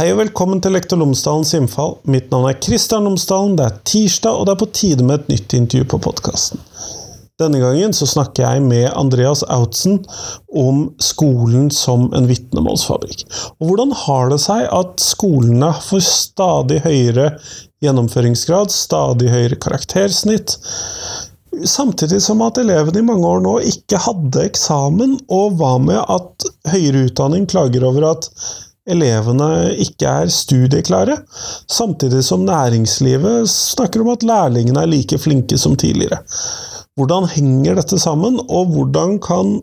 Hei 0.00 0.06
og 0.14 0.16
velkommen 0.22 0.62
til 0.64 0.72
Lektor 0.72 0.96
Lomsdalens 0.96 1.50
innfall. 1.58 1.98
Mitt 2.08 2.30
navn 2.32 2.46
er 2.48 2.54
Kristian 2.56 3.04
Lomsdalen. 3.04 3.58
Det 3.58 3.66
er 3.66 3.74
tirsdag, 3.84 4.32
og 4.32 4.46
det 4.48 4.54
er 4.54 4.60
på 4.62 4.68
tide 4.72 5.04
med 5.04 5.18
et 5.18 5.26
nytt 5.28 5.52
intervju 5.58 5.88
på 5.92 5.98
podkasten. 6.06 6.62
Denne 7.36 7.60
gangen 7.60 7.92
så 7.92 8.08
snakker 8.08 8.46
jeg 8.46 8.62
med 8.64 8.86
Andreas 8.96 9.42
Outsen 9.52 9.98
om 10.56 10.86
skolen 11.04 11.68
som 11.68 12.06
en 12.16 12.30
vitnemålsfabrikk. 12.30 13.26
Og 13.60 13.68
hvordan 13.68 13.92
har 14.06 14.32
det 14.32 14.40
seg 14.46 14.62
at 14.78 15.04
skolene 15.04 15.68
får 15.84 16.06
stadig 16.08 16.80
høyere 16.86 17.34
gjennomføringsgrad, 17.84 18.72
stadig 18.72 19.28
høyere 19.34 19.60
karaktersnitt, 19.60 20.56
samtidig 21.68 22.22
som 22.24 22.40
at 22.48 22.62
elevene 22.64 23.04
i 23.04 23.08
mange 23.12 23.36
år 23.36 23.44
nå 23.44 23.58
ikke 23.68 24.00
hadde 24.08 24.48
eksamen, 24.48 25.18
og 25.28 25.60
hva 25.60 25.76
med 25.90 26.00
at 26.00 26.50
høyere 26.72 27.10
utdanning 27.10 27.44
klager 27.52 27.84
over 27.92 28.14
at 28.14 28.32
elevene 28.90 29.48
ikke 29.84 30.10
er 30.22 30.32
studieklare, 30.34 31.20
samtidig 31.70 32.22
som 32.26 32.44
næringslivet 32.48 33.48
snakker 33.50 34.04
om 34.04 34.12
at 34.14 34.26
lærlingene 34.26 34.84
er 34.84 34.90
like 34.90 35.18
flinke 35.22 35.58
som 35.60 35.76
tidligere. 35.80 36.20
Hvordan 36.98 37.28
henger 37.32 37.78
dette 37.78 37.98
sammen, 38.02 38.40
og 38.48 38.72
hvordan 38.74 39.18
kan 39.22 39.58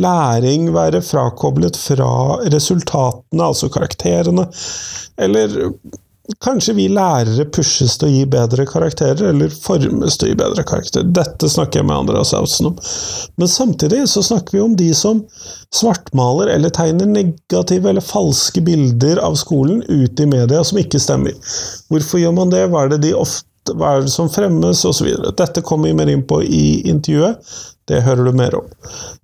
læring 0.00 0.68
være 0.74 1.02
frakoblet 1.02 1.76
fra 1.78 2.38
resultatene, 2.52 3.44
altså 3.44 3.70
karakterene, 3.72 4.46
eller 5.18 5.72
Kanskje 6.40 6.72
vi 6.78 6.86
lærere 6.88 7.44
pushes 7.52 7.98
til 8.00 8.08
å 8.08 8.12
gi 8.14 8.22
bedre 8.32 8.64
karakterer, 8.64 9.26
eller 9.28 9.52
formes 9.52 10.16
til 10.16 10.30
å 10.30 10.30
gi 10.30 10.38
bedre 10.40 10.64
karakterer. 10.64 11.10
Dette 11.12 11.50
snakker 11.52 11.82
jeg 11.82 11.88
med 11.90 11.98
Andreas 11.98 12.32
Ausen 12.36 12.70
om. 12.70 12.78
Men 13.36 13.50
samtidig 13.52 14.06
så 14.08 14.22
snakker 14.24 14.56
vi 14.56 14.62
om 14.64 14.76
de 14.78 14.88
som 14.96 15.20
svartmaler 15.74 16.54
eller 16.54 16.72
tegner 16.72 17.10
negative 17.10 17.92
eller 17.92 18.04
falske 18.04 18.64
bilder 18.64 19.20
av 19.20 19.36
skolen 19.36 19.82
ut 19.90 20.20
i 20.20 20.30
media 20.30 20.64
som 20.64 20.80
ikke 20.80 21.02
stemmer. 21.02 21.36
Hvorfor 21.92 22.22
gjør 22.22 22.38
man 22.40 22.54
det? 22.54 22.64
Hva 22.72 22.86
er 22.86 22.94
det 22.94 23.02
de 23.04 23.12
ofte 23.20 23.44
hva 23.72 23.94
er 23.96 24.04
det 24.04 24.12
som 24.12 24.28
fremmes, 24.28 24.84
osv. 24.84 25.08
Dette 25.38 25.62
kommer 25.64 25.88
vi 25.88 25.96
mer 25.96 26.10
inn 26.12 26.26
på 26.28 26.42
i 26.42 26.82
intervjuet. 26.90 27.40
Det 27.88 28.00
hører 28.00 28.24
du 28.24 28.32
mer 28.32 28.54
om. 28.56 28.68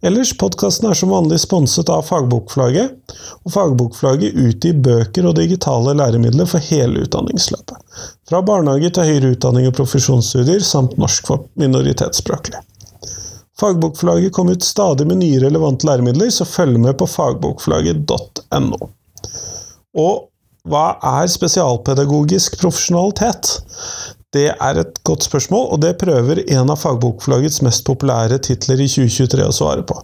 Ellers, 0.04 0.34
podkasten 0.36 0.90
er 0.90 0.96
som 0.98 1.12
vanlig 1.14 1.38
sponset 1.40 1.88
av 1.88 2.02
Fagbokflagget, 2.04 3.14
og 3.44 3.54
Fagbokflagget 3.54 4.36
utgir 4.36 4.76
bøker 4.84 5.30
og 5.30 5.38
digitale 5.38 5.94
læremidler 5.96 6.48
for 6.48 6.60
hele 6.68 7.06
utdanningsløpet. 7.06 7.78
Fra 8.28 8.42
barnehage 8.44 8.92
til 8.96 9.08
høyere 9.08 9.32
utdanning 9.36 9.68
og 9.70 9.78
profesjonsstudier, 9.80 10.60
samt 10.64 10.98
norsk 11.00 11.32
for 11.32 11.48
minoritetsspråklige. 11.60 12.60
Fagbokflagget 13.60 14.32
kommer 14.32 14.56
ut 14.56 14.64
stadig 14.64 15.06
med 15.08 15.20
nye 15.20 15.40
relevante 15.40 15.88
læremidler, 15.88 16.30
så 16.32 16.44
følg 16.48 16.80
med 16.80 16.98
på 17.00 17.08
fagbokflagget.no. 17.08 18.80
Og 20.00 20.26
hva 20.68 20.86
er 21.16 21.28
spesialpedagogisk 21.32 22.60
profesjonalitet? 22.60 23.56
Det 24.30 24.46
er 24.46 24.78
et 24.78 24.98
godt 25.02 25.24
spørsmål, 25.26 25.64
og 25.74 25.80
det 25.82 25.96
prøver 25.98 26.38
en 26.54 26.70
av 26.70 26.78
fagbokforlagets 26.78 27.64
mest 27.66 27.82
populære 27.88 28.36
titler 28.46 28.78
i 28.78 28.86
2023 28.86 29.42
å 29.42 29.54
svare 29.56 29.82
på. 29.82 29.96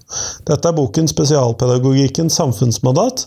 Dette 0.50 0.66
er 0.66 0.74
boken 0.74 1.06
'Spesialpedagogikkens 1.06 2.38
samfunnsmandat'. 2.40 3.22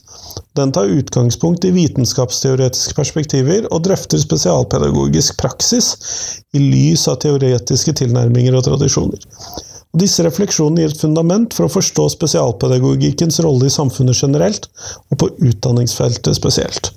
Den 0.60 0.74
tar 0.76 0.92
utgangspunkt 0.92 1.64
i 1.64 1.72
vitenskapsteoretiske 1.72 2.98
perspektiver 3.00 3.70
og 3.72 3.86
drøfter 3.88 4.20
spesialpedagogisk 4.20 5.40
praksis 5.40 5.96
i 6.52 6.60
lys 6.60 7.08
av 7.08 7.22
teoretiske 7.24 7.96
tilnærminger 8.04 8.60
og 8.60 8.68
tradisjoner. 8.68 9.24
Disse 9.96 10.22
refleksjonene 10.28 10.84
gir 10.84 10.92
et 10.92 11.00
fundament 11.02 11.56
for 11.56 11.66
å 11.66 11.74
forstå 11.80 12.10
spesialpedagogikkens 12.14 13.40
rolle 13.46 13.72
i 13.72 13.74
samfunnet 13.74 14.20
generelt, 14.20 14.68
og 15.10 15.24
på 15.24 15.32
utdanningsfeltet 15.48 16.36
spesielt. 16.36 16.92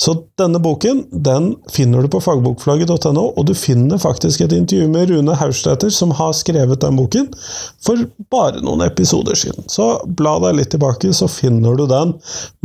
Så 0.00 0.14
denne 0.40 0.58
boken 0.64 1.02
den 1.12 1.50
finner 1.68 2.02
du 2.02 2.08
på 2.08 2.22
fagbokflagget.no, 2.24 3.24
og 3.36 3.46
du 3.46 3.52
finner 3.58 4.00
faktisk 4.00 4.40
et 4.40 4.54
intervju 4.56 4.86
med 4.88 5.10
Rune 5.10 5.34
Haustæter, 5.36 5.92
som 5.92 6.14
har 6.16 6.32
skrevet 6.38 6.80
den 6.80 6.96
boken, 6.96 7.26
for 7.84 8.06
bare 8.32 8.62
noen 8.64 8.80
episoder 8.86 9.36
siden. 9.36 9.68
Så 9.68 9.90
bla 10.06 10.38
deg 10.46 10.56
litt 10.56 10.72
tilbake, 10.72 11.12
så 11.12 11.28
finner 11.28 11.76
du 11.76 11.84
den, 11.90 12.14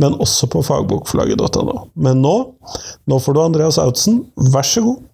men 0.00 0.16
også 0.16 0.48
på 0.48 0.64
fagbokflagget.no. 0.64 1.76
Men 1.92 2.24
nå, 2.24 2.36
nå 3.04 3.20
får 3.20 3.36
du 3.36 3.42
Andreas 3.44 3.80
Autzen, 3.84 4.22
vær 4.54 4.64
så 4.64 4.86
god. 4.88 5.04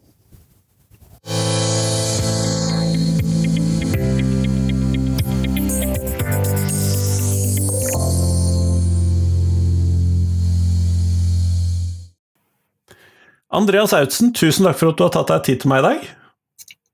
Andreas 13.62 13.94
Autsen, 13.96 14.34
tusen 14.36 14.66
takk 14.66 14.78
for 14.80 14.92
at 14.92 14.98
du 14.98 15.06
har 15.06 15.14
tatt 15.14 15.30
deg 15.30 15.46
tid 15.46 15.62
til 15.62 15.72
meg 15.72 15.82
i 15.82 15.86
dag. 15.88 16.10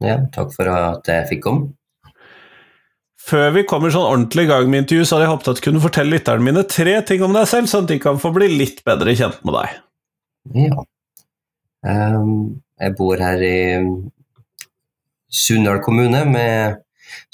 Ja, 0.04 0.16
takk 0.34 0.52
for 0.54 0.70
at 0.70 1.08
jeg 1.10 1.26
fikk 1.32 1.44
komme. 1.46 1.72
Før 3.28 3.50
vi 3.52 3.64
kommer 3.68 3.92
sånn 3.92 4.06
ordentlig 4.08 4.46
i 4.46 4.48
gang 4.48 4.70
med 4.72 4.84
intervju, 4.84 5.04
så 5.04 5.16
hadde 5.16 5.26
jeg 5.26 5.32
håpet 5.34 5.50
at 5.50 5.58
du 5.58 5.64
kunne 5.66 5.82
fortelle 5.84 6.14
lytterne 6.14 6.46
mine 6.46 6.62
tre 6.70 6.94
ting 7.08 7.24
om 7.26 7.34
deg 7.36 7.48
selv, 7.50 7.68
sånn 7.68 7.84
at 7.84 7.92
de 7.92 7.98
kan 8.00 8.20
få 8.20 8.30
bli 8.32 8.48
litt 8.54 8.80
bedre 8.88 9.12
kjent 9.18 9.42
med 9.44 9.58
deg. 9.58 9.74
Ja. 10.68 10.84
Um, 11.88 12.30
jeg 12.80 12.94
bor 12.98 13.20
her 13.20 13.42
i 13.44 13.58
Sunndal 15.28 15.82
kommune 15.84 16.22
med 16.30 16.80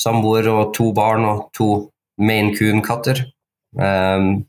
samboer 0.00 0.48
og 0.50 0.74
to 0.74 0.90
barn 0.96 1.28
og 1.28 1.46
to 1.54 1.68
Maine 2.18 2.56
Coon-katter. 2.56 3.22
Um, 3.78 4.44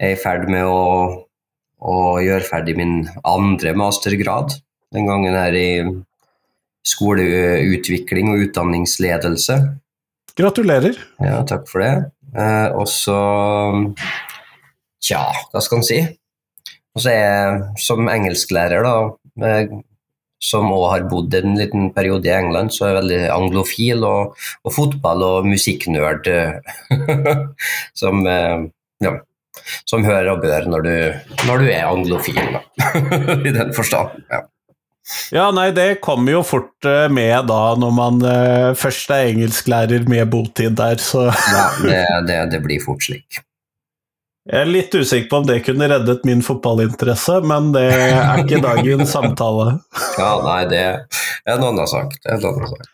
jeg 0.00 0.14
er 0.14 0.16
i 0.16 0.20
ferd 0.20 0.48
med 0.52 0.64
å 0.68 0.80
og 1.86 2.20
gjøre 2.24 2.46
ferdig 2.46 2.76
min 2.78 2.98
andre 3.26 3.74
mastergrad. 3.78 4.58
Den 4.94 5.08
gangen 5.08 5.34
her 5.36 5.54
i 5.56 5.68
skoleutvikling 6.86 8.30
og 8.32 8.44
utdanningsledelse. 8.46 9.58
Gratulerer. 10.36 10.98
Ja, 11.22 11.40
takk 11.48 11.66
for 11.70 11.82
det. 11.82 11.94
Eh, 12.36 12.68
og 12.76 12.88
så 12.90 13.18
Tja, 15.06 15.22
hva 15.52 15.60
skal 15.62 15.80
en 15.80 15.86
si? 15.86 15.98
Og 16.96 17.02
så 17.04 17.12
er 17.12 17.20
jeg 17.20 17.82
som 17.84 18.08
engelsklærer, 18.10 18.82
da, 18.82 19.46
eh, 19.46 19.74
som 20.42 20.70
òg 20.72 20.86
har 20.90 21.04
bodd 21.10 21.34
en 21.36 21.54
liten 21.58 21.90
periode 21.94 22.28
i 22.28 22.34
England, 22.34 22.72
så 22.74 22.86
er 22.86 22.90
jeg 22.90 22.98
veldig 22.98 23.20
anglofil 23.34 24.04
og, 24.08 24.34
og 24.64 24.74
fotball- 24.74 25.24
og 25.26 25.48
musikknerd. 25.48 26.28
som 28.00 28.26
eh, 28.26 28.66
ja, 29.04 29.14
som 29.88 30.04
hører 30.06 30.32
og 30.34 30.44
bør 30.44 30.68
når 30.70 30.84
du, 30.86 30.92
når 31.48 31.62
du 31.62 31.70
er 31.70 31.88
anglofil, 31.88 32.60
i 33.48 33.54
den 33.54 33.72
forstand. 33.76 34.20
Ja. 34.32 34.42
ja. 35.34 35.48
nei, 35.56 35.70
det 35.76 35.88
kommer 36.04 36.38
jo 36.38 36.44
fort 36.46 36.88
eh, 36.88 37.06
med 37.12 37.50
da, 37.50 37.60
når 37.80 37.96
man 37.96 38.22
uh, 38.24 38.70
først 38.78 39.12
er 39.14 39.32
engelsklærer 39.32 40.08
med 40.10 40.30
botid 40.32 40.78
der, 40.78 41.00
så 41.02 41.28
Ja, 41.56 41.68
det, 41.82 42.00
det, 42.28 42.40
det, 42.54 42.62
blir 42.66 42.82
fort 42.84 43.04
slik. 43.06 43.42
Jeg 44.46 44.62
er 44.62 44.68
litt 44.70 44.92
usikker 44.94 45.26
på 45.30 45.38
om 45.40 45.46
det 45.48 45.62
kunne 45.66 45.88
reddet 45.90 46.26
min 46.28 46.42
fotballinteresse, 46.46 47.40
men 47.50 47.72
det 47.74 47.88
er 47.90 48.44
ikke 48.44 48.62
dagens 48.62 49.10
samtale. 49.16 49.80
Ja, 50.20 50.36
nei, 50.44 50.60
det 50.70 50.84
er 50.86 51.56
en 51.56 51.66
annen 51.72 51.90
sak. 51.90 52.14
Det 52.20 52.30
er 52.30 52.38
en 52.38 52.52
annen 52.52 52.76
sak. 52.76 52.92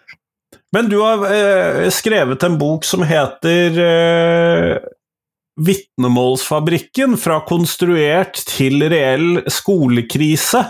Men 0.73 0.89
du 0.89 0.97
har 1.03 1.27
eh, 1.29 1.91
skrevet 1.93 2.43
en 2.43 2.56
bok 2.59 2.87
som 2.89 3.05
heter 3.05 3.77
eh, 3.84 4.77
Vitnemålsfabrikken 5.60 7.19
fra 7.20 7.43
konstruert 7.44 8.38
til 8.49 8.87
reell 8.88 9.43
skolekrise. 9.52 10.62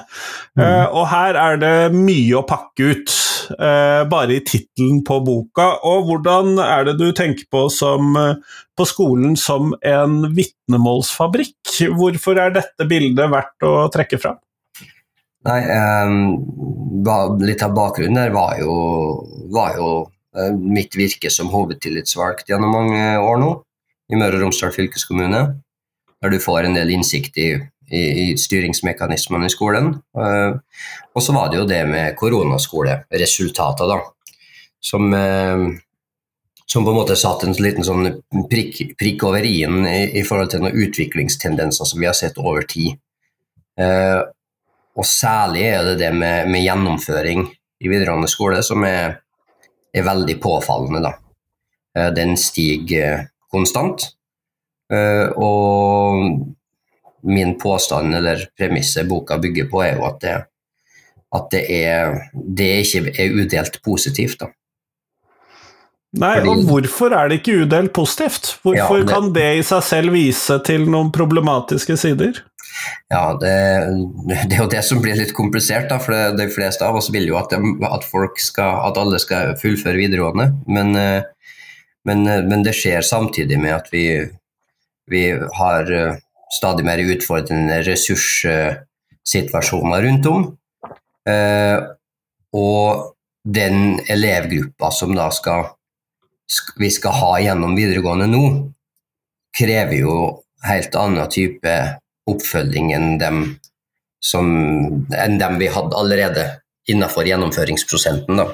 Mm. 0.59 0.63
Uh, 0.65 0.87
og 0.91 1.07
her 1.13 1.39
er 1.39 1.61
det 1.63 1.77
mye 1.95 2.41
å 2.41 2.43
pakke 2.49 2.89
ut, 2.91 3.15
uh, 3.61 4.03
bare 4.11 4.41
i 4.41 4.43
tittelen 4.43 5.05
på 5.07 5.21
boka. 5.23 5.69
Og 5.87 6.11
hvordan 6.11 6.59
er 6.67 6.91
det 6.91 6.97
du 6.99 7.13
tenker 7.15 7.47
på, 7.47 7.69
som, 7.71 8.19
uh, 8.19 8.59
på 8.75 8.89
skolen 8.91 9.39
som 9.39 9.71
en 9.87 10.35
vitnemålsfabrikk? 10.35 11.77
Hvorfor 11.95 12.43
er 12.43 12.59
dette 12.59 12.91
bildet 12.91 13.31
verdt 13.31 13.69
å 13.69 13.87
trekke 13.95 14.19
fram? 14.19 14.43
Nei, 15.47 15.61
um, 16.03 17.39
litt 17.43 17.63
av 17.63 17.75
bakgrunnen 17.75 18.19
der 18.19 18.35
var 18.35 18.59
jo, 18.59 18.75
var 19.55 19.79
jo 19.79 19.95
mitt 20.63 20.95
virke 20.97 21.29
som 21.31 21.51
hovedtillitsvalgt 21.53 22.49
gjennom 22.49 22.73
mange 22.73 23.03
år 23.21 23.41
nå 23.43 23.51
i 24.13 24.19
Møre 24.19 24.39
og 24.39 24.47
Romsdal 24.47 24.75
fylkeskommune. 24.75 25.43
Der 26.23 26.33
du 26.33 26.39
får 26.43 26.69
en 26.69 26.77
del 26.77 26.93
innsikt 26.95 27.39
i, 27.41 27.49
i, 27.91 28.01
i 28.01 28.27
styringsmekanismene 28.39 29.49
i 29.49 29.53
skolen. 29.53 29.95
Uh, 30.17 30.61
og 31.17 31.25
så 31.25 31.35
var 31.35 31.51
det 31.51 31.63
jo 31.63 31.69
det 31.69 31.81
med 31.89 32.19
koronaskoleresultater, 32.21 33.91
da. 33.91 34.37
Som, 34.83 35.09
uh, 35.15 35.65
som, 36.67 36.85
på 36.85 36.93
en 36.93 37.01
måte 37.01 37.19
satte 37.19 37.49
en 37.49 37.57
liten 37.59 37.87
sånn 37.87 38.07
prikk, 38.51 38.95
prikk 39.01 39.27
over 39.29 39.47
i-en 39.49 39.89
i, 39.89 40.05
i, 40.21 40.27
forhold 40.27 40.53
til 40.53 40.63
noen 40.63 40.79
utviklingstendenser 40.85 41.89
som 41.89 42.03
vi 42.03 42.11
har 42.11 42.19
sett 42.19 42.39
over 42.43 42.69
tid. 42.69 43.01
Uh, 43.81 44.23
og 44.93 45.09
særlig 45.09 45.67
er 45.73 45.87
det 45.89 45.99
det 46.05 46.13
med, 46.15 46.53
med 46.53 46.63
gjennomføring 46.63 47.47
i 47.83 47.89
videregående 47.89 48.29
skole 48.31 48.61
som 48.63 48.85
er, 48.85 49.17
er 49.91 50.05
veldig 50.05 50.37
påfallende. 50.43 51.01
da. 51.09 51.15
Den 52.13 52.37
stiger 52.41 53.32
konstant. 53.53 54.09
Uh, 54.93 55.29
og 55.41 56.25
min 57.23 57.55
påstand 57.61 58.15
eller 58.19 58.43
premisset 58.59 59.09
boka 59.09 59.39
bygger 59.41 59.71
på, 59.71 59.85
er 59.85 59.95
jo 59.97 60.09
at 60.09 60.19
det, 60.25 60.39
at 61.33 61.47
det, 61.55 61.63
er, 61.87 62.19
det 62.35 62.73
ikke 62.83 63.15
er 63.15 63.39
udelt 63.39 63.79
positivt. 63.85 64.41
da. 64.41 64.51
Nei, 66.13 66.35
Fordi, 66.43 66.49
og 66.49 66.65
hvorfor 66.69 67.15
er 67.17 67.29
det 67.31 67.41
ikke 67.41 67.63
udelt 67.65 67.93
positivt? 67.97 68.59
Hvorfor 68.63 68.99
ja, 68.99 69.03
det, 69.03 69.09
kan 69.09 69.31
det 69.33 69.47
i 69.57 69.63
seg 69.65 69.85
selv 69.87 70.13
vise 70.13 70.59
til 70.67 70.85
noen 70.93 71.13
problematiske 71.15 71.97
sider? 71.97 72.43
Ja, 73.13 73.23
det, 73.41 73.53
det, 74.29 74.57
er 74.57 74.61
jo 74.61 74.69
det 74.75 74.83
som 74.85 75.01
blir 75.05 75.17
litt 75.17 75.33
komplisert, 75.37 75.89
da, 75.89 75.97
for 76.03 76.37
de 76.37 76.49
fleste 76.53 76.85
av 76.85 76.99
oss 77.01 77.09
vil 77.15 77.31
jo 77.31 77.39
at, 77.41 77.53
de, 77.53 77.73
at, 77.89 78.05
skal, 78.41 78.83
at 78.91 79.01
alle 79.01 79.21
skal 79.23 79.55
fullføre 79.61 80.01
videregående. 80.01 80.51
Men, 80.69 80.93
eh, 81.01 81.42
men, 82.05 82.27
eh, 82.27 82.45
men, 82.45 82.63
det 82.63 82.73
skjer 82.79 83.01
samtidig 83.07 83.61
med 83.61 83.75
at 83.77 83.89
vi, 83.93 84.31
vi 85.11 85.39
har 85.59 85.93
eh, 85.93 86.17
stadig 86.53 86.85
mer 86.87 86.99
utfordrende 86.99 87.83
ressurssituasjoner 87.87 90.03
rundt 90.03 90.27
om. 90.29 90.57
Og 92.53 93.15
den 93.49 94.01
elevgruppa 94.11 94.91
som 94.93 95.15
da 95.17 95.31
skal 95.33 95.65
vi 96.77 96.91
skal 96.91 97.17
ha 97.17 97.33
gjennom 97.41 97.77
videregående 97.77 98.29
nå, 98.31 98.45
krever 99.57 100.03
jo 100.03 100.17
helt 100.67 100.97
annen 100.99 101.31
type 101.33 101.77
oppfølging 102.31 102.93
enn 102.97 103.17
dem, 103.21 103.43
som, 104.23 104.49
enn 105.17 105.39
dem 105.41 105.59
vi 105.61 105.71
hadde 105.73 105.99
allerede 105.99 106.47
innenfor 106.91 107.29
gjennomføringsprosenten. 107.29 108.43
Da. 108.43 108.49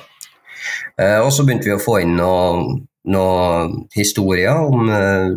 Eh, 1.01 1.19
og 1.21 1.33
så 1.35 1.47
begynte 1.47 1.71
vi 1.71 1.77
å 1.77 1.83
få 1.83 2.01
inn 2.05 2.17
noen 2.19 2.87
noe 3.09 3.87
historier 3.95 4.59
om, 4.59 4.91
eh, 4.93 5.33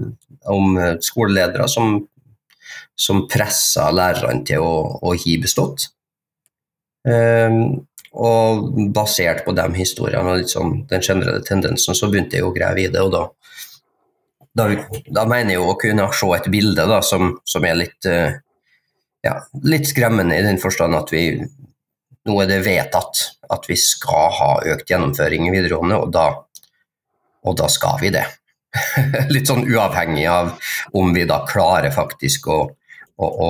om 0.52 0.78
skoleledere 1.04 1.68
som, 1.72 2.00
som 2.96 3.26
pressa 3.32 3.90
lærerne 3.94 4.46
til 4.48 4.64
å, 4.64 4.76
å 5.02 5.16
gi 5.18 5.38
bestått. 5.42 5.90
Um, 7.08 7.82
og 8.12 8.76
basert 8.94 9.46
på 9.46 9.54
de 9.56 9.64
historiene 9.78 10.36
og 10.36 10.50
sånn, 10.52 10.82
den 10.90 11.02
generelle 11.06 11.42
tendensen, 11.48 11.96
så 11.96 12.10
begynte 12.12 12.38
jeg 12.38 12.46
å 12.46 12.54
grave 12.54 12.84
i 12.84 12.90
det. 12.92 13.02
Og 13.02 13.14
da, 13.14 13.24
da, 14.60 14.68
da, 15.08 15.26
mener 15.30 15.56
jeg 15.56 15.64
å 15.64 15.78
kunne 15.80 16.10
se 16.14 16.30
et 16.36 16.52
bilde 16.52 16.86
da, 16.92 17.00
som, 17.06 17.38
som 17.48 17.66
er 17.66 17.80
litt, 17.80 18.10
uh, 18.10 18.36
ja, 19.26 19.38
litt 19.64 19.90
skremmende 19.90 20.38
i 20.38 20.46
den 20.46 20.62
forstand 20.62 20.98
at 21.00 21.14
vi 21.16 21.26
nå 22.28 22.36
er 22.44 22.52
det 22.52 22.62
vedtatt 22.68 23.22
at 23.52 23.66
vi 23.70 23.78
skal 23.80 24.30
ha 24.38 24.52
økt 24.76 24.92
gjennomføring 24.92 25.48
i 25.48 25.54
videregående, 25.56 25.98
og 26.04 26.12
da, 26.14 26.28
og 27.46 27.58
da 27.60 27.70
skal 27.72 28.00
vi 28.02 28.14
det. 28.14 28.26
litt 29.34 29.50
sånn 29.50 29.66
uavhengig 29.68 30.28
av 30.32 30.54
om 30.96 31.12
vi 31.12 31.26
da 31.28 31.42
klarer 31.48 31.92
faktisk 31.92 32.48
å, 32.48 32.60
å, 33.20 33.28
å 33.28 33.50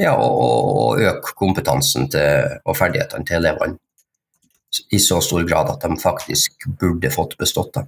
ja, 0.00 0.12
og, 0.16 1.00
øke 1.00 1.34
kompetansen 1.38 2.10
til, 2.12 2.58
og 2.64 2.76
ferdighetene 2.76 3.26
til 3.28 3.40
elevene 3.40 3.80
i 4.90 4.98
så 4.98 5.20
stor 5.22 5.44
grad 5.46 5.70
at 5.70 5.84
de 5.84 5.96
faktisk 6.02 6.66
burde 6.80 7.10
fått 7.14 7.36
bestått 7.38 7.76
det. 7.76 7.84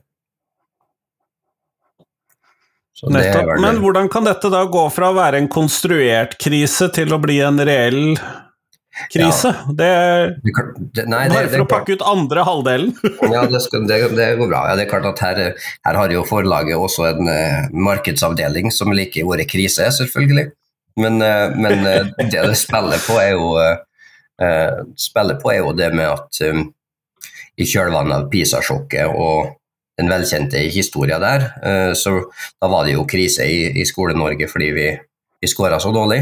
Nettopp. 3.12 3.58
Men 3.60 3.82
hvordan 3.82 4.06
kan 4.08 4.24
dette 4.24 4.48
da 4.48 4.62
gå 4.72 4.86
fra 4.94 5.10
å 5.10 5.16
være 5.18 5.42
en 5.42 5.50
konstruert 5.52 6.38
krise 6.40 6.88
til 6.96 7.12
å 7.12 7.18
bli 7.20 7.42
en 7.44 7.60
reell 7.60 8.14
krise? 9.12 9.52
Ja. 9.52 9.72
Det, 9.78 9.90
det, 10.94 11.04
nei, 11.10 11.24
bare 11.30 11.48
for 11.52 11.64
å 11.64 11.68
pakke 11.70 11.96
ut 11.96 12.04
andre 12.06 12.44
halvdelen. 12.46 12.92
ja, 13.34 13.44
det, 13.50 13.60
skal, 13.64 13.86
det, 13.88 14.28
går 14.38 14.50
bra. 14.50 14.62
Ja, 14.70 14.76
det 14.78 14.86
er 14.86 14.92
klart 14.92 15.08
at 15.10 15.22
her, 15.24 15.42
her 15.86 15.98
har 16.00 16.14
jo 16.14 16.24
forlaget 16.26 16.78
også 16.80 17.08
en 17.10 17.28
uh, 17.30 17.66
markedsavdeling 17.72 18.72
som 18.74 18.94
liker 18.96 19.28
ordet 19.28 19.48
krise, 19.50 19.88
selvfølgelig. 19.98 20.48
Men, 21.02 21.20
uh, 21.20 21.52
men 21.56 21.84
uh, 21.84 22.08
det 22.22 22.32
det 22.32 22.56
spiller 22.58 23.02
på, 23.06 23.20
er 23.22 23.36
jo 23.36 23.52
spiller 25.00 25.38
på 25.40 25.48
er 25.48 25.62
jo 25.62 25.70
det 25.72 25.86
med 25.96 26.10
at 26.10 26.38
um, 26.44 26.66
i 27.56 27.64
kjølvannet 27.64 28.18
av 28.18 28.26
PISA-sjokket 28.28 29.14
og 29.16 29.54
den 29.96 30.10
velkjente 30.12 30.60
historien 30.74 31.22
der, 31.22 31.46
så 31.96 32.10
da 32.60 32.68
var 32.68 32.84
det 32.84 32.98
jo 32.98 33.06
krise 33.08 33.46
i, 33.48 33.62
i 33.80 33.86
Skole-Norge 33.88 34.44
fordi 34.50 34.68
vi, 34.76 34.90
vi 35.40 35.48
skåra 35.48 35.78
så 35.80 35.88
dårlig. 35.94 36.18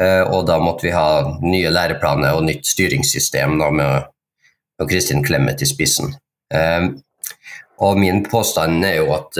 Uh, 0.00 0.24
og 0.32 0.46
da 0.48 0.56
måtte 0.62 0.86
vi 0.88 0.94
ha 0.94 1.36
nye 1.44 1.72
læreplaner 1.72 2.38
og 2.38 2.46
nytt 2.46 2.64
styringssystem 2.68 3.58
da, 3.60 3.68
med, 3.74 4.08
Kristin 4.88 5.20
Clemet 5.20 5.60
i 5.60 5.68
spissen. 5.68 6.14
Uh, 6.54 6.96
og 7.84 8.00
min 8.00 8.22
påstand 8.24 8.84
er 8.84 9.00
jo 9.00 9.10
at 9.16 9.36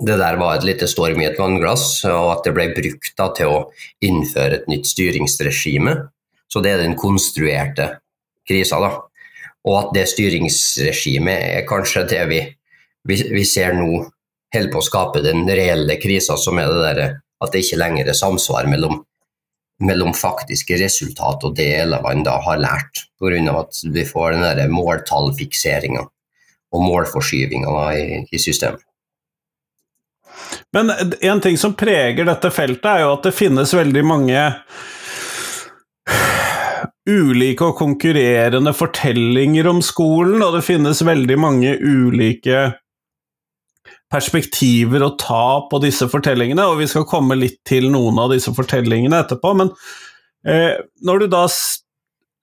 det 0.00 0.16
der 0.18 0.38
var 0.38 0.56
et 0.56 0.64
lite 0.64 0.86
storm 0.90 1.20
i 1.20 1.26
et 1.26 1.38
vannglass, 1.38 2.04
og 2.08 2.28
at 2.36 2.46
det 2.46 2.52
ble 2.54 2.68
brukt 2.74 3.10
da, 3.18 3.26
til 3.34 3.50
å 3.50 3.58
innføre 4.06 4.60
et 4.60 4.68
nytt 4.70 4.86
styringsregime. 4.86 5.96
Så 6.50 6.62
det 6.62 6.74
er 6.74 6.84
den 6.84 6.96
konstruerte 6.98 7.88
krisa. 8.48 8.78
da. 8.82 8.92
Og 9.66 9.76
at 9.80 9.92
det 9.94 10.06
styringsregimet 10.10 11.58
er 11.58 11.66
kanskje 11.68 12.06
det 12.08 12.22
vi, 12.30 12.40
vi, 13.06 13.18
vi 13.34 13.44
ser 13.44 13.74
nå 13.76 13.90
holder 14.54 14.72
på 14.72 14.80
å 14.80 14.86
skape 14.86 15.22
den 15.24 15.44
reelle 15.46 15.96
krisa, 16.00 16.36
som 16.40 16.58
er 16.58 16.70
det 16.72 16.80
der, 16.82 17.18
at 17.40 17.52
det 17.52 17.62
ikke 17.64 17.80
lenger 17.80 18.10
er 18.10 18.18
samsvar 18.18 18.68
mellom, 18.70 19.02
mellom 19.80 20.12
faktiske 20.16 20.76
resultat 20.80 21.44
og 21.46 21.56
det 21.56 21.70
elevene 21.80 22.24
da 22.26 22.36
har 22.44 22.60
lært, 22.60 23.06
pga. 23.20 23.40
at 23.60 23.82
vi 23.94 24.04
får 24.04 24.36
den 24.36 24.72
måltallfikseringa 24.74 26.04
og 26.70 26.84
målforskyvinga 26.84 27.74
i, 27.96 28.06
i 28.30 28.38
systemet. 28.38 28.84
Men 30.72 30.92
en 31.20 31.40
ting 31.42 31.58
som 31.58 31.74
preger 31.74 32.24
dette 32.28 32.50
feltet, 32.54 32.86
er 32.86 33.04
jo 33.04 33.14
at 33.16 33.26
det 33.26 33.34
finnes 33.34 33.74
veldig 33.74 34.04
mange 34.06 34.44
ulike 37.10 37.66
og 37.66 37.78
konkurrerende 37.80 38.72
fortellinger 38.76 39.66
om 39.70 39.80
skolen, 39.82 40.44
og 40.44 40.54
det 40.56 40.64
finnes 40.66 41.02
veldig 41.06 41.38
mange 41.40 41.74
ulike 41.80 42.70
perspektiver 44.10 45.04
å 45.06 45.14
ta 45.20 45.68
på 45.70 45.80
disse 45.82 46.08
fortellingene, 46.10 46.66
og 46.66 46.80
vi 46.80 46.88
skal 46.90 47.06
komme 47.08 47.38
litt 47.38 47.60
til 47.68 47.90
noen 47.92 48.18
av 48.22 48.32
disse 48.34 48.52
fortellingene 48.56 49.22
etterpå. 49.22 49.52
Men 49.60 49.70
eh, 50.46 50.80
når 51.06 51.24
du 51.24 51.30
da 51.36 51.44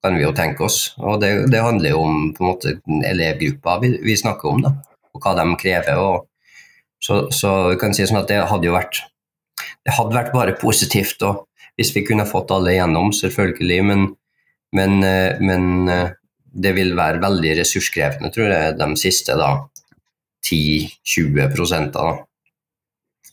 kan 0.00 0.16
vi 0.16 0.24
jo 0.24 0.32
tenke 0.36 0.64
oss. 0.64 0.94
Og 1.02 1.20
det, 1.20 1.32
det 1.52 1.60
handler 1.60 1.92
jo 1.92 2.04
om 2.06 2.30
på 2.36 2.44
en 2.44 2.48
måte 2.48 2.76
elevgruppa 3.10 3.76
vi, 3.82 3.92
vi, 4.06 4.16
snakker 4.16 4.54
om, 4.54 4.64
da, 4.64 4.72
og 5.12 5.20
hva 5.20 5.34
de 5.36 5.44
krever. 5.60 6.00
Og, 6.00 6.24
så, 7.02 7.26
så 7.34 7.52
vi 7.74 7.76
kan 7.82 7.92
si 7.96 8.06
sånn 8.08 8.22
at 8.22 8.30
det 8.32 8.40
hadde 8.48 8.70
jo 8.70 8.76
vært 8.76 9.02
det 9.86 9.94
hadde 9.94 10.16
vært 10.16 10.34
bare 10.34 10.56
positivt 10.58 11.22
og 11.26 11.44
hvis 11.76 11.92
vi 11.94 12.04
kunne 12.08 12.26
fått 12.28 12.52
alle 12.54 12.72
igjennom, 12.72 13.12
selvfølgelig. 13.14 13.80
Men, 13.84 14.06
men, 14.76 14.94
eh, 15.04 15.40
men 15.44 15.88
eh, 15.92 16.14
det 16.64 16.72
vil 16.76 16.94
være 16.96 17.20
veldig 17.22 17.52
ressurskrevende, 17.60 18.32
tror 18.32 18.48
jeg, 18.48 18.76
de 18.80 18.88
siste 19.00 19.36
10-20 20.46 21.96
av. 21.96 22.22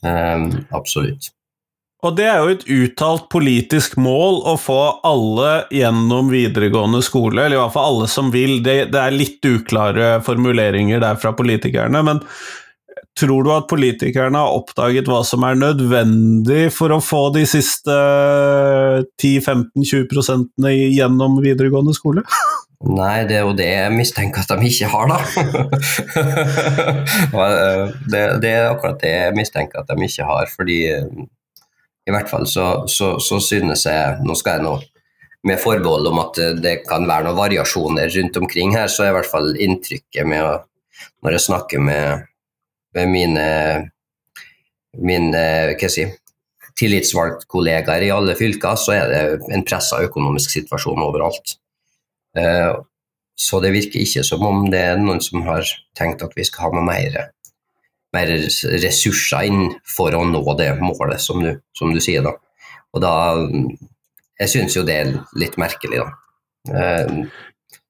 Um, 0.04 0.50
absolutt. 0.74 1.30
Og 2.04 2.12
det 2.18 2.26
er 2.28 2.42
jo 2.42 2.52
et 2.52 2.66
uttalt 2.68 3.30
politisk 3.32 3.94
mål 3.96 4.42
å 4.50 4.58
få 4.60 4.80
alle 5.08 5.52
gjennom 5.72 6.28
videregående 6.32 7.00
skole, 7.04 7.46
eller 7.46 7.56
i 7.56 7.60
hvert 7.62 7.72
fall 7.72 7.94
alle 7.94 8.08
som 8.12 8.28
vil. 8.34 8.58
Det, 8.64 8.76
det 8.92 9.00
er 9.00 9.16
litt 9.16 9.48
uklare 9.48 10.18
formuleringer 10.26 11.00
der 11.00 11.16
fra 11.20 11.32
politikerne, 11.36 12.04
men 12.04 12.20
Tror 13.14 13.44
du 13.46 13.52
at 13.54 13.68
politikerne 13.70 14.40
har 14.42 14.56
oppdaget 14.56 15.06
hva 15.06 15.20
som 15.26 15.44
er 15.46 15.54
nødvendig 15.58 16.72
for 16.74 16.90
å 16.90 17.04
få 17.04 17.30
de 17.36 17.44
siste 17.46 17.94
10-15-20 19.22 20.08
prosentene 20.10 20.72
gjennom 20.74 21.38
videregående 21.44 21.94
skole? 21.94 22.22
Nei, 22.84 23.24
det 23.28 23.36
er 23.38 23.44
jo 23.46 23.54
det 23.56 23.68
jeg 23.70 23.92
mistenker 23.94 24.40
at 24.42 24.50
de 24.58 24.66
ikke 24.68 24.88
har, 24.92 25.06
da. 25.08 25.18
det, 28.12 28.22
det, 28.42 28.50
er 28.50 28.72
akkurat 28.72 28.98
det 29.00 29.12
jeg 29.14 29.36
mistenker 29.38 29.78
at 29.80 29.88
de 29.88 29.94
ikke 30.04 30.24
har, 30.28 30.44
fordi 30.52 30.78
i 30.84 32.12
hvert 32.12 32.28
fall 32.28 32.46
så, 32.50 32.84
så, 32.90 33.18
så 33.22 33.40
synes 33.40 33.86
jeg 33.88 34.18
Nå 34.26 34.34
skal 34.36 34.52
jeg 34.58 34.64
nå 34.66 34.74
med 35.48 35.60
forbehold 35.60 36.06
om 36.08 36.20
at 36.22 36.38
det 36.64 36.78
kan 36.88 37.04
være 37.08 37.26
noen 37.26 37.36
variasjoner 37.36 38.08
rundt 38.14 38.38
omkring 38.40 38.72
her, 38.76 38.88
så 38.88 39.04
er 39.04 39.12
i 39.12 39.16
hvert 39.18 39.28
fall 39.28 39.50
inntrykket 39.60 40.24
med 40.28 40.40
å, 40.40 40.54
når 41.24 41.36
jeg 41.36 41.44
snakker 41.50 41.82
med, 41.84 42.24
med 42.94 43.10
mine, 43.10 43.46
mine 44.98 45.42
hva 45.74 45.90
si, 45.90 46.06
tillitsvalgtkollegaer 46.78 48.06
i 48.06 48.10
alle 48.14 48.34
fylker, 48.38 48.78
så 48.80 48.96
er 48.96 49.12
det 49.12 49.22
en 49.54 49.64
pressa 49.66 50.00
økonomisk 50.04 50.56
situasjon 50.56 51.04
overalt. 51.04 51.56
Eh, 52.38 52.72
så 53.34 53.60
det 53.62 53.72
virker 53.74 54.02
ikke 54.02 54.24
som 54.26 54.42
om 54.46 54.68
det 54.70 54.82
er 54.90 55.00
noen 55.00 55.22
som 55.22 55.42
har 55.46 55.66
tenkt 55.98 56.22
at 56.22 56.34
vi 56.38 56.46
skal 56.46 56.68
ha 56.68 56.76
noe 56.76 56.86
mer, 56.86 57.16
mer 58.14 58.30
ressurser 58.82 59.50
inn 59.50 59.74
for 59.90 60.14
å 60.14 60.22
nå 60.28 60.42
det 60.58 60.70
målet, 60.82 61.22
som 61.22 61.42
du, 61.42 61.54
som 61.74 61.94
du 61.94 62.02
sier. 62.02 62.22
da. 62.26 62.36
Og 62.94 63.02
da 63.02 63.14
jeg 64.40 64.50
syns 64.50 64.76
jo 64.76 64.84
det 64.86 65.00
er 65.00 65.10
litt 65.38 65.58
merkelig, 65.60 66.02
da. 66.02 66.10
Uh, 66.64 67.26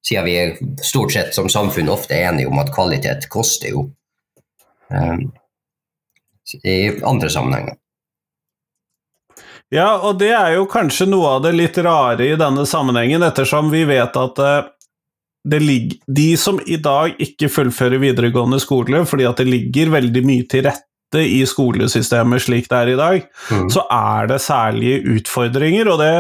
siden 0.05 0.27
vi 0.27 0.81
stort 0.85 1.15
sett 1.15 1.37
som 1.37 1.49
samfunn 1.53 1.93
ofte 1.93 2.17
er 2.17 2.29
enige 2.29 2.51
om 2.51 2.59
at 2.61 2.73
kvalitet 2.75 3.29
koster 3.33 3.73
jo. 3.73 3.87
Uh, 4.93 5.19
I 6.62 6.76
andre 7.05 7.31
sammenhenger. 7.33 7.79
Ja, 9.73 9.97
og 10.05 10.21
det 10.21 10.31
er 10.37 10.55
jo 10.59 10.69
kanskje 10.71 11.09
noe 11.09 11.37
av 11.37 11.45
det 11.47 11.55
litt 11.57 11.79
rare 11.83 12.26
i 12.29 12.38
denne 12.38 12.67
sammenhengen, 12.69 13.25
ettersom 13.26 13.73
vi 13.73 13.83
vet 13.88 14.17
at 14.21 14.41
uh, 14.45 14.69
ligger, 15.50 15.99
de 16.07 16.29
som 16.41 16.61
i 16.67 16.76
dag 16.81 17.17
ikke 17.21 17.50
fullfører 17.53 18.03
videregående 18.03 18.61
skole 18.62 19.03
fordi 19.09 19.26
at 19.29 19.41
det 19.41 19.49
ligger 19.50 19.93
veldig 19.97 20.23
mye 20.26 20.47
til 20.50 20.67
rette 20.69 21.25
i 21.25 21.43
skolesystemet 21.47 22.43
slik 22.43 22.69
det 22.71 22.79
er 22.79 22.93
i 22.93 22.99
dag, 22.99 23.26
mm. 23.50 23.69
så 23.71 23.85
er 23.93 24.31
det 24.33 24.41
særlige 24.43 25.03
utfordringer, 25.19 25.91
og 25.93 26.00
det 26.03 26.14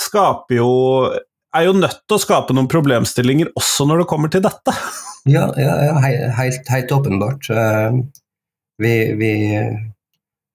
skaper 0.00 0.60
jo 0.60 0.70
er 1.56 1.66
jo 1.66 1.74
nødt 1.74 2.02
til 2.06 2.16
å 2.16 2.22
skape 2.22 2.54
noen 2.54 2.70
problemstillinger 2.70 3.50
også 3.58 3.86
når 3.88 4.02
det 4.02 4.10
kommer 4.10 4.32
til 4.32 4.44
dette. 4.44 4.74
Ja, 5.28 5.50
ja, 5.60 5.98
helt, 6.36 6.68
helt, 6.68 6.92
åpenbart. 6.92 7.50
Eh, 7.50 7.92
vi, 8.80 8.94
vi, 9.20 9.32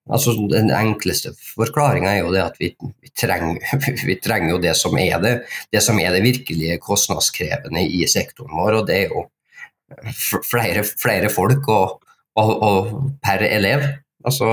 altså 0.09 0.33
Den 0.49 0.71
enkleste 0.73 1.35
forklaringa 1.37 2.15
er 2.15 2.23
jo 2.23 2.33
det 2.33 2.41
at 2.41 2.57
vi, 2.59 2.71
vi, 2.81 3.11
trenger, 3.17 3.59
vi, 4.09 4.17
trenger, 4.21 4.55
jo 4.55 4.61
det 4.63 4.73
som 4.77 4.97
er 4.97 5.21
det, 5.21 5.35
det 5.73 5.83
som 5.85 5.99
er 6.01 6.15
det 6.15 6.23
virkelige 6.25 6.79
kostnadskrevende 6.81 7.85
i 7.85 8.05
sektoren 8.09 8.57
vår, 8.57 8.79
og 8.81 8.89
det 8.89 9.03
er 9.03 9.13
jo 9.13 9.27
flere, 10.49 10.81
flere 10.83 11.29
folk 11.29 11.69
og, 11.69 11.99
og, 12.41 12.51
og 12.55 12.95
per 13.23 13.45
elev. 13.45 13.85
Altså 14.25 14.47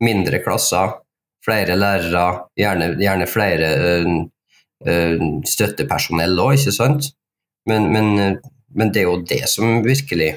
mindre 0.00 0.40
klasser, 0.40 0.94
flere 1.44 1.76
lærere, 1.76 2.46
gjerne, 2.56 2.94
gjerne 2.96 3.26
flere 3.28 3.70
uh, 4.88 5.26
støttepersonell 5.44 6.40
òg, 6.40 6.56
ikke 6.56 6.72
sant. 6.72 7.10
Men, 7.68 7.90
men, 7.92 8.38
men, 8.76 8.92
det 8.92 9.02
er 9.02 9.08
jo 9.08 9.22
det 9.26 9.42
som 9.50 9.80
virkelig, 9.84 10.30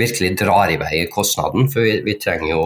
virkelig 0.00 0.32
drar 0.40 0.72
i 0.72 0.78
vei 0.80 1.04
kostnaden, 1.12 1.68
for 1.72 1.84
vi, 1.86 2.00
vi 2.06 2.16
trenger 2.20 2.54
jo 2.54 2.64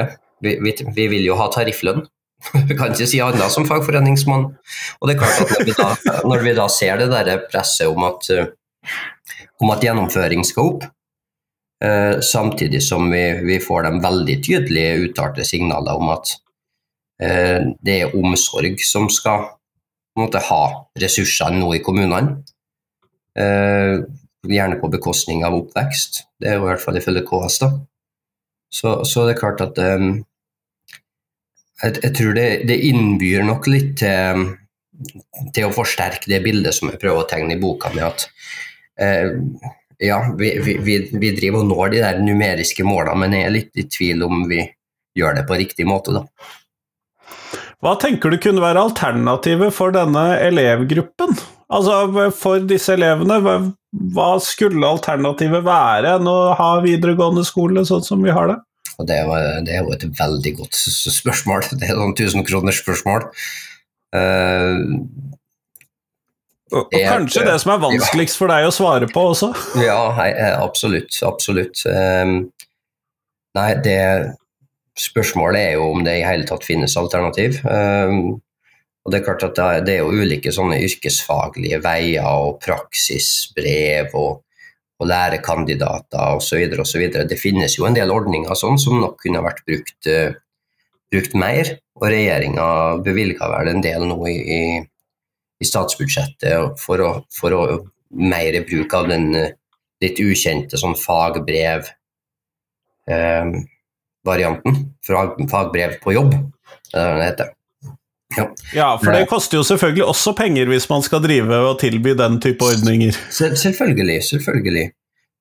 ja, 0.00 0.06
vi, 0.40 0.56
vi, 0.62 0.74
vi, 0.96 1.06
vil 1.12 1.26
jo 1.26 1.36
ha 1.40 1.50
tarifflønn. 1.52 2.06
Vi 2.70 2.72
kan 2.72 2.94
ikke 2.94 3.04
si 3.04 3.18
annet 3.20 3.52
som 3.52 3.66
fagforeningsmann. 3.68 4.46
Og 4.96 5.10
det 5.10 5.12
er 5.12 5.18
klart 5.20 5.42
at 5.44 5.58
når 5.58 5.66
vi 5.66 5.74
da, 5.76 5.88
når 6.24 6.44
vi 6.46 6.54
da 6.56 6.64
ser 6.72 6.96
det 6.96 7.10
der 7.12 7.42
presset 7.50 7.90
om 7.90 8.06
at, 8.06 8.30
om 9.60 9.72
at 9.74 9.84
gjennomføring 9.84 10.46
skal 10.48 10.70
opp, 10.70 10.86
Eh, 11.84 12.20
samtidig 12.20 12.82
som 12.82 13.10
vi, 13.10 13.60
får 13.60 13.82
de 13.82 14.00
veldig 14.02 14.36
tydelige 14.44 14.96
uttalte 15.06 15.44
signaler 15.48 15.96
om 15.96 16.10
at 16.12 16.34
eh, 17.22 17.70
det 17.80 17.94
er 18.02 18.16
omsorg 18.16 18.76
som 18.84 19.08
skal 19.08 19.46
måte, 20.18 20.42
ha 20.44 20.64
ressursene 21.00 21.62
nå 21.62 21.72
i 21.78 21.80
kommunene. 21.84 22.42
Eh, 23.38 24.00
gjerne 24.48 24.78
på 24.80 24.88
bekostning 24.88 25.44
av 25.44 25.54
oppvekst. 25.54 26.24
Det 26.40 26.50
er 26.50 26.58
jo 26.58 26.64
i 26.64 26.70
hvert 26.70 26.82
fall 26.82 26.98
ifølge 27.00 27.24
KS. 27.28 27.58
da. 27.62 27.70
Så, 28.70 28.94
så, 29.04 29.26
det 29.26 29.34
er 29.34 29.40
klart 29.40 29.60
at 29.64 29.78
um, 29.82 30.12
jeg, 31.82 31.96
jeg, 32.02 32.12
tror 32.16 32.36
det, 32.36 32.46
det, 32.70 32.78
innbyr 32.86 33.42
nok 33.44 33.66
litt 33.66 33.96
til, 33.98 34.44
til, 35.50 35.66
å 35.66 35.74
forsterke 35.74 36.30
det 36.30 36.38
bildet 36.44 36.76
som 36.76 36.92
jeg 36.92 37.00
prøver 37.02 37.24
å 37.24 37.28
tegne 37.28 37.56
i 37.56 37.60
boka, 37.60 37.90
med 37.96 38.06
at 38.06 38.26
uh, 39.02 39.34
ja, 40.00 40.20
vi, 40.38 40.52
vi, 40.62 40.96
vi, 41.10 41.32
driver 41.36 41.64
og 41.64 41.72
når 41.72 41.92
de 41.92 42.04
der 42.04 42.22
numeriske 42.22 42.86
målene, 42.86 43.18
men 43.24 43.36
jeg 43.36 43.48
er 43.48 43.56
litt 43.58 43.82
i 43.82 43.88
tvil 43.90 44.24
om 44.28 44.46
vi 44.48 44.62
gjør 45.18 45.40
det 45.40 45.44
på 45.50 45.58
riktig 45.58 45.88
måte, 45.88 46.14
da. 46.14 46.24
Hva 47.80 47.94
tenker 47.96 48.32
du 48.32 48.36
kunne 48.42 48.60
være 48.60 48.82
alternativet 48.90 49.72
for 49.72 49.94
denne 49.94 50.34
elevgruppen? 50.44 51.32
Altså 51.72 52.30
for 52.36 52.60
disse 52.68 52.92
elevene, 52.92 53.38
hva 54.14 54.30
skulle 54.44 54.84
alternativet 54.84 55.64
være 55.64 56.16
enn 56.18 56.28
å 56.28 56.52
ha 56.58 56.74
videregående 56.84 57.44
skole 57.46 57.86
sånn 57.88 58.04
som 58.04 58.26
vi 58.26 58.34
har 58.36 58.50
det? 58.52 58.58
Det 59.08 59.16
er, 59.16 59.30
det 59.64 59.78
er 59.78 59.86
jo 59.86 59.94
et 59.94 60.04
veldig 60.18 60.54
godt 60.58 60.76
spørsmål. 60.76 61.70
Det 61.80 61.88
er 61.88 61.96
noen 61.96 62.12
tusenkronersspørsmål. 62.18 63.28
Uh, 64.10 64.20
eh, 64.20 64.76
og, 66.74 66.84
og 66.84 66.98
kanskje 66.98 67.46
det 67.46 67.56
som 67.62 67.72
er 67.72 67.80
vanskeligst 67.86 68.36
for 68.36 68.52
deg 68.52 68.66
å 68.68 68.74
svare 68.74 69.08
på 69.08 69.24
også? 69.32 69.54
Ja, 69.80 70.02
hei, 70.18 70.28
absolutt. 70.52 71.16
Absolutt. 71.24 71.80
Um, 71.88 72.50
nei, 73.56 73.70
det 73.86 73.96
spørsmålet 75.00 75.60
er 75.60 75.72
jo 75.78 75.88
om 75.94 76.04
det 76.04 76.18
i 76.20 76.26
hele 76.26 76.46
tatt 76.48 76.66
finnes 76.66 76.96
alternativ. 77.00 77.60
Um, 77.64 78.40
og 79.04 79.12
Det 79.12 79.20
er 79.20 79.24
klart 79.24 79.46
at 79.48 79.86
det 79.86 79.94
er 79.94 80.02
jo 80.02 80.12
ulike 80.12 80.52
sånne 80.52 80.76
yrkesfaglige 80.84 81.80
veier 81.82 82.26
og 82.28 82.58
praksisbrev 82.60 84.12
og, 84.20 84.42
og 85.00 85.08
lærekandidater 85.08 86.36
osv. 86.36 86.66
osv. 86.84 87.06
Det 87.08 87.40
finnes 87.40 87.78
jo 87.78 87.88
en 87.88 87.96
del 87.96 88.12
ordninger 88.12 88.54
sånn 88.58 88.78
som 88.78 89.00
nok 89.00 89.16
kunne 89.24 89.42
vært 89.46 89.64
brukt, 89.66 90.10
uh, 90.12 90.36
brukt 91.10 91.36
mer. 91.38 91.74
Og 92.00 92.06
regjeringa 92.12 92.68
bevilga 93.04 93.48
vel 93.56 93.72
en 93.72 93.84
del 93.84 94.06
nå 94.08 94.20
i, 94.28 94.38
i 94.40 94.62
i 95.60 95.68
statsbudsjettet 95.68 96.80
for 96.80 97.02
å, 97.04 97.10
for 97.32 97.56
å 97.56 97.64
mer 98.16 98.56
bruk 98.68 98.94
av 98.96 99.10
den 99.10 99.28
eh, 99.36 99.52
litt 100.00 100.20
ukjente 100.22 100.80
sånn 100.80 100.96
fagbrev-varianten. 104.24 104.94
fra 105.06 105.48
fagbrev 105.50 105.98
på 106.02 106.12
jobb, 106.12 106.34
det 106.92 107.00
er 107.00 107.16
det 107.16 107.24
heter. 107.24 107.50
Ja. 108.36 108.44
ja. 108.74 108.98
for 109.02 109.12
det 109.12 109.26
koster 109.26 109.58
jo 109.58 109.64
selvfølgelig 109.66 110.04
også 110.04 110.32
penger 110.38 110.66
hvis 110.70 110.88
man 110.90 111.02
skal 111.02 111.22
drive 111.22 111.56
og 111.66 111.80
tilby 111.80 112.14
den 112.14 112.40
type 112.40 112.64
ordninger. 112.64 113.16
Selvfølgelig, 113.30 114.22
selvfølgelig. 114.24 114.90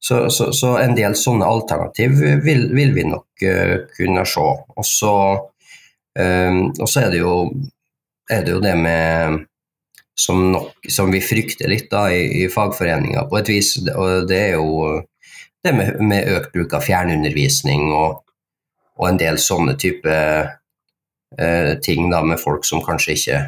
Så, 0.01 0.29
så, 0.29 0.51
så 0.55 0.77
en 0.79 0.95
del 0.95 1.15
sånne 1.15 1.45
alternativ 1.45 2.15
vil, 2.43 2.69
vil 2.73 2.93
vi 2.95 3.03
nok 3.03 3.43
uh, 3.43 3.75
kunne 3.97 4.23
se. 4.25 4.45
Og 4.79 4.85
så, 4.87 5.15
um, 6.15 6.61
er, 6.71 7.09
det 7.11 7.19
jo, 7.19 7.33
er 8.31 8.45
det 8.45 8.55
jo 8.55 8.61
det 8.63 8.77
med 8.79 9.43
som, 10.19 10.51
nok, 10.53 10.71
som 10.89 11.11
vi 11.11 11.19
frykter 11.23 11.67
litt 11.67 11.91
da, 11.91 12.07
i, 12.15 12.45
i 12.45 12.47
fagforeninga 12.51 13.27
på 13.27 13.41
et 13.41 13.51
vis. 13.51 13.75
Og 13.91 14.25
det 14.31 14.39
er 14.47 14.55
jo 14.55 15.03
det 15.67 15.75
med, 15.75 15.99
med 15.99 16.31
økt 16.37 16.55
bruk 16.55 16.73
av 16.79 16.87
fjernundervisning 16.87 17.89
og, 17.91 18.23
og 18.99 19.07
en 19.07 19.19
del 19.19 19.39
sånne 19.41 19.77
type 19.79 20.15
eh, 20.15 21.71
ting 21.85 22.09
da, 22.11 22.21
med 22.25 22.41
folk 22.41 22.67
som 22.67 22.83
kanskje 22.83 23.15
ikke 23.15 23.39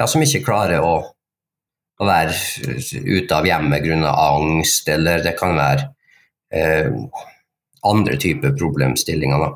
ja, 0.00 0.06
som 0.08 0.22
ikke 0.24 0.44
klarer 0.44 0.84
å, 0.84 0.94
å 2.00 2.06
være 2.08 2.36
ute 3.04 3.36
av 3.36 3.48
hjemmet 3.48 3.84
grunnet 3.84 4.12
angst, 4.12 4.88
eller 4.88 5.24
det 5.24 5.34
kan 5.36 5.52
være 5.58 5.90
eh, 6.56 6.88
andre 7.84 8.16
typer 8.20 8.54
problemstillinger. 8.56 9.44
da. 9.44 9.50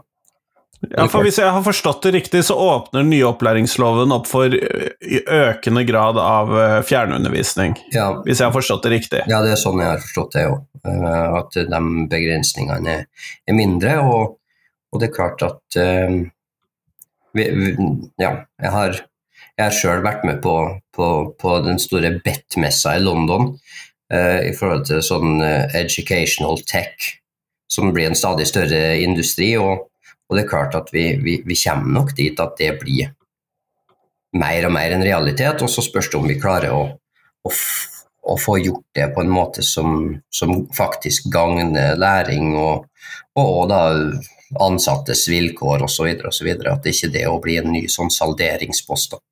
Ja, 0.90 1.06
for 1.08 1.24
Hvis 1.24 1.38
jeg 1.40 1.48
har 1.48 1.64
forstått 1.64 2.04
det 2.04 2.12
riktig, 2.18 2.42
så 2.44 2.56
åpner 2.60 3.00
den 3.00 3.12
nye 3.14 3.24
opplæringsloven 3.30 4.12
opp 4.12 4.28
for 4.28 4.52
i 4.52 5.20
økende 5.22 5.84
grad 5.88 6.20
av 6.20 6.52
eh, 6.60 6.78
fjernundervisning. 6.84 7.78
Ja. 7.94 8.10
Hvis 8.26 8.42
jeg 8.42 8.50
har 8.50 8.54
forstått 8.54 8.84
det 8.84 8.94
riktig? 8.98 9.24
Ja, 9.30 9.40
det 9.44 9.54
er 9.54 9.60
sånn 9.60 9.80
jeg 9.80 9.94
har 9.94 10.02
forstått 10.04 10.36
det 10.36 10.46
òg. 10.50 10.64
Eh, 10.84 11.36
at 11.40 11.60
de 11.72 11.82
begrensningene 12.12 12.98
er 13.06 13.56
mindre. 13.56 13.96
Og, 14.04 14.40
og 14.94 15.02
det 15.02 15.10
er 15.10 15.16
klart 15.16 15.42
at 15.42 15.78
uh, 15.80 16.22
vi, 17.34 17.48
vi, 17.50 17.74
Ja, 18.22 18.30
jeg 18.62 18.70
har, 18.70 19.00
jeg 19.58 19.64
har 19.64 19.74
sjøl 19.74 20.04
vært 20.06 20.22
med 20.26 20.38
på, 20.44 20.54
på, 20.94 21.08
på 21.40 21.58
den 21.66 21.82
store 21.82 22.14
BET-messa 22.24 22.94
i 22.94 23.02
London 23.02 23.50
uh, 23.50 24.40
i 24.46 24.54
forhold 24.54 24.86
til 24.88 25.02
sånn 25.02 25.42
uh, 25.42 25.66
educational 25.74 26.62
tech 26.70 27.18
som 27.74 27.90
blir 27.92 28.06
en 28.06 28.18
stadig 28.18 28.46
større 28.46 28.98
industri. 29.02 29.54
Og, 29.58 29.88
og 30.28 30.36
det 30.36 30.44
er 30.44 30.50
klart 30.50 30.76
at 30.78 30.92
vi, 30.94 31.08
vi, 31.22 31.40
vi, 31.46 31.58
kommer 31.64 31.98
nok 31.98 32.14
dit 32.16 32.40
at 32.40 32.54
det 32.60 32.74
blir 32.82 33.10
mer 34.38 34.68
og 34.68 34.74
mer 34.74 34.94
en 34.94 35.06
realitet. 35.06 35.62
Og 35.62 35.70
så 35.70 35.84
spørs 35.84 36.12
det 36.12 36.20
om 36.20 36.30
vi 36.30 36.38
klarer 36.40 36.74
å, 36.74 36.84
å, 37.44 37.54
å 38.24 38.38
få 38.40 38.58
gjort 38.62 38.86
det 38.96 39.10
på 39.16 39.24
en 39.24 39.32
måte 39.32 39.64
som, 39.66 40.14
som 40.30 40.64
faktisk 40.76 41.28
gagner 41.34 41.98
læring 41.98 42.54
og, 42.54 42.86
og, 43.34 43.48
og 43.48 43.68
da 43.72 43.82
ansattes 44.60 45.26
vilkår 45.28 45.84
osv. 45.86 46.10
At 46.70 46.82
det 46.84 46.94
ikke 46.94 47.10
er 47.10 47.14
det 47.18 47.26
å 47.30 47.40
bli 47.42 47.58
en 47.60 47.72
ny 47.72 47.86
sånn 47.90 48.12
salderingspost. 48.12 49.16
da. 49.16 49.22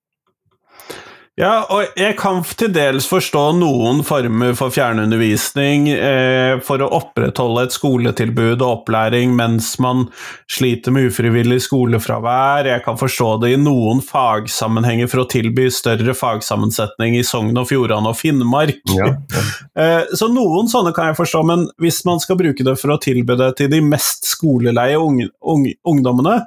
Ja, 1.41 1.62
og 1.73 1.95
jeg 1.97 2.12
kan 2.21 2.43
til 2.45 2.69
dels 2.75 3.07
forstå 3.09 3.41
noen 3.57 4.03
former 4.05 4.53
for 4.57 4.73
fjernundervisning 4.75 5.87
eh, 5.95 6.59
for 6.61 6.85
å 6.85 6.91
opprettholde 6.93 7.62
et 7.65 7.73
skoletilbud 7.73 8.59
og 8.59 8.67
opplæring 8.67 9.33
mens 9.39 9.71
man 9.81 10.05
sliter 10.53 10.93
med 10.93 11.09
ufrivillig 11.09 11.62
skolefravær. 11.65 12.69
Jeg 12.69 12.85
kan 12.85 13.01
forstå 13.01 13.31
det 13.47 13.55
i 13.55 13.62
noen 13.62 14.03
fagsammenhenger 14.05 15.09
for 15.09 15.25
å 15.25 15.31
tilby 15.33 15.71
større 15.73 16.12
fagsammensetning 16.12 17.17
i 17.17 17.25
Sogn 17.25 17.57
og 17.57 17.71
Fjordane 17.71 18.12
og 18.12 18.21
Finnmark. 18.21 18.85
Ja, 18.93 19.15
ja. 19.15 19.47
eh, 19.87 20.12
så 20.12 20.29
noen 20.29 20.69
sånne 20.69 20.93
kan 20.93 21.15
jeg 21.15 21.21
forstå, 21.23 21.43
men 21.49 21.65
hvis 21.81 22.03
man 22.09 22.21
skal 22.21 22.37
bruke 22.45 22.69
det 22.69 22.77
for 22.77 22.93
å 22.93 23.01
tilby 23.01 23.41
det 23.41 23.55
til 23.62 23.73
de 23.73 23.81
mest 23.89 24.29
skoleleie 24.29 25.01
ung, 25.01 25.25
ung, 25.41 25.65
ungdommene, 25.81 26.43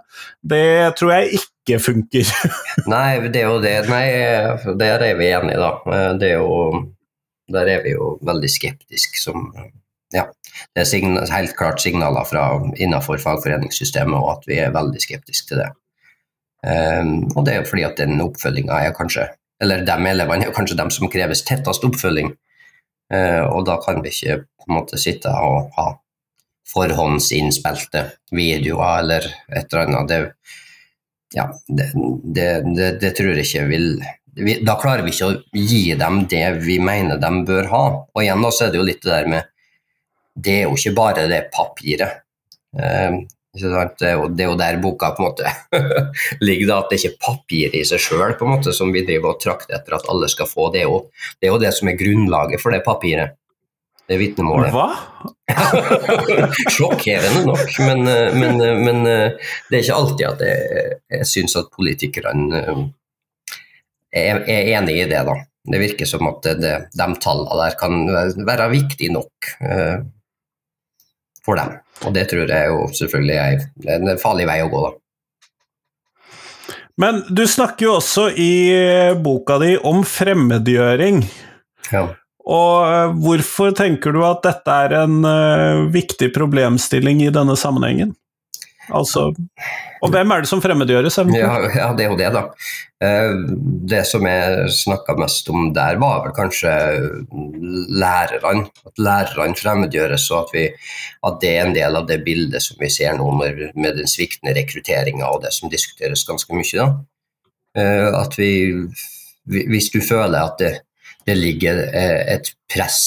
det 0.46 0.94
tror 1.02 1.18
jeg 1.18 1.42
ikke 1.42 1.55
ikke 1.66 1.82
funker. 1.82 2.30
Nei, 2.94 3.28
det 3.28 3.42
er 3.42 3.50
jo 3.50 3.62
det. 3.64 3.78
Nei, 3.90 4.06
der 4.80 5.08
er 5.10 5.18
vi 5.18 5.32
enige, 5.34 5.58
da. 5.60 6.04
Det 6.22 6.30
er 6.30 6.38
jo, 6.38 6.84
der 7.52 7.74
er 7.74 7.82
vi 7.86 7.96
jo 7.96 8.16
veldig 8.26 8.52
skeptiske 8.52 9.22
som 9.22 9.50
ja, 10.14 10.28
det 10.76 10.84
er 10.84 10.88
signal, 10.88 11.26
helt 11.32 11.56
klart 11.58 11.82
signaler 11.82 12.28
fra 12.30 12.46
innenfor 12.78 13.20
fagforeningssystemet 13.20 14.16
og 14.16 14.30
at 14.38 14.46
vi 14.48 14.60
er 14.62 14.76
veldig 14.76 15.02
skeptiske 15.02 15.50
til 15.50 15.64
det. 15.64 15.72
Um, 16.66 17.26
og 17.36 17.46
det 17.46 17.54
er 17.54 17.60
jo 17.62 17.70
fordi 17.70 17.84
at 17.86 18.00
den 18.00 18.22
oppfølginga 18.24 18.80
er 18.88 18.94
kanskje 18.98 19.28
Eller 19.62 19.84
de 19.86 19.96
elevene 20.10 20.48
er 20.48 20.54
kanskje 20.56 20.76
dem 20.80 20.90
som 20.92 21.08
kreves 21.08 21.44
tettest 21.48 21.84
oppfølging. 21.88 22.34
Uh, 23.14 23.46
og 23.54 23.68
da 23.70 23.78
kan 23.80 24.02
vi 24.04 24.12
ikke 24.12 24.42
på 24.44 24.66
en 24.68 24.76
måte 24.76 25.00
sitte 25.00 25.32
og 25.32 25.70
ha 25.78 25.86
forhåndsinnspilte 26.74 28.02
videoer 28.36 29.00
eller 29.00 29.28
et 29.56 29.72
eller 29.72 29.86
annet. 29.86 30.10
Det, 30.10 30.65
ja, 31.36 31.50
det, 31.68 31.90
det, 32.24 32.50
det, 32.76 32.92
det, 33.02 33.12
tror 33.18 33.34
jeg 33.34 33.44
ikke 33.44 33.66
vil 33.68 33.90
vi, 34.36 34.58
Da 34.64 34.78
klarer 34.80 35.04
vi 35.04 35.12
ikke 35.12 35.28
å 35.28 35.36
gi 35.56 35.84
dem 36.00 36.24
det 36.32 36.46
vi 36.64 36.80
mener 36.84 37.20
de 37.20 37.32
bør 37.48 37.70
ha. 37.72 37.84
Og 38.16 38.24
igjen 38.24 38.44
da, 38.44 38.52
så 38.52 38.66
er 38.66 38.74
det 38.74 38.82
jo 38.82 38.88
litt 38.88 39.04
det 39.04 39.12
der 39.12 39.32
med 39.32 39.52
Det 40.36 40.60
er 40.62 40.66
jo 40.66 40.76
ikke 40.76 40.96
bare 40.96 41.30
det 41.32 41.46
papiret. 41.56 42.22
Eh, 42.76 43.22
er 43.56 44.18
jo, 44.18 44.26
det 44.36 44.44
er 44.44 44.50
jo 44.50 44.58
der 44.60 44.82
boka 44.84 45.14
på 45.16 45.24
en 45.24 45.30
måte 45.30 45.52
ligger, 46.48 46.68
da, 46.68 46.80
at 46.82 46.90
det 46.92 46.98
er 46.98 47.06
ikke 47.06 47.24
papiret 47.24 47.78
i 47.80 47.86
seg 47.88 48.04
sjøl 48.04 48.36
som 48.76 48.92
vi 48.92 49.06
driver 49.08 49.32
og 49.32 49.40
trakter 49.40 49.78
etter 49.78 49.96
at 49.96 50.10
alle 50.12 50.28
skal 50.32 50.50
få. 50.50 50.68
Det 50.74 50.84
er, 50.84 50.90
jo, 50.92 51.06
det 51.40 51.48
er 51.48 51.56
jo 51.56 51.62
det 51.64 51.72
som 51.78 51.92
er 51.92 52.00
grunnlaget 52.00 52.64
for 52.64 52.76
det 52.76 52.84
papiret 52.84 53.36
det 54.10 54.18
vitnemålet. 54.22 54.74
Hva? 54.76 54.90
Sjokkerende 56.76 57.46
nok, 57.48 57.78
men, 57.86 58.04
men, 58.38 58.62
men, 58.86 59.04
det 59.06 59.78
er 59.78 59.82
ikke 59.82 59.98
alltid 59.98 60.26
at 60.28 60.44
jeg, 60.46 61.00
jeg 61.18 61.30
syns 61.30 61.58
at 61.60 61.72
politikerne 61.74 62.62
er, 64.16 64.42
er 64.42 64.74
enig 64.78 65.00
i 65.02 65.08
det. 65.10 65.22
da. 65.28 65.38
Det 65.66 65.82
virker 65.82 66.10
som 66.10 66.28
at 66.30 66.46
det, 66.62 66.76
de 66.94 67.08
tallene 67.22 67.58
der 67.64 67.80
kan 67.80 68.04
være 68.46 68.70
viktige 68.74 69.14
nok 69.16 69.50
uh, 69.66 69.98
for 71.46 71.58
dem. 71.60 71.80
Og 72.06 72.14
det 72.14 72.28
tror 72.30 72.52
jeg 72.52 72.70
jo 72.70 72.86
selvfølgelig 72.94 73.36
er 73.40 73.98
en 73.98 74.22
farlig 74.22 74.48
vei 74.50 74.60
å 74.66 74.70
gå, 74.70 74.84
da. 74.86 74.94
Men 77.02 77.26
du 77.28 77.44
snakker 77.50 77.90
jo 77.90 77.96
også 77.98 78.30
i 78.40 78.52
boka 79.20 79.58
di 79.60 79.74
om 79.84 80.06
fremmedgjøring. 80.08 81.26
Ja. 81.92 82.06
Og 82.46 82.86
eh, 82.86 83.16
hvorfor 83.26 83.74
tenker 83.78 84.14
du 84.14 84.22
at 84.26 84.44
dette 84.46 84.78
er 84.86 85.00
en 85.02 85.26
uh, 85.26 85.88
viktig 85.94 86.30
problemstilling 86.36 87.26
i 87.26 87.34
denne 87.34 87.58
sammenhengen? 87.58 88.14
Altså, 88.94 89.32
og 90.06 90.12
hvem 90.14 90.30
er 90.30 90.44
det 90.44 90.50
som 90.52 90.60
fremmedgjøres? 90.62 91.16
Ja, 91.34 91.56
ja, 91.74 91.88
det 91.98 92.04
er 92.06 92.12
jo 92.12 92.18
det, 92.20 92.28
da. 92.36 92.44
Uh, 93.02 93.56
det 93.90 94.04
som 94.06 94.28
jeg 94.30 94.70
snakka 94.78 95.16
mest 95.18 95.50
om 95.50 95.72
der, 95.74 95.98
var 95.98 96.22
vel 96.28 96.36
kanskje 96.38 96.76
lærerne. 97.90 98.70
At 98.86 99.02
lærerne 99.02 99.58
fremmedgjøres, 99.58 100.30
og 100.30 100.44
at, 100.44 100.54
vi, 100.54 100.68
at, 101.26 101.42
det 101.42 101.56
er 101.56 101.66
en 101.66 101.76
del 101.80 101.98
av 101.98 102.06
det 102.14 102.22
bildet 102.30 102.62
som 102.62 102.78
vi 102.78 102.94
ser 102.94 103.18
nå 103.18 103.32
med, 103.42 103.66
den 103.74 104.06
sviktende 104.12 104.54
rekrutteringa 104.60 105.34
og 105.34 105.42
det 105.48 105.56
som 105.58 105.74
diskuteres 105.74 106.28
ganske 106.30 106.54
mye. 106.54 106.78
da. 106.78 106.92
At 108.22 108.38
vi, 108.38 108.52
hvis 109.50 109.90
du 109.92 109.98
føler 110.06 110.46
at 110.46 110.62
det 110.62 110.76
det 111.26 111.36
ligger 111.36 111.80
eh, 111.88 112.36
et 112.36 112.52
press, 112.74 113.00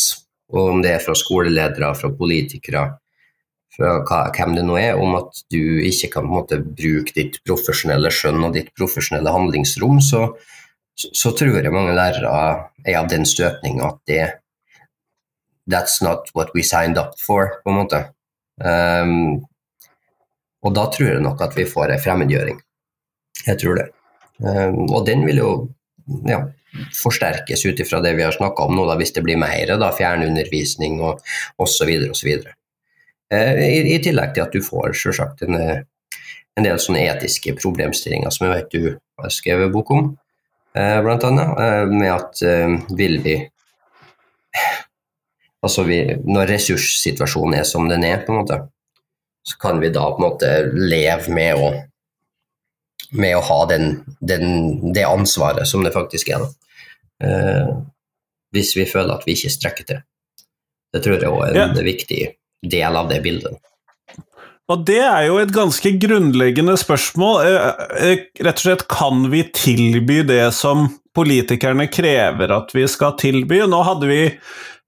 om 0.52 0.82
det 0.82 0.94
er 0.96 1.04
fra 1.04 1.14
skoleledere, 1.18 1.92
fra 1.98 2.10
politikere, 2.14 2.84
fra 3.78 4.22
hvem 4.34 4.56
det 4.56 4.64
nå 4.66 4.78
er, 4.80 4.98
om 4.98 5.14
at 5.20 5.42
du 5.52 5.78
ikke 5.86 6.10
kan 6.16 6.26
måte, 6.26 6.58
bruke 6.58 7.14
ditt 7.14 7.38
profesjonelle 7.46 8.10
skjønn 8.14 8.42
og 8.48 8.56
ditt 8.56 8.72
profesjonelle 8.78 9.34
handlingsrom, 9.34 10.00
så, 10.02 10.24
så 10.96 11.34
tror 11.36 11.60
jeg 11.60 11.74
mange 11.74 11.94
lærere 11.94 12.32
er 12.84 12.98
av 12.98 13.10
den 13.12 13.28
støtning 13.28 13.82
at 13.84 14.02
det 14.10 14.26
That's 15.68 16.00
not 16.00 16.30
what 16.32 16.54
we 16.54 16.62
signed 16.64 16.96
up 16.96 17.18
for, 17.20 17.58
på 17.60 17.68
en 17.68 17.76
måte. 17.76 17.98
Um, 18.56 19.42
og 20.64 20.72
da 20.72 20.86
tror 20.88 21.10
jeg 21.10 21.20
nok 21.20 21.42
at 21.44 21.52
vi 21.58 21.66
får 21.68 21.92
en 21.92 22.00
fremmedgjøring. 22.00 22.56
Jeg 23.44 23.60
tror 23.60 23.76
det. 23.76 23.84
Um, 24.40 24.86
og 24.86 25.04
den 25.04 25.26
vil 25.28 25.42
jo 25.42 25.50
ja, 26.24 26.40
forsterkes 26.94 27.64
ut 27.66 27.80
ifra 27.80 28.00
det 28.04 28.14
vi 28.18 28.24
har 28.26 28.34
snakka 28.34 28.68
om 28.68 28.76
nå, 28.76 28.86
da, 28.88 28.96
hvis 29.00 29.14
det 29.16 29.24
blir 29.26 29.40
mer 29.40 29.74
da, 29.80 29.90
fjernundervisning 29.96 31.00
og 31.00 31.22
osv. 31.60 31.92
osv. 32.10 32.30
Eh, 33.32 33.60
I, 33.64 33.80
I 33.94 33.98
tillegg 34.04 34.34
til 34.36 34.44
at 34.44 34.54
du 34.54 34.64
får 34.64 34.96
selvsagt 35.00 35.44
en, 35.48 35.58
en 36.58 36.66
del 36.66 36.80
sånne 36.82 37.04
etiske 37.08 37.56
problemstillinger 37.58 38.34
som 38.34 38.48
jeg 38.48 38.56
vet 38.56 38.74
du 38.74 38.88
har 39.22 39.34
skrevet 39.34 39.72
bok 39.74 39.92
om, 39.94 40.10
eh, 40.76 40.98
annet, 40.98 41.60
eh, 41.60 41.84
med 41.86 42.12
at 42.14 42.42
eh, 42.42 42.96
vil 42.96 43.22
vi 43.24 43.38
Altså 45.58 45.82
vi, 45.82 45.96
når 46.22 46.52
ressurssituasjonen 46.52 47.56
er 47.58 47.64
som 47.66 47.88
den 47.90 48.04
er, 48.06 48.20
på 48.22 48.30
en 48.30 48.36
måte, 48.38 48.60
så 49.42 49.56
kan 49.58 49.80
vi 49.82 49.88
da 49.90 50.04
på 50.06 50.20
en 50.20 50.26
måte 50.28 50.50
leve 50.70 51.32
med 51.34 51.58
å 51.58 51.70
med 53.12 53.36
å 53.38 53.44
ha 53.44 53.60
den, 53.70 54.02
den, 54.20 54.92
det 54.92 55.06
ansvaret 55.08 55.68
som 55.68 55.84
det 55.84 55.94
faktisk 55.94 56.32
er. 56.34 56.44
Eh, 57.24 57.70
hvis 58.54 58.74
vi 58.76 58.86
føler 58.88 59.16
at 59.16 59.26
vi 59.26 59.36
ikke 59.36 59.52
strekker 59.52 59.88
til. 59.88 60.04
Det 60.92 61.02
tror 61.04 61.18
jeg 61.18 61.24
er 61.28 61.56
en 61.64 61.76
ja. 61.76 61.84
viktig 61.84 62.20
del 62.68 62.96
av 62.96 63.10
det 63.10 63.20
bildet. 63.24 63.58
Og 64.68 64.84
det 64.84 65.00
er 65.00 65.22
jo 65.30 65.38
et 65.40 65.52
ganske 65.52 65.94
grunnleggende 66.00 66.74
spørsmål. 66.80 67.38
Eh, 67.48 67.84
eh, 68.04 68.24
rett 68.44 68.60
og 68.60 68.66
slett, 68.66 68.88
kan 68.92 69.28
vi 69.32 69.46
tilby 69.56 70.20
det 70.28 70.50
som 70.56 70.90
politikerne 71.16 71.88
krever 71.90 72.52
at 72.52 72.74
vi 72.76 72.84
skal 72.90 73.16
tilby? 73.20 73.62
Nå 73.64 73.80
hadde 73.86 74.10
vi 74.10 74.22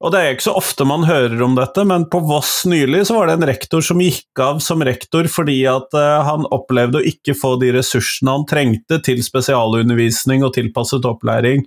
og 0.00 0.12
det 0.14 0.20
er 0.20 0.32
ikke 0.32 0.46
så 0.46 0.54
ofte 0.56 0.84
man 0.88 1.04
hører 1.04 1.42
om 1.44 1.56
dette, 1.58 1.82
men 1.84 2.06
på 2.08 2.22
Voss 2.24 2.62
nylig 2.68 3.02
så 3.08 3.18
var 3.18 3.28
det 3.28 3.34
en 3.36 3.46
rektor 3.50 3.84
som 3.84 4.00
gikk 4.00 4.40
av 4.40 4.62
som 4.64 4.80
rektor 4.86 5.28
fordi 5.28 5.58
at 5.68 5.92
uh, 5.96 6.22
han 6.24 6.46
opplevde 6.48 7.02
å 7.02 7.06
ikke 7.10 7.36
få 7.36 7.54
de 7.60 7.72
ressursene 7.76 8.32
han 8.32 8.46
trengte 8.48 9.00
til 9.04 9.20
spesialundervisning 9.24 10.44
og 10.46 10.54
tilpasset 10.56 11.04
opplæring 11.08 11.66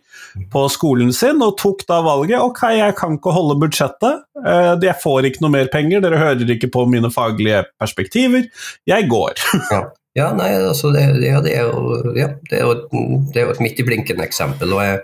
på 0.53 0.65
skolen 0.73 1.13
sin, 1.13 1.45
og 1.45 1.59
tok 1.61 1.85
da 1.89 2.01
valget 2.05 2.41
ok, 2.41 2.63
jeg 2.79 2.97
kan 2.97 3.19
ikke 3.19 3.37
holde 3.37 3.59
budsjettet, 3.61 4.23
uh, 4.41 4.73
jeg 4.81 4.97
får 5.05 5.29
ikke 5.29 5.45
noe 5.45 5.57
mer 5.59 5.69
penger, 5.73 6.01
dere 6.01 6.21
hører 6.21 6.55
ikke 6.57 6.73
på 6.73 6.87
mine 6.89 7.13
faglige 7.13 7.67
perspektiver, 7.77 8.49
jeg 8.89 9.11
går. 9.13 9.45
Ja. 9.69 9.85
Ja, 10.13 10.27
nei, 10.37 10.51
altså 10.53 10.91
det, 10.93 11.01
ja, 11.25 11.39
det, 11.41 11.55
er 11.57 11.71
jo, 11.71 12.11
ja, 12.13 12.27
det, 12.45 12.59
er 12.59 12.67
jo, 12.67 12.73
det 13.33 13.39
er 13.41 13.47
jo 13.47 13.53
et 13.55 13.61
midt 13.65 13.79
i 13.81 13.85
blinken 13.87 14.21
eksempel. 14.21 14.75
og 14.75 14.83
Jeg, 14.85 14.99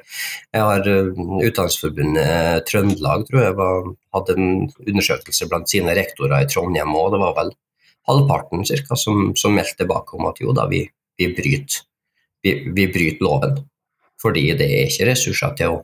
jeg 0.53 0.67
har 0.67 0.85
uh, 0.85 1.23
Utdanningsforbundet 1.47 2.21
eh, 2.21 2.57
Trøndelag 2.67 3.25
tror 3.25 3.41
jeg 3.41 3.55
var, 3.57 3.89
hadde 4.13 4.35
en 4.37 4.51
undersøkelse 4.85 5.47
blant 5.49 5.71
sine 5.71 5.95
rektorer 5.97 6.45
i 6.45 6.49
Trondheim, 6.51 6.93
òg. 6.93 7.09
det 7.15 7.21
var 7.23 7.33
vel 7.39 7.51
halvparten 8.09 8.61
cirka, 8.69 8.99
som, 9.01 9.33
som 9.33 9.57
meldte 9.57 9.81
tilbake 9.81 10.13
om 10.17 10.29
at 10.29 10.43
jo 10.45 10.53
da, 10.53 10.67
vi, 10.69 10.83
vi, 11.17 11.31
bryter, 11.33 11.81
vi, 12.45 12.55
vi 12.77 12.87
bryter 12.93 13.25
loven. 13.25 13.57
Fordi 14.21 14.45
det 14.61 14.69
er 14.69 14.93
ikke 14.93 15.09
ressurser 15.09 15.57
til 15.57 15.73
å, 15.73 15.83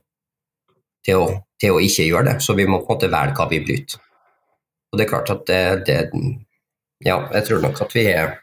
til, 1.06 1.26
å, 1.26 1.28
til 1.62 1.74
å, 1.74 1.82
ikke 1.82 2.10
gjøre 2.12 2.30
det, 2.30 2.40
så 2.46 2.54
vi 2.54 2.70
må 2.70 2.84
på 2.84 2.92
en 2.92 3.00
måte 3.00 3.14
velge 3.18 3.42
hva 3.42 3.50
vi 3.50 3.66
bryter. 3.66 4.06
Og 4.94 5.02
det 5.02 5.08
er 5.08 5.14
klart 5.18 5.34
at 5.34 5.48
det, 5.50 5.62
det 5.90 6.02
Ja, 7.04 7.24
jeg 7.34 7.44
tror 7.50 7.66
nok 7.66 7.82
at 7.84 7.92
vi 7.98 8.06
er 8.14 8.36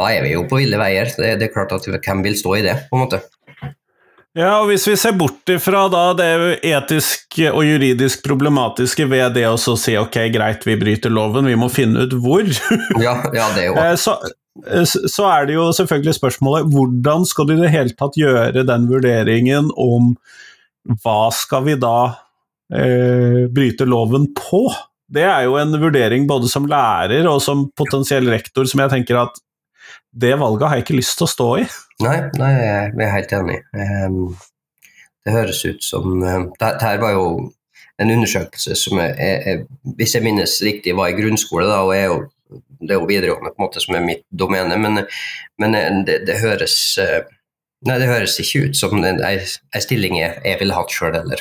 da 0.00 0.08
er 0.12 0.24
vi 0.24 0.34
jo 0.34 0.46
på 0.48 0.60
ville 0.62 0.80
veier. 0.80 1.10
Det, 1.16 1.36
det 1.40 1.48
er 1.48 1.54
klart 1.54 1.74
at 1.76 1.86
Hvem 1.86 2.24
vil 2.24 2.36
stå 2.38 2.56
i 2.58 2.66
det, 2.66 2.76
på 2.90 2.98
en 2.98 3.04
måte? 3.04 3.22
Ja, 4.32 4.62
og 4.62 4.70
Hvis 4.70 4.86
vi 4.88 4.94
ser 4.96 5.12
bort 5.16 5.50
ifra 5.52 5.84
det 6.16 6.28
etisk 6.64 7.36
og 7.50 7.66
juridisk 7.68 8.22
problematiske 8.24 9.04
ved 9.10 9.34
det 9.36 9.44
å 9.50 9.58
si 9.60 9.96
ok, 10.00 10.16
greit, 10.32 10.64
vi 10.64 10.78
bryter 10.80 11.12
loven, 11.12 11.50
vi 11.50 11.58
må 11.60 11.68
finne 11.72 12.06
ut 12.06 12.16
hvor, 12.16 12.46
ja, 13.02 13.18
ja, 13.28 13.50
det 13.52 13.66
er 13.66 13.68
jo. 13.68 13.74
Eh, 13.82 13.96
så, 14.00 14.16
eh, 14.64 14.86
så 14.88 15.28
er 15.28 15.50
det 15.50 15.58
jo 15.58 15.66
selvfølgelig 15.76 16.16
spørsmålet 16.16 16.72
hvordan 16.72 17.28
skal 17.28 17.48
du 17.48 17.54
i 17.58 17.60
det 17.60 17.74
hele 17.74 17.96
tatt 17.98 18.16
gjøre 18.16 18.64
den 18.68 18.88
vurderingen 18.88 19.68
om 19.76 20.14
hva 21.04 21.28
skal 21.36 21.68
vi 21.68 21.76
da 21.80 21.96
eh, 22.72 23.44
bryte 23.52 23.84
loven 23.84 24.30
på? 24.38 24.64
Det 25.12 25.28
er 25.28 25.44
jo 25.44 25.60
en 25.60 25.76
vurdering 25.76 26.24
både 26.28 26.48
som 26.48 26.64
lærer 26.68 27.28
og 27.28 27.42
som 27.44 27.66
potensiell 27.76 28.32
rektor 28.32 28.64
som 28.64 28.80
jeg 28.80 28.96
tenker 28.96 29.20
at 29.26 29.40
det 30.12 30.34
valget 30.40 30.68
har 30.68 30.76
jeg 30.76 30.86
ikke 30.86 30.98
lyst 30.98 31.16
til 31.18 31.26
å 31.26 31.32
stå 31.32 31.48
i. 31.62 31.66
Nei, 32.04 32.16
nei 32.38 32.52
jeg 32.58 32.92
er 33.00 33.12
helt 33.14 33.34
enig. 33.38 33.58
Ehm, 33.78 34.22
det 35.24 35.34
høres 35.36 35.62
ut 35.64 35.84
som 35.86 36.24
ehm, 36.26 36.48
Dette 36.60 36.94
var 37.00 37.14
jo 37.14 37.26
en 38.02 38.10
undersøkelse 38.10 38.76
som 38.78 39.00
er, 39.02 39.64
hvis 39.98 40.16
jeg 40.16 40.24
minnes 40.24 40.56
riktig, 40.64 40.96
var 40.98 41.12
i 41.12 41.16
grunnskole. 41.16 41.68
Da, 41.68 41.82
og 41.86 41.94
er 41.96 42.08
jo, 42.10 42.18
det 42.80 42.96
er 42.96 43.00
jo 43.00 43.08
videregående 43.08 43.52
på 43.52 43.60
en 43.62 43.66
måte 43.66 43.84
som 43.84 43.96
er 43.96 44.04
mitt 44.04 44.26
domene, 44.28 44.78
men, 44.80 45.04
men 45.62 45.78
eh, 45.78 46.02
det, 46.08 46.22
det, 46.28 46.40
høres 46.42 46.76
eh, 47.02 47.22
Nei, 47.82 47.96
det 47.98 48.06
høres 48.06 48.36
ikke 48.38 48.68
ut 48.68 48.76
som 48.78 48.92
en, 48.94 49.18
en 49.18 49.82
stilling 49.82 50.14
jeg, 50.14 50.36
jeg 50.46 50.58
ville 50.60 50.74
hatt 50.76 50.92
sjøl 50.94 51.16
heller. 51.16 51.40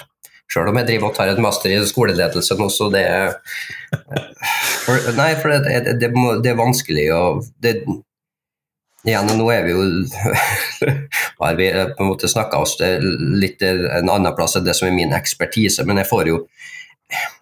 Sjøl 0.49 0.71
om 0.71 0.79
jeg 0.79 0.87
driver 0.87 1.11
og 1.11 1.17
tar 1.19 1.29
en 1.29 1.43
master 1.45 1.69
i 1.69 1.77
skoleledelse 1.85 2.57
nå, 2.57 2.65
så 2.73 2.87
det 2.89 3.03
for, 4.87 5.11
Nei, 5.19 5.27
for 5.37 5.53
det, 5.53 5.59
det, 5.67 5.93
det, 6.01 6.09
det 6.41 6.49
er 6.49 6.57
vanskelig 6.57 7.05
å 7.13 7.21
ja, 9.07 9.21
nå 9.25 9.47
er 9.53 9.63
vi 9.65 9.73
jo 9.73 9.85
har 11.41 11.55
vi 11.57 11.69
på 11.71 12.03
en 12.03 12.09
måte 12.11 12.29
snakka 12.29 12.61
oss 12.61 12.77
litt 12.81 13.63
en 13.65 14.09
annen 14.09 14.35
plass 14.37 14.57
enn 14.59 14.67
det 14.67 14.75
som 14.77 14.89
er 14.89 14.97
min 14.97 15.15
ekspertise, 15.17 15.85
men 15.87 16.01
jeg 16.01 16.09
får 16.11 16.31
jo 16.31 16.43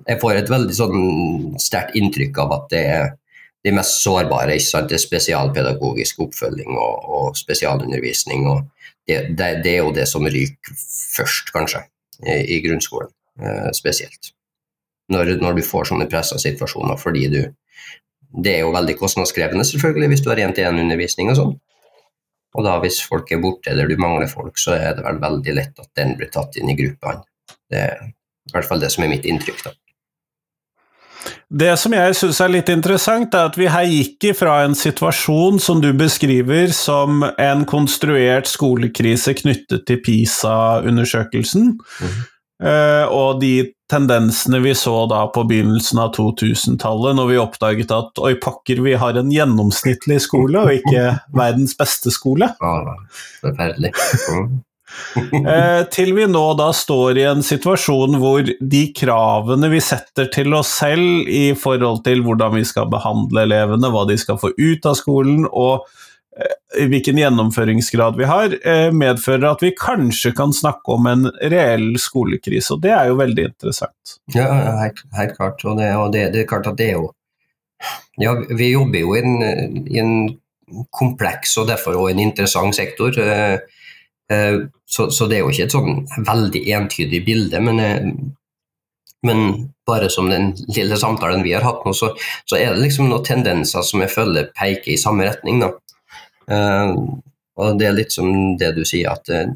jeg 0.08 0.17
får 0.22 0.39
et 0.39 0.50
veldig 0.50 0.76
sånn 0.76 1.02
sterkt 1.62 1.98
inntrykk 2.00 2.39
av 2.41 2.56
at 2.56 2.69
det 2.72 2.84
er 2.89 3.12
de 3.65 3.74
mest 3.76 4.00
sårbare. 4.04 4.56
ikke 4.56 4.65
sant? 4.65 4.89
Det 4.89 4.98
er 4.98 5.04
spesialpedagogisk 5.04 6.24
oppfølging 6.26 6.74
og, 6.74 7.06
og 7.06 7.38
spesialundervisning. 7.38 8.48
og 8.50 8.65
det, 9.08 9.36
det, 9.38 9.50
det, 9.63 9.76
er 9.76 9.84
jo 9.84 9.93
det 9.93 10.08
som 10.10 10.26
ryker 10.26 10.76
først, 11.15 11.52
kanskje, 11.56 11.84
i, 12.26 12.39
i 12.56 12.60
grunnskolen 12.65 13.10
eh, 13.41 13.72
spesielt. 13.76 14.34
Når, 15.10 15.36
når, 15.41 15.58
du 15.58 15.65
får 15.65 15.89
sånne 15.89 16.10
pressa 16.10 16.38
situasjoner 16.38 17.00
fordi 17.02 17.26
du 17.34 17.41
det 18.30 18.56
er 18.56 18.63
jo 18.63 18.76
veldig 18.76 18.96
kostnadskrevende 19.00 19.65
selvfølgelig 19.65 20.13
hvis 20.13 20.24
du 20.26 20.30
har 20.32 20.42
én-til-én-undervisning 20.46 21.32
og 21.32 21.39
sånn. 21.39 21.58
Og 22.58 22.65
da 22.65 22.78
hvis 22.82 23.02
folk 23.06 23.30
er 23.34 23.42
borte 23.42 23.72
eller 23.74 23.89
du 23.89 23.98
mangler 24.02 24.30
folk, 24.30 24.58
så 24.58 24.76
er 24.78 24.96
det 24.98 25.06
vel 25.06 25.20
veldig 25.22 25.58
lett 25.58 25.82
at 25.82 25.89
den 25.98 26.15
blir 26.18 26.32
tatt 26.34 26.58
inn 26.58 26.72
i 26.72 26.78
gruppene. 26.78 27.22
Det 27.70 27.84
er 27.86 28.10
i 28.10 28.56
hvert 28.56 28.70
fall 28.70 28.82
det 28.82 28.89
som 28.94 29.06
er 29.06 29.13
mitt 29.13 29.28
inntrykk. 29.30 29.62
da. 29.68 29.76
Det 31.50 31.72
som 31.82 31.94
jeg 31.94 32.15
syns 32.15 32.39
er 32.44 32.52
litt 32.54 32.70
interessant, 32.72 33.34
er 33.34 33.50
at 33.50 33.58
vi 33.58 33.68
her 33.70 33.88
gikk 33.89 34.30
ifra 34.32 34.60
en 34.65 34.76
situasjon 34.78 35.58
som 35.62 35.82
du 35.82 35.89
beskriver 35.98 36.70
som 36.76 37.24
en 37.26 37.65
konstruert 37.70 38.50
skolekrise 38.50 39.34
knyttet 39.38 39.88
til 39.89 40.02
PISA-undersøkelsen, 40.06 41.72
mm. 41.80 42.20
Og 42.60 43.39
de 43.39 43.69
tendensene 43.89 44.60
vi 44.60 44.76
så 44.76 45.06
da 45.10 45.24
på 45.34 45.43
begynnelsen 45.50 46.00
av 46.04 46.13
2000-tallet, 46.17 47.17
når 47.17 47.30
vi 47.32 47.41
oppdaget 47.41 47.93
at 47.95 48.22
oi 48.22 48.34
pokker, 48.41 48.82
vi 48.86 48.95
har 49.00 49.17
en 49.17 49.32
gjennomsnittlig 49.34 50.19
skole 50.28 50.63
og 50.65 50.74
ikke 50.82 51.06
verdens 51.39 51.78
beste 51.80 52.13
skole. 52.13 52.52
Ja, 52.60 52.98
forferdelig. 53.41 53.93
eh, 55.54 55.82
til 55.93 56.13
vi 56.17 56.28
nå 56.30 56.43
da 56.60 56.69
står 56.76 57.22
i 57.22 57.26
en 57.32 57.41
situasjon 57.45 58.19
hvor 58.22 58.45
de 58.45 58.84
kravene 58.98 59.72
vi 59.74 59.82
setter 59.84 60.30
til 60.34 60.54
oss 60.58 60.76
selv 60.82 61.30
i 61.30 61.56
forhold 61.58 62.04
til 62.06 62.26
hvordan 62.26 62.60
vi 62.60 62.67
skal 62.67 62.91
behandle 62.91 63.48
elevene, 63.48 63.93
hva 63.93 64.06
de 64.10 64.19
skal 64.22 64.41
få 64.41 64.54
ut 64.58 64.89
av 64.89 65.00
skolen, 65.00 65.50
og 65.50 65.88
Eh, 65.88 66.09
hvilken 66.88 67.18
gjennomføringsgrad 67.18 68.18
vi 68.18 68.24
har, 68.30 68.68
eh, 68.68 68.92
medfører 68.92 69.52
at 69.52 69.63
vi 69.63 69.72
kanskje 69.78 70.32
kan 70.36 70.54
snakke 70.54 70.94
om 70.94 71.08
en 71.08 71.32
reell 71.42 71.98
skolekrise. 72.00 72.74
Og 72.74 72.82
det 72.82 72.92
er 72.92 73.10
jo 73.10 73.18
veldig 73.20 73.46
interessant. 73.52 74.20
Ja, 74.34 74.48
helt, 74.84 75.02
helt 75.18 75.36
klart. 75.38 75.65
Og, 75.65 75.78
det, 75.78 75.89
og 75.96 76.13
det, 76.13 76.30
det, 76.34 76.44
er 76.44 76.52
klart 76.52 76.68
at 76.68 76.78
det 76.78 76.92
er 76.94 77.00
jo 77.00 77.13
Ja, 78.20 78.34
vi 78.36 78.74
jobber 78.74 79.00
jo 79.00 79.13
i 79.15 79.20
en, 79.24 79.86
i 79.88 80.00
en 80.02 80.15
kompleks 80.92 81.54
og 81.58 81.70
derfor 81.70 81.96
også 81.96 82.12
en 82.12 82.20
interessant 82.20 82.76
sektor. 82.76 83.15
Eh, 83.15 84.58
så, 84.86 85.10
så, 85.10 85.28
det 85.28 85.38
er 85.38 85.46
jo 85.46 85.54
ikke 85.54 85.70
et 85.70 85.74
sånn 85.74 86.26
veldig 86.28 86.62
entydig 86.76 87.22
bilde, 87.26 87.62
men, 87.63 87.80
men 89.26 89.39
bare 89.88 90.10
som 90.12 90.28
den 90.30 90.52
lille 90.68 91.00
samtalen 91.00 91.42
vi 91.48 91.56
har 91.56 91.65
hatt 91.65 91.88
nå, 91.88 91.96
så, 91.96 92.12
så 92.46 92.60
er 92.60 92.76
det 92.76 92.84
liksom 92.84 93.08
noen 93.10 93.26
tendenser 93.26 93.88
som 93.88 94.04
jeg 94.04 94.12
føler 94.13 94.52
peker 94.60 94.94
i 94.94 95.00
samme 95.00 95.26
retning. 95.32 95.63
da. 95.63 95.72
Uh, 96.50 97.22
og 97.60 97.80
det 97.80 97.90
er 97.90 97.98
litt 97.98 98.16
som 98.16 98.30
det 98.58 98.72
du 98.78 98.82
sier, 98.88 99.12
at 99.12 99.30
uh, 99.30 99.52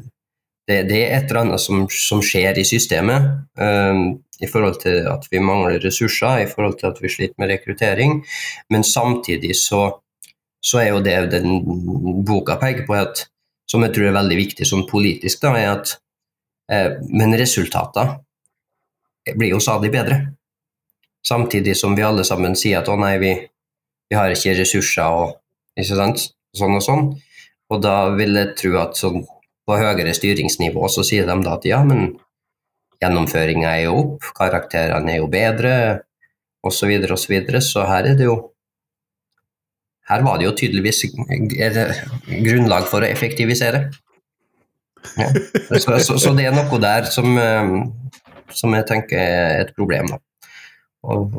det, 0.68 0.84
det, 0.88 1.00
er 1.00 1.18
et 1.18 1.26
eller 1.28 1.42
annet 1.42 1.62
som, 1.62 1.84
som 1.90 2.22
skjer 2.24 2.60
i 2.60 2.66
systemet. 2.68 3.30
Uh, 3.58 4.14
I 4.42 4.50
forhold 4.50 4.80
til 4.82 5.06
at 5.10 5.26
vi 5.30 5.42
mangler 5.42 5.82
ressurser, 5.82 6.44
i 6.44 6.50
forhold 6.50 6.78
til 6.80 6.90
at 6.90 7.00
vi 7.02 7.12
sliter 7.12 7.38
med 7.38 7.52
rekruttering. 7.52 8.20
Men 8.70 8.86
samtidig 8.86 9.54
så, 9.60 9.86
så 10.64 10.82
er 10.82 10.92
jo 10.92 11.04
det 11.04 11.18
den 11.34 11.60
boka 12.26 12.58
peker 12.62 12.86
på, 12.88 12.98
at, 12.98 13.26
som 13.70 13.84
jeg 13.84 13.94
tror 13.94 14.10
er 14.10 14.18
veldig 14.18 14.38
viktig 14.38 14.66
sånn 14.68 14.88
politisk, 14.90 15.42
da, 15.44 15.54
er 15.58 15.70
at 15.76 15.98
Men 16.64 17.34
resultater 17.36 18.14
blir 19.36 19.50
jo 19.52 19.58
stadig 19.60 19.90
bedre. 19.92 20.16
Samtidig 21.28 21.74
som 21.76 21.92
vi 21.96 22.02
alle 22.02 22.24
sammen 22.24 22.56
sier 22.56 22.80
at 22.80 22.88
å 22.88 22.96
nei, 22.96 23.18
vi, 23.20 23.32
vi 24.08 24.16
har 24.16 24.32
ikke 24.32 24.54
ressurser 24.56 25.04
og 25.04 25.34
ikke 25.76 25.98
sant? 25.98 26.24
Sånn 26.58 26.78
og 26.78 26.84
sånn. 26.84 27.06
Og 27.72 27.80
da 27.82 27.96
vil 28.16 28.36
jeg 28.38 28.54
tro 28.58 28.76
at 28.82 28.98
sånn, 28.98 29.24
på 29.64 29.78
høyere 29.80 30.12
styringsnivå 30.16 30.88
så 30.92 31.04
sier 31.06 31.28
de 31.28 31.36
da 31.44 31.56
at 31.56 31.64
ja, 31.68 31.80
men 31.86 32.12
gjennomføringa 33.02 33.70
er 33.70 33.86
jo 33.86 33.94
opp, 34.00 34.26
karakterene 34.36 35.14
er 35.14 35.22
jo 35.22 35.30
bedre, 35.32 35.76
osv., 36.64 36.84
så, 36.84 36.88
videre, 36.88 37.16
og 37.16 37.64
så, 37.64 37.70
så 37.70 37.86
her 37.88 38.12
er 38.12 38.18
det 38.18 38.28
jo 38.30 38.36
Her 40.04 40.20
var 40.20 40.36
det 40.36 40.44
jo 40.44 40.50
tydeligvis 40.52 40.98
grunnlag 42.44 42.84
for 42.90 43.00
å 43.00 43.08
effektivisere. 43.08 43.86
Ja. 45.16 45.30
Så, 45.80 45.94
så, 46.04 46.18
så, 46.20 46.32
det 46.36 46.44
er 46.50 46.52
noe 46.52 46.80
der 46.82 47.08
som, 47.08 47.30
eh, 47.40 47.70
som 48.52 48.76
jeg 48.76 48.84
tenker 48.90 49.16
er 49.16 49.62
et 49.62 49.72
problem. 49.72 50.12
Da. 50.12 50.18
Og 51.08 51.38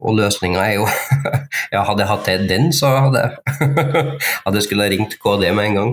og 0.00 0.16
løsninga 0.18 0.62
er 0.64 0.78
jo 0.78 0.86
Ja, 1.74 1.84
hadde 1.86 2.04
jeg 2.04 2.10
hatt 2.10 2.30
den, 2.50 2.70
så 2.74 2.92
hadde 3.06 3.24
jeg 3.24 3.80
hadde 4.46 4.64
skulle 4.64 4.88
ringt 4.92 5.18
KD 5.22 5.50
med 5.54 5.70
en 5.70 5.78
gang. 5.80 5.92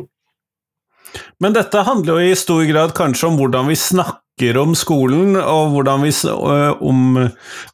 Men 1.42 1.54
dette 1.56 1.86
handler 1.86 2.18
jo 2.18 2.32
i 2.32 2.38
stor 2.38 2.64
grad 2.70 2.94
kanskje 2.98 3.30
om 3.30 3.38
hvordan 3.40 3.70
vi 3.70 3.78
snakker 3.80 4.58
om 4.62 4.76
skolen, 4.78 5.38
og 5.38 5.78
vi, 6.04 6.12
om 6.86 7.18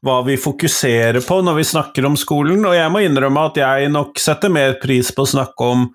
hva 0.06 0.18
vi 0.28 0.38
fokuserer 0.40 1.20
på 1.26 1.42
når 1.44 1.60
vi 1.60 1.66
snakker 1.68 2.08
om 2.08 2.16
skolen. 2.20 2.64
Og 2.68 2.76
jeg 2.78 2.92
må 2.92 3.04
innrømme 3.04 3.48
at 3.50 3.60
jeg 3.60 3.92
nok 3.92 4.20
setter 4.22 4.52
mer 4.54 4.78
pris 4.84 5.12
på 5.16 5.26
å 5.26 5.32
snakke 5.34 5.70
om 5.76 5.90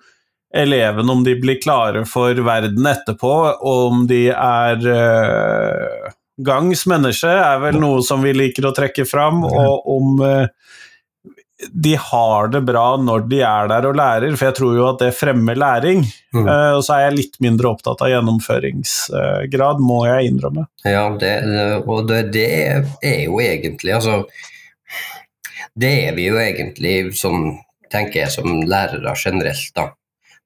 elevene, 0.49 1.13
om 1.13 1.23
de 1.25 1.35
blir 1.37 1.59
klare 1.61 2.05
for 2.09 2.37
verden 2.45 2.89
etterpå, 2.89 3.33
og 3.61 3.91
om 3.91 4.05
de 4.09 4.27
er 4.33 4.85
gangs 6.45 6.85
menneske 6.89 7.29
er 7.29 7.59
vel 7.63 7.79
noe 7.81 8.03
som 8.05 8.23
vi 8.23 8.33
liker 8.35 8.69
å 8.69 8.75
trekke 8.75 9.05
fram, 9.07 9.43
og 9.47 9.89
om 9.91 10.21
eh, 10.25 10.47
de 11.67 11.95
har 11.99 12.47
det 12.47 12.61
bra 12.63 12.85
når 13.01 13.25
de 13.27 13.41
er 13.43 13.67
der 13.71 13.87
og 13.89 13.97
lærer, 13.99 14.35
for 14.37 14.47
jeg 14.47 14.57
tror 14.59 14.77
jo 14.77 14.85
at 14.87 15.01
det 15.03 15.09
fremmer 15.17 15.59
læring. 15.59 16.05
Mm. 16.31 16.45
Uh, 16.45 16.71
og 16.77 16.83
så 16.85 16.95
er 16.95 17.07
jeg 17.07 17.17
litt 17.17 17.35
mindre 17.43 17.73
opptatt 17.73 18.03
av 18.05 18.11
gjennomføringsgrad, 18.13 19.81
må 19.83 19.99
jeg 20.07 20.31
innrømme. 20.31 20.65
Ja, 20.87 21.03
det, 21.19 21.33
og 21.83 22.07
det, 22.07 22.21
det, 22.35 22.47
er 23.03 23.19
jo 23.25 23.41
egentlig 23.43 23.97
Altså, 23.97 24.21
det 25.79 25.91
er 26.07 26.15
vi 26.15 26.29
jo 26.29 26.39
egentlig 26.39 26.95
som, 27.19 27.51
tenker 27.91 28.23
jeg, 28.23 28.33
som 28.39 28.63
lærere 28.63 29.15
generelt, 29.19 29.71
da. 29.75 29.89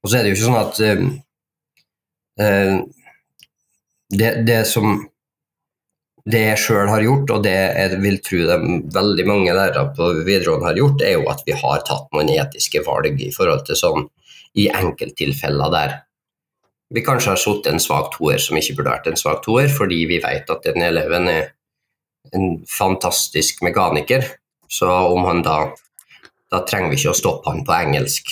Og 0.03 0.09
så 0.09 0.17
er 0.17 0.25
det 0.25 0.33
jo 0.33 0.39
ikke 0.39 0.49
sånn 0.49 0.63
at 0.63 0.81
uh, 0.81 1.05
uh, 2.41 2.77
det, 4.13 4.35
det 4.49 4.61
som 4.69 4.97
det 6.29 6.39
jeg 6.39 6.59
sjøl 6.61 6.87
har 6.87 7.03
gjort, 7.03 7.31
og 7.35 7.43
det 7.43 7.53
jeg 7.53 7.99
vil 7.99 8.19
tro 8.23 8.45
de 8.47 8.77
veldig 8.95 9.25
mange 9.27 9.55
lærere 9.55 9.89
på 9.95 10.09
videregående 10.23 10.69
har 10.69 10.79
gjort, 10.79 11.03
er 11.03 11.17
jo 11.17 11.27
at 11.33 11.43
vi 11.47 11.57
har 11.59 11.83
tatt 11.87 12.07
noen 12.15 12.31
etiske 12.31 12.83
valg 12.85 13.19
i 13.19 13.31
forhold 13.35 13.65
til 13.67 13.79
sånn 13.79 14.07
i 14.59 14.69
enkelttilfeller 14.71 15.73
der 15.73 15.95
vi 16.93 17.01
kanskje 17.01 17.31
har 17.31 17.41
satt 17.41 17.67
en 17.71 17.81
svak 17.81 18.11
toer 18.13 18.37
som 18.41 18.57
ikke 18.59 18.75
burde 18.77 18.91
vært 18.93 19.07
en 19.09 19.17
svak 19.17 19.41
toer, 19.45 19.71
fordi 19.71 20.03
vi 20.09 20.19
vet 20.21 20.49
at 20.53 20.65
den 20.67 20.83
eleven 20.85 21.25
er 21.31 21.47
en 22.37 22.59
fantastisk 22.69 23.63
mekaniker. 23.65 24.27
Så 24.69 24.89
om 24.89 25.25
han 25.29 25.41
da 25.45 25.73
Da 26.53 26.59
trenger 26.69 26.91
vi 26.91 26.99
ikke 26.99 27.09
å 27.09 27.17
stoppe 27.17 27.49
han 27.49 27.63
på 27.65 27.73
engelsk. 27.73 28.27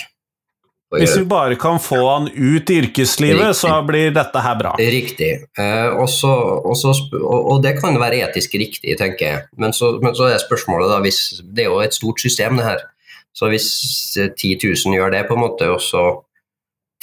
Hvis 0.91 1.13
vi 1.15 1.23
bare 1.23 1.55
kan 1.55 1.77
få 1.79 1.99
han 2.03 2.25
ut 2.27 2.69
i 2.69 2.79
yrkeslivet, 2.81 3.39
Riktig. 3.39 3.59
så 3.61 3.77
blir 3.87 4.11
dette 4.11 4.41
her 4.43 4.57
bra. 4.59 4.73
Riktig. 4.75 5.29
Eh, 5.59 5.89
også, 6.03 6.31
også, 6.67 6.95
og 7.23 7.61
det 7.63 7.77
kan 7.79 7.95
være 7.99 8.19
etisk 8.25 8.57
riktig, 8.59 8.97
tenker 8.99 9.25
jeg. 9.25 9.45
Men 9.61 9.71
så, 9.75 9.93
men 10.03 10.17
så 10.17 10.27
er 10.27 10.41
spørsmålet 10.43 10.91
da, 10.91 10.99
hvis 11.05 11.21
Det 11.47 11.63
er 11.63 11.71
jo 11.71 11.79
et 11.79 11.95
stort 11.95 12.19
system, 12.19 12.59
det 12.59 12.67
her. 12.67 12.83
Så 13.31 13.47
hvis 13.47 13.69
10 14.17 14.57
000 14.59 14.97
gjør 14.97 15.15
det, 15.15 15.23
på 15.29 15.37
en 15.37 15.45
måte, 15.45 15.69
og 15.71 15.79
så 15.81 16.03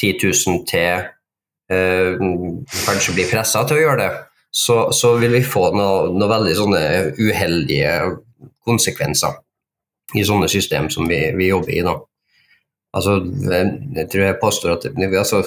10 0.00 0.18
000 0.22 0.66
til 0.68 1.08
eh, 1.72 2.20
kanskje 2.84 3.16
blir 3.16 3.30
pressa 3.32 3.64
til 3.64 3.80
å 3.80 3.84
gjøre 3.86 4.02
det, 4.02 4.10
så, 4.52 4.92
så 4.92 5.14
vil 5.20 5.32
vi 5.38 5.44
få 5.44 5.68
noen 5.72 6.16
noe 6.18 6.28
veldig 6.30 6.54
sånne 6.56 6.82
uheldige 7.16 7.96
konsekvenser 8.68 9.40
i 10.16 10.24
sånne 10.24 10.48
system 10.48 10.88
som 10.92 11.08
vi, 11.08 11.20
vi 11.36 11.50
jobber 11.50 11.72
i. 11.72 11.82
da. 11.84 11.96
Altså, 12.98 13.20
jeg 13.54 14.08
tror 14.10 14.24
jeg 14.24 14.40
påstår 14.42 14.74
at 14.74 14.86
altså, 15.06 15.42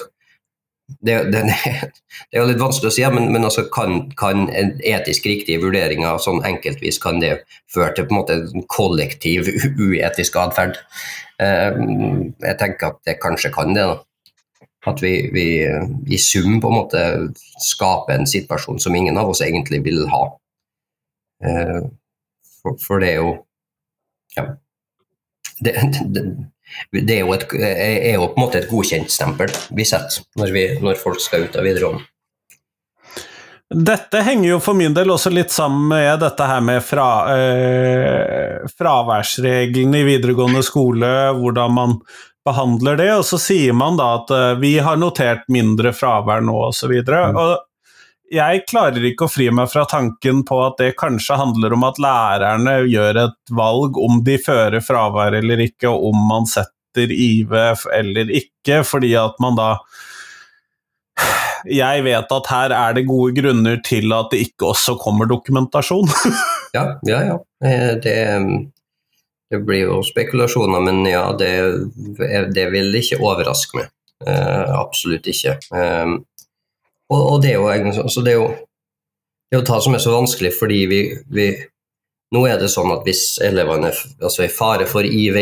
det, 1.00 1.16
det, 1.32 1.42
det, 2.30 2.38
er 2.38 2.46
litt 2.48 2.62
vanskelig 2.62 2.90
å 2.90 2.94
si, 2.94 3.04
men, 3.14 3.28
men 3.34 3.46
altså, 3.48 3.66
kan, 3.72 4.06
kan, 4.18 4.46
en 4.50 4.74
etisk 4.86 5.26
riktig 5.28 5.58
vurdering 5.62 6.06
av 6.08 6.22
sånn 6.24 6.42
enkeltvis 6.48 7.00
kan 7.02 7.20
det 7.22 7.42
føre 7.72 7.92
til 7.96 8.08
på 8.08 8.14
en 8.14 8.20
måte 8.20 8.38
en 8.40 8.66
kollektiv 8.70 9.50
uetisk 9.78 10.38
atferd? 10.40 10.80
Eh, 11.42 11.78
jeg 12.46 12.58
tenker 12.60 12.92
at 12.92 13.02
det 13.08 13.20
kanskje 13.22 13.52
kan 13.54 13.76
det. 13.76 13.86
da. 13.90 14.00
At 14.90 14.98
vi, 14.98 15.14
vi, 15.30 15.46
i 16.10 16.18
sum 16.18 16.58
på 16.60 16.70
en 16.70 16.74
måte 16.80 17.02
skaper 17.62 18.16
en 18.16 18.26
situasjon 18.26 18.80
som 18.82 18.96
ingen 18.98 19.18
av 19.20 19.30
oss 19.30 19.44
egentlig 19.44 19.78
vil 19.84 20.02
ha. 20.10 20.24
Eh, 21.46 21.78
for, 22.62 22.78
for 22.82 23.02
det 23.02 23.12
er 23.14 23.22
jo 23.22 23.36
ja. 24.36 24.46
Det, 25.62 25.74
det, 26.92 27.18
er, 27.18 27.20
jo 27.24 27.34
et, 27.34 27.46
er 27.58 28.16
jo 28.16 28.30
på 28.32 28.38
en 28.38 28.46
måte 28.46 28.62
et 28.62 28.70
godkjent 28.70 29.12
stempel 29.12 29.52
vi 29.76 29.86
setter 29.88 30.24
når, 30.40 30.54
vi, 30.54 30.64
når 30.82 31.00
folk 31.00 31.20
skal 31.22 31.46
ut 31.46 31.58
av 31.58 31.66
videregående. 31.68 32.06
Dette 33.72 34.20
henger 34.20 34.50
jo 34.50 34.58
for 34.60 34.76
min 34.76 34.92
del 34.92 35.10
også 35.14 35.30
litt 35.32 35.52
sammen 35.52 35.86
med 35.94 36.20
dette 36.20 36.44
her 36.44 36.60
med 36.64 36.82
fra, 36.84 37.08
øh, 37.32 38.66
fraværsreglene 38.76 40.02
i 40.02 40.06
videregående 40.10 40.60
skole, 40.66 41.08
hvordan 41.38 41.72
man 41.72 41.96
behandler 42.44 42.98
det. 43.00 43.08
Og 43.16 43.24
så 43.24 43.40
sier 43.40 43.72
man 43.76 43.96
da 43.96 44.10
at 44.18 44.34
øh, 44.36 44.60
vi 44.60 44.74
har 44.84 45.00
notert 45.00 45.48
mindre 45.52 45.94
fravær 45.96 46.44
nå, 46.44 46.58
osv. 46.68 46.92
Og 47.00 47.54
jeg 48.32 48.62
klarer 48.68 49.04
ikke 49.04 49.26
å 49.26 49.30
fri 49.30 49.48
meg 49.52 49.68
fra 49.72 49.84
tanken 49.88 50.40
på 50.48 50.58
at 50.64 50.78
det 50.80 50.94
kanskje 51.00 51.36
handler 51.36 51.74
om 51.76 51.84
at 51.84 52.00
lærerne 52.00 52.78
gjør 52.88 53.20
et 53.26 53.52
valg 53.52 53.98
om 54.00 54.22
de 54.24 54.38
fører 54.40 54.80
fravær 54.84 55.36
eller 55.36 55.60
ikke, 55.66 55.90
og 55.90 56.12
om 56.12 56.24
man 56.30 56.48
setter 56.48 57.12
IV 57.12 57.52
eller 57.92 58.32
ikke, 58.40 58.80
fordi 58.88 59.12
at 59.20 59.38
man 59.42 59.60
da 59.60 59.74
Jeg 61.68 62.02
vet 62.02 62.32
at 62.34 62.48
her 62.50 62.72
er 62.74 62.94
det 62.96 63.04
gode 63.06 63.36
grunner 63.36 63.76
til 63.86 64.10
at 64.16 64.32
det 64.32 64.40
ikke 64.48 64.72
også 64.72 64.96
kommer 64.98 65.28
dokumentasjon. 65.30 66.08
ja, 66.76 66.96
ja, 67.06 67.20
ja. 67.28 67.36
Eh, 67.62 67.92
det, 68.02 68.16
det, 69.46 69.60
blir 69.62 69.84
jo 69.84 70.00
spekulasjoner, 70.02 70.82
men 70.82 71.04
ja, 71.06 71.28
det, 71.38 71.52
det 72.56 72.66
vil 72.72 72.90
ikke 72.98 73.20
overraske 73.22 73.78
meg. 73.78 73.92
Uh, 74.26 74.74
absolutt 74.80 75.26
ikke. 75.30 75.54
Og, 77.12 77.20
og 77.34 77.42
det 77.44 77.52
er 77.52 77.60
jo 77.60 77.68
egentlig 77.70 78.08
det 78.24 78.32
er 78.32 78.38
jo 78.40 78.50
det 79.52 79.58
er 79.58 79.60
jo 79.60 79.68
det 79.68 79.82
som 79.84 79.94
er 79.94 80.00
så 80.00 80.12
vanskelig, 80.14 80.50
fordi 80.56 80.80
vi, 80.88 80.98
vi, 81.28 81.46
Nå 82.32 82.46
er 82.48 82.56
det 82.56 82.70
sånn 82.72 82.88
at 82.94 83.02
hvis 83.04 83.36
elevene 83.44 83.90
altså 83.92 84.46
er 84.46 84.48
i 84.48 84.54
fare 84.56 84.86
for 84.88 85.04
IV, 85.04 85.36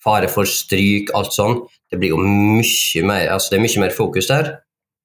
fare 0.00 0.30
for 0.32 0.48
stryk, 0.48 1.12
alt 1.18 1.34
sånn, 1.36 1.58
det 1.92 1.98
blir 2.00 2.14
jo 2.14 2.20
mye 2.22 3.02
mer, 3.04 3.26
altså 3.34 3.52
det 3.52 3.58
er 3.58 3.64
mye 3.66 3.82
mer 3.82 3.92
fokus 3.92 4.30
der 4.30 4.48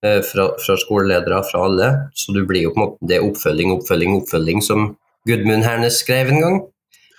eh, 0.05 0.21
fra, 0.23 0.47
fra, 0.63 0.77
skoleledere, 0.79 1.41
fra 1.49 1.65
alle. 1.67 1.89
Så 2.15 2.31
det 2.37 2.45
blir 2.47 2.63
jo 2.69 2.71
på 2.71 2.79
en 2.79 2.85
måte 2.85 3.09
det 3.11 3.17
er 3.17 3.27
oppfølging, 3.27 3.73
oppfølging, 3.75 4.15
oppfølging, 4.21 4.63
som 4.63 4.93
Gudmund 5.27 5.67
Hernes 5.67 5.99
skrev 5.99 6.31
en 6.31 6.41
gang. 6.45 6.57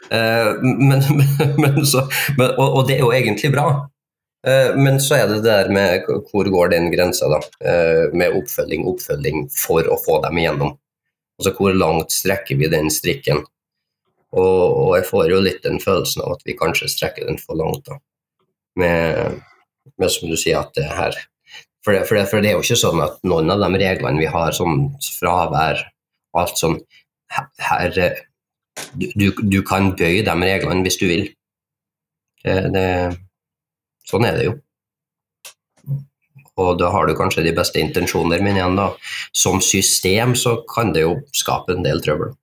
Eh, 0.09 0.51
men, 0.89 1.05
men, 1.61 1.79
så, 1.85 2.07
men, 2.39 2.57
og, 2.57 2.65
og, 2.67 2.83
det 2.89 2.97
er 2.97 3.05
jo 3.05 3.13
egentlig 3.13 3.53
bra, 3.53 3.69
men 4.75 4.99
så 5.01 5.21
er 5.21 5.29
det 5.31 5.41
det 5.43 5.51
der 5.51 5.69
med 5.71 6.09
hvor 6.31 6.49
går 6.51 6.73
den 6.73 6.91
grensa, 6.91 7.29
da. 7.31 7.41
Eh, 7.63 8.15
med 8.15 8.35
oppfølging, 8.41 8.87
oppfølging 8.91 9.45
for 9.55 9.87
å 9.87 9.99
få 10.03 10.19
dem 10.25 10.41
igjennom. 10.41 10.77
Altså 11.39 11.55
hvor 11.59 11.75
langt 11.77 12.15
strekker 12.15 12.59
vi 12.59 12.71
den 12.73 12.91
strikken? 12.91 13.45
Og, 14.33 14.63
og 14.65 14.97
jeg 14.97 15.07
får 15.11 15.31
jo 15.31 15.43
litt 15.45 15.63
den 15.63 15.79
følelsen 15.83 16.25
av 16.25 16.37
at 16.37 16.47
vi 16.49 16.57
kanskje 16.59 16.91
strekker 16.91 17.29
den 17.29 17.39
for 17.39 17.59
langt, 17.61 17.87
da. 17.87 18.01
Med, 18.81 19.43
med 20.01 20.11
som 20.11 20.31
du 20.31 20.39
sier, 20.41 20.63
at 20.63 20.73
det 20.79 20.89
her 20.89 21.19
for 21.85 21.95
det, 21.95 22.05
for, 22.07 22.15
det, 22.15 22.27
for 22.31 22.43
det, 22.43 22.53
er 22.53 22.59
jo 22.59 22.63
ikke 22.63 22.79
sånn 22.79 23.03
at 23.03 23.19
noen 23.27 23.51
av 23.51 23.63
de 23.63 23.81
reglene 23.83 24.23
vi 24.23 24.29
har, 24.31 24.55
sånn 24.55 24.93
fravær, 25.19 25.81
alt 26.39 26.61
sånn 26.61 26.79
her, 27.59 27.99
du, 28.95 29.33
du, 29.35 29.59
kan 29.67 29.91
bøye 29.99 30.23
de 30.25 30.37
reglene 30.39 30.87
hvis 30.87 31.01
du 31.01 31.07
vil. 31.11 31.27
Det, 32.43 32.55
det, 32.75 32.87
Sånn 34.09 34.27
er 34.29 34.39
det 34.39 34.51
jo. 34.51 34.59
Og 36.61 36.77
da 36.81 36.91
har 36.93 37.09
du 37.09 37.15
kanskje 37.17 37.47
de 37.47 37.55
beste 37.57 37.81
intensjoner, 37.81 38.43
men 38.45 38.59
igjen, 38.59 38.77
da, 38.77 38.91
som 39.33 39.63
system 39.65 40.37
så 40.37 40.59
kan 40.69 40.93
det 40.93 41.07
jo 41.07 41.17
skape 41.37 41.77
en 41.77 41.87
del 41.87 42.03
trøbbel. 42.05 42.35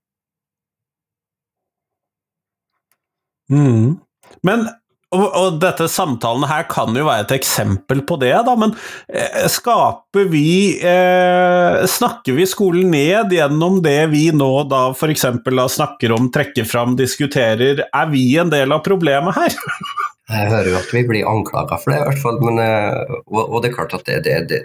Mm. 3.49 3.97
Men 4.45 4.67
og, 5.09 5.23
og, 5.25 5.55
dette 5.57 5.87
samtalen 5.89 6.45
her 6.45 6.67
kan 6.69 6.93
jo 6.93 7.07
være 7.07 7.23
et 7.23 7.31
eksempel 7.39 8.03
på 8.05 8.19
det, 8.21 8.33
da, 8.45 8.53
men 8.61 8.75
eh, 9.09 9.47
skaper 9.49 10.27
vi 10.29 10.77
eh, 10.85 11.79
Snakker 11.89 12.37
vi 12.37 12.45
skolen 12.49 12.91
ned 12.93 13.33
gjennom 13.33 13.79
det 13.81 14.03
vi 14.11 14.27
nå 14.29 14.51
da 14.69 14.83
f.eks. 14.93 15.25
snakker 15.73 16.13
om, 16.13 16.29
trekker 16.29 16.67
fram, 16.69 16.93
diskuterer? 16.99 17.87
Er 17.89 18.13
vi 18.13 18.27
en 18.37 18.53
del 18.53 18.75
av 18.75 18.85
problemet 18.85 19.33
her? 19.39 19.57
Jeg 20.29 20.49
hører 20.51 20.69
jo 20.69 20.77
at 20.77 20.91
vi 20.93 21.01
blir 21.07 21.29
anklaga 21.29 21.79
for 21.81 21.93
det, 21.93 22.01
i 22.01 22.07
hvert 22.09 22.21
fall. 22.21 22.37
Men, 22.45 22.59
eh, 22.61 23.15
og, 23.25 23.41
og, 23.41 23.57
det 23.63 23.71
er 23.71 23.75
klart 23.75 23.95
at 23.97 24.05
det, 24.05 24.19
det, 24.27 24.37
det 24.51 24.61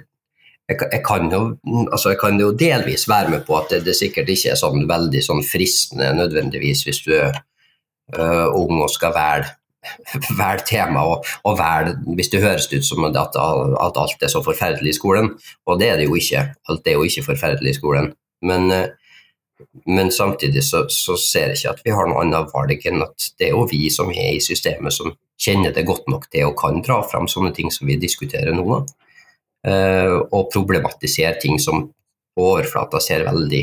jeg, 0.69 0.79
jeg, 0.81 1.01
kan 1.05 1.29
jo, 1.33 1.43
altså 1.93 2.13
jeg, 2.13 2.21
kan 2.21 2.41
jo, 2.41 2.53
delvis 2.57 3.09
være 3.09 3.33
med 3.33 3.45
på 3.49 3.57
at 3.59 3.73
det, 3.73 3.83
det 3.89 3.97
sikkert 3.97 4.31
ikke 4.33 4.53
er 4.53 4.61
sånn 4.61 4.87
veldig 4.89 5.21
sånn 5.25 5.45
fristende 5.45 6.13
nødvendigvis 6.17 6.87
hvis 6.87 7.03
du 7.05 7.13
er 7.17 7.37
uh, 8.17 8.49
ung 8.57 8.81
og 8.81 8.93
skal 8.93 9.13
velge 9.17 9.53
vel 10.41 10.63
tema 10.65 11.03
og, 11.05 11.27
og 11.45 11.59
vel, 11.61 11.91
hvis 12.17 12.31
det 12.33 12.41
høres 12.41 12.71
ut 12.73 12.87
som 12.87 13.05
at, 13.05 13.19
at, 13.21 13.37
alt 13.37 14.25
er 14.25 14.33
så 14.33 14.41
forferdelig 14.45 14.95
i 14.95 14.97
skolen. 14.97 15.35
Og 15.69 15.81
det 15.81 15.91
er 15.93 16.01
det 16.01 16.09
jo 16.09 16.17
ikke. 16.17 16.47
Alt 16.73 16.89
er 16.89 16.97
jo 16.97 17.05
ikke 17.05 17.27
forferdelig 17.27 17.75
i 17.75 17.81
skolen. 17.81 18.13
Men 18.45 18.73
uh, 18.73 18.87
men 19.87 20.13
samtidig 20.13 20.65
så, 20.65 20.87
så, 20.89 21.17
ser 21.17 21.53
jeg 21.53 21.59
ikke 21.59 21.71
at 21.71 21.83
vi 21.85 21.93
har 21.95 22.09
noe 22.09 22.23
annet 22.25 22.51
valg 22.55 22.87
enn 22.89 23.05
at 23.05 23.29
det 23.39 23.49
er 23.49 23.53
jo 23.55 23.67
vi 23.71 23.87
som 23.93 24.11
er 24.11 24.35
i 24.35 24.43
systemet 24.43 24.95
som 24.95 25.13
kjenner 25.41 25.75
det 25.75 25.87
godt 25.89 26.09
nok 26.11 26.29
til 26.33 26.49
og 26.49 26.59
kan 26.59 26.83
dra 26.85 27.01
fram 27.09 27.29
sånne 27.31 27.53
ting 27.57 27.73
som 27.75 27.89
vi 27.89 27.99
diskuterer 28.01 28.55
nå. 28.57 28.85
Uh, 29.65 30.19
og 30.29 30.51
problematisere 30.53 31.39
ting 31.41 31.57
som 31.63 31.87
på 32.35 32.49
overflata 32.51 33.01
ser 33.01 33.25
veldig 33.25 33.63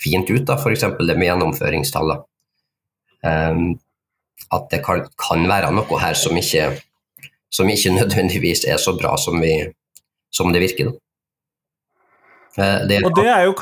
fint 0.00 0.30
ut, 0.30 0.48
f.eks. 0.54 0.86
det 1.04 1.16
med 1.18 1.28
gjennomføringstallet. 1.28 2.24
Um, 3.26 3.74
at 4.54 4.70
det 4.72 4.80
kan, 4.86 5.48
være 5.50 5.72
noe 5.74 5.98
her 6.00 6.16
som 6.16 6.38
ikke, 6.38 6.70
som 7.52 7.68
ikke 7.68 7.92
nødvendigvis 7.98 8.64
er 8.70 8.80
så 8.80 8.96
bra 8.96 9.16
som, 9.20 9.36
vi, 9.42 9.60
som 10.32 10.54
det 10.54 10.64
virker. 10.64 10.94
Uh, 12.56 12.80
det, 12.88 13.02
og 13.04 13.14
det 13.18 13.28
er 13.28 13.44
jo 13.50 13.54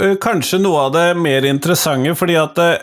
Eh, 0.00 0.16
kanskje 0.20 0.58
noe 0.58 0.88
av 0.88 0.94
det 0.94 1.06
mer 1.22 1.44
interessante, 1.46 2.14
fordi 2.18 2.34
at 2.38 2.58
eh, 2.58 2.82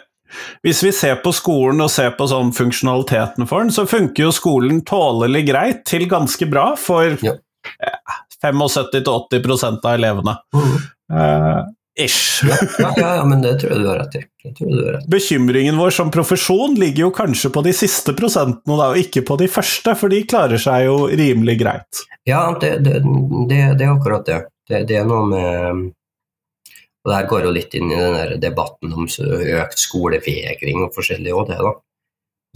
hvis 0.66 0.84
vi 0.86 0.94
ser 0.96 1.20
på 1.24 1.34
skolen 1.36 1.84
og 1.84 1.92
ser 1.94 2.14
på 2.18 2.28
sånn 2.32 2.54
funksjonaliteten 2.56 3.50
for 3.50 3.64
den, 3.64 3.74
så 3.74 3.88
funker 3.90 4.28
jo 4.28 4.36
skolen 4.36 4.82
tålelig 4.88 5.46
greit 5.50 5.86
til 5.90 6.08
ganske 6.12 6.48
bra 6.52 6.72
for 6.80 7.18
ja. 7.26 7.36
75-80 8.42 9.86
av 9.86 9.94
elevene. 9.94 10.36
Mm. 10.56 10.74
Uh, 11.14 11.64
ish. 12.00 12.44
ja, 12.44 12.58
ja, 12.98 13.16
ja, 13.16 13.26
men 13.26 13.42
det 13.42 13.60
tror 13.62 13.74
jeg 13.74 13.84
du 13.84 13.90
har 13.90 14.00
rett 14.02 14.16
i. 14.16 14.24
Bekymringen 15.12 15.78
vår 15.78 15.94
som 15.94 16.12
profesjon 16.12 16.76
ligger 16.80 17.08
jo 17.08 17.12
kanskje 17.16 17.52
på 17.54 17.62
de 17.66 17.74
siste 17.76 18.16
prosentene, 18.18 18.78
da, 18.78 18.92
og 18.94 19.02
ikke 19.02 19.26
på 19.28 19.38
de 19.42 19.50
første, 19.52 19.96
for 20.00 20.14
de 20.14 20.24
klarer 20.26 20.62
seg 20.62 20.88
jo 20.88 21.06
rimelig 21.08 21.60
greit. 21.62 22.06
Ja, 22.30 22.48
det, 22.62 22.78
det, 22.86 23.02
det, 23.50 23.62
det 23.78 23.86
er 23.86 23.94
akkurat 23.94 24.26
det. 24.26 24.44
Det, 24.72 24.96
er 24.96 25.08
noe 25.08 25.28
med 25.28 25.88
og 27.02 27.10
Det 27.10 27.18
her 27.18 27.30
går 27.30 27.46
jo 27.48 27.54
litt 27.56 27.74
inn 27.74 27.90
i 27.90 27.98
den 27.98 28.14
der 28.14 28.36
debatten 28.42 28.94
om 28.94 29.08
økt 29.10 29.80
skolevegring 29.82 30.84
og 30.86 30.94
forskjellig 30.94 31.34
òg, 31.34 31.48
det. 31.50 31.58
da. 31.58 31.74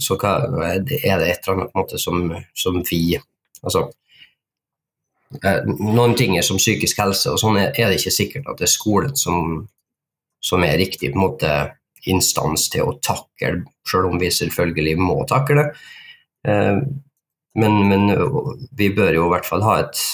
Så 0.02 0.18
hva, 0.20 0.34
er 0.62 0.82
det 0.84 1.00
et 1.02 1.48
eller 1.48 1.54
annet 1.54 1.72
på 1.72 1.78
en 1.78 1.82
måte 1.82 1.98
som, 1.98 2.28
som 2.54 2.82
vi 2.84 3.18
Altså 3.64 3.86
eh, 5.42 5.64
noen 5.66 6.12
ting 6.14 6.36
som 6.44 6.60
psykisk 6.60 7.00
helse, 7.00 7.32
og 7.32 7.40
sånn 7.40 7.56
er, 7.58 7.72
det 7.72 7.96
ikke 7.96 8.12
sikkert 8.14 8.50
at 8.52 8.60
det 8.60 8.68
er 8.68 8.70
skolen 8.70 9.16
som, 9.18 9.64
som 10.44 10.62
er 10.62 10.76
riktig 10.78 11.10
på 11.10 11.18
en 11.18 11.24
måte 11.24 11.54
instans 12.06 12.68
til 12.70 12.86
å 12.86 12.98
takle, 13.02 13.64
selv 13.88 14.12
om 14.12 14.20
vi 14.20 14.28
selvfølgelig 14.30 14.94
må 15.00 15.16
takle 15.26 15.64
det. 15.64 15.66
Eh, 16.52 16.78
men, 17.56 17.80
men 17.88 18.12
vi 18.76 18.92
bør 18.94 19.16
jo 19.16 19.26
i 19.26 19.32
hvert 19.32 19.48
fall 19.48 19.64
ha 19.64 19.80
et, 19.80 20.04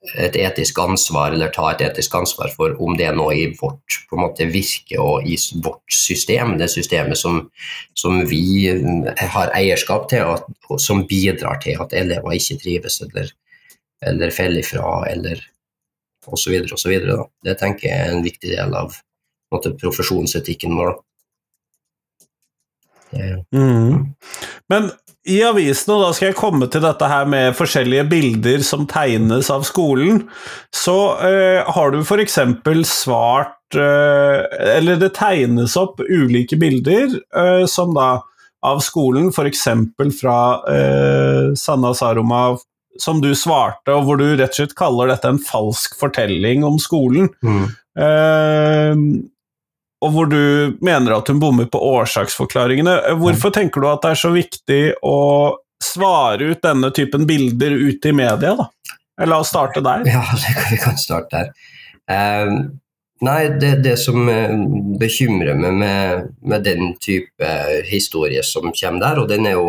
et 0.00 0.36
etisk 0.40 0.78
ansvar, 0.80 1.34
eller 1.34 1.50
ta 1.52 1.66
et 1.74 1.82
etisk 1.84 2.14
ansvar 2.16 2.48
for 2.54 2.72
om 2.80 2.96
det 2.96 3.10
er 3.10 3.16
noe 3.16 3.34
i 3.36 3.50
vårt 3.58 3.98
måte, 4.16 4.46
virke 4.48 4.96
og 5.00 5.26
i 5.28 5.36
vårt 5.60 5.92
system, 5.92 6.56
det 6.60 6.70
systemet 6.72 7.20
som, 7.20 7.42
som 7.98 8.22
vi 8.30 8.70
har 9.18 9.52
eierskap 9.56 10.08
til, 10.08 10.24
og, 10.24 10.80
som 10.80 11.04
bidrar 11.10 11.60
til 11.60 11.76
at 11.84 11.92
elever 12.00 12.38
ikke 12.38 12.58
trives 12.62 13.00
eller, 13.04 13.28
eller 14.08 14.32
faller 14.32 14.64
ifra, 14.64 14.88
eller 15.10 15.44
osv. 16.26 16.56
osv. 16.72 16.96
Det 17.44 17.58
tenker 17.60 17.88
jeg 17.90 18.00
er 18.00 18.16
en 18.16 18.24
viktig 18.24 18.56
del 18.56 18.74
av 18.80 18.96
måte, 19.52 19.74
profesjonsetikken 19.76 20.76
vår. 20.80 20.96
Mm. 23.52 24.14
Men 24.70 24.90
i 25.28 25.40
avisen, 25.44 25.92
og 25.92 26.00
da 26.02 26.10
skal 26.16 26.30
jeg 26.30 26.38
komme 26.38 26.66
til 26.72 26.82
dette 26.84 27.08
her 27.10 27.26
med 27.28 27.56
forskjellige 27.58 28.06
bilder 28.08 28.62
som 28.64 28.86
tegnes 28.88 29.50
av 29.52 29.66
skolen, 29.68 30.22
så 30.72 30.96
uh, 31.20 31.68
har 31.76 31.92
du 31.92 32.00
f.eks. 32.00 32.38
svart 32.88 33.76
uh, 33.76 34.40
Eller 34.78 34.96
det 35.00 35.12
tegnes 35.18 35.76
opp 35.76 36.00
ulike 36.00 36.56
bilder 36.60 37.18
uh, 37.36 37.66
som 37.68 37.92
da 37.96 38.22
av 38.64 38.80
skolen, 38.84 39.30
f.eks. 39.32 39.62
fra 40.20 40.38
Sanna 41.56 41.94
Saroma, 41.96 42.58
som 43.00 43.22
du 43.24 43.30
svarte, 43.32 43.94
og 43.94 44.04
hvor 44.04 44.20
du 44.20 44.26
rett 44.34 44.52
og 44.52 44.58
slett 44.58 44.74
kaller 44.76 45.08
dette 45.08 45.30
en 45.32 45.40
falsk 45.40 45.96
fortelling 45.96 46.66
om 46.68 46.76
skolen. 46.80 47.30
Mm 47.40 47.70
og 50.00 50.12
hvor 50.14 50.28
du 50.30 50.76
mener 50.80 51.12
at 51.18 51.28
hun 51.28 51.40
bommer 51.42 51.66
på 51.68 51.80
årsaksforklaringene. 51.90 52.94
Hvorfor 53.20 53.52
tenker 53.52 53.82
du 53.82 53.88
at 53.90 54.04
det 54.04 54.14
er 54.14 54.20
så 54.22 54.30
viktig 54.32 54.82
å 55.04 55.18
svare 55.80 56.52
ut 56.52 56.62
denne 56.64 56.90
typen 56.96 57.26
bilder 57.28 57.74
ute 57.76 58.12
i 58.12 58.16
media, 58.16 58.54
da? 58.56 58.68
La 59.28 59.40
oss 59.42 59.52
starte 59.52 59.82
der. 59.84 60.06
Ja, 60.08 60.22
vi 60.70 60.78
kan 60.80 60.96
starte 61.00 61.36
der. 61.36 61.52
Uh, 62.10 62.70
nei, 63.26 63.42
det, 63.60 63.74
det, 63.84 63.98
som 64.00 64.24
eh, 64.32 64.54
bekymrer 65.00 65.58
meg 65.58 65.76
med, 65.82 66.30
med, 66.40 66.64
den 66.64 66.94
type 67.00 67.52
historie 67.86 68.42
som 68.46 68.72
kommer 68.72 69.04
der, 69.04 69.20
og 69.20 69.34
er 69.36 69.52
jo, 69.52 69.66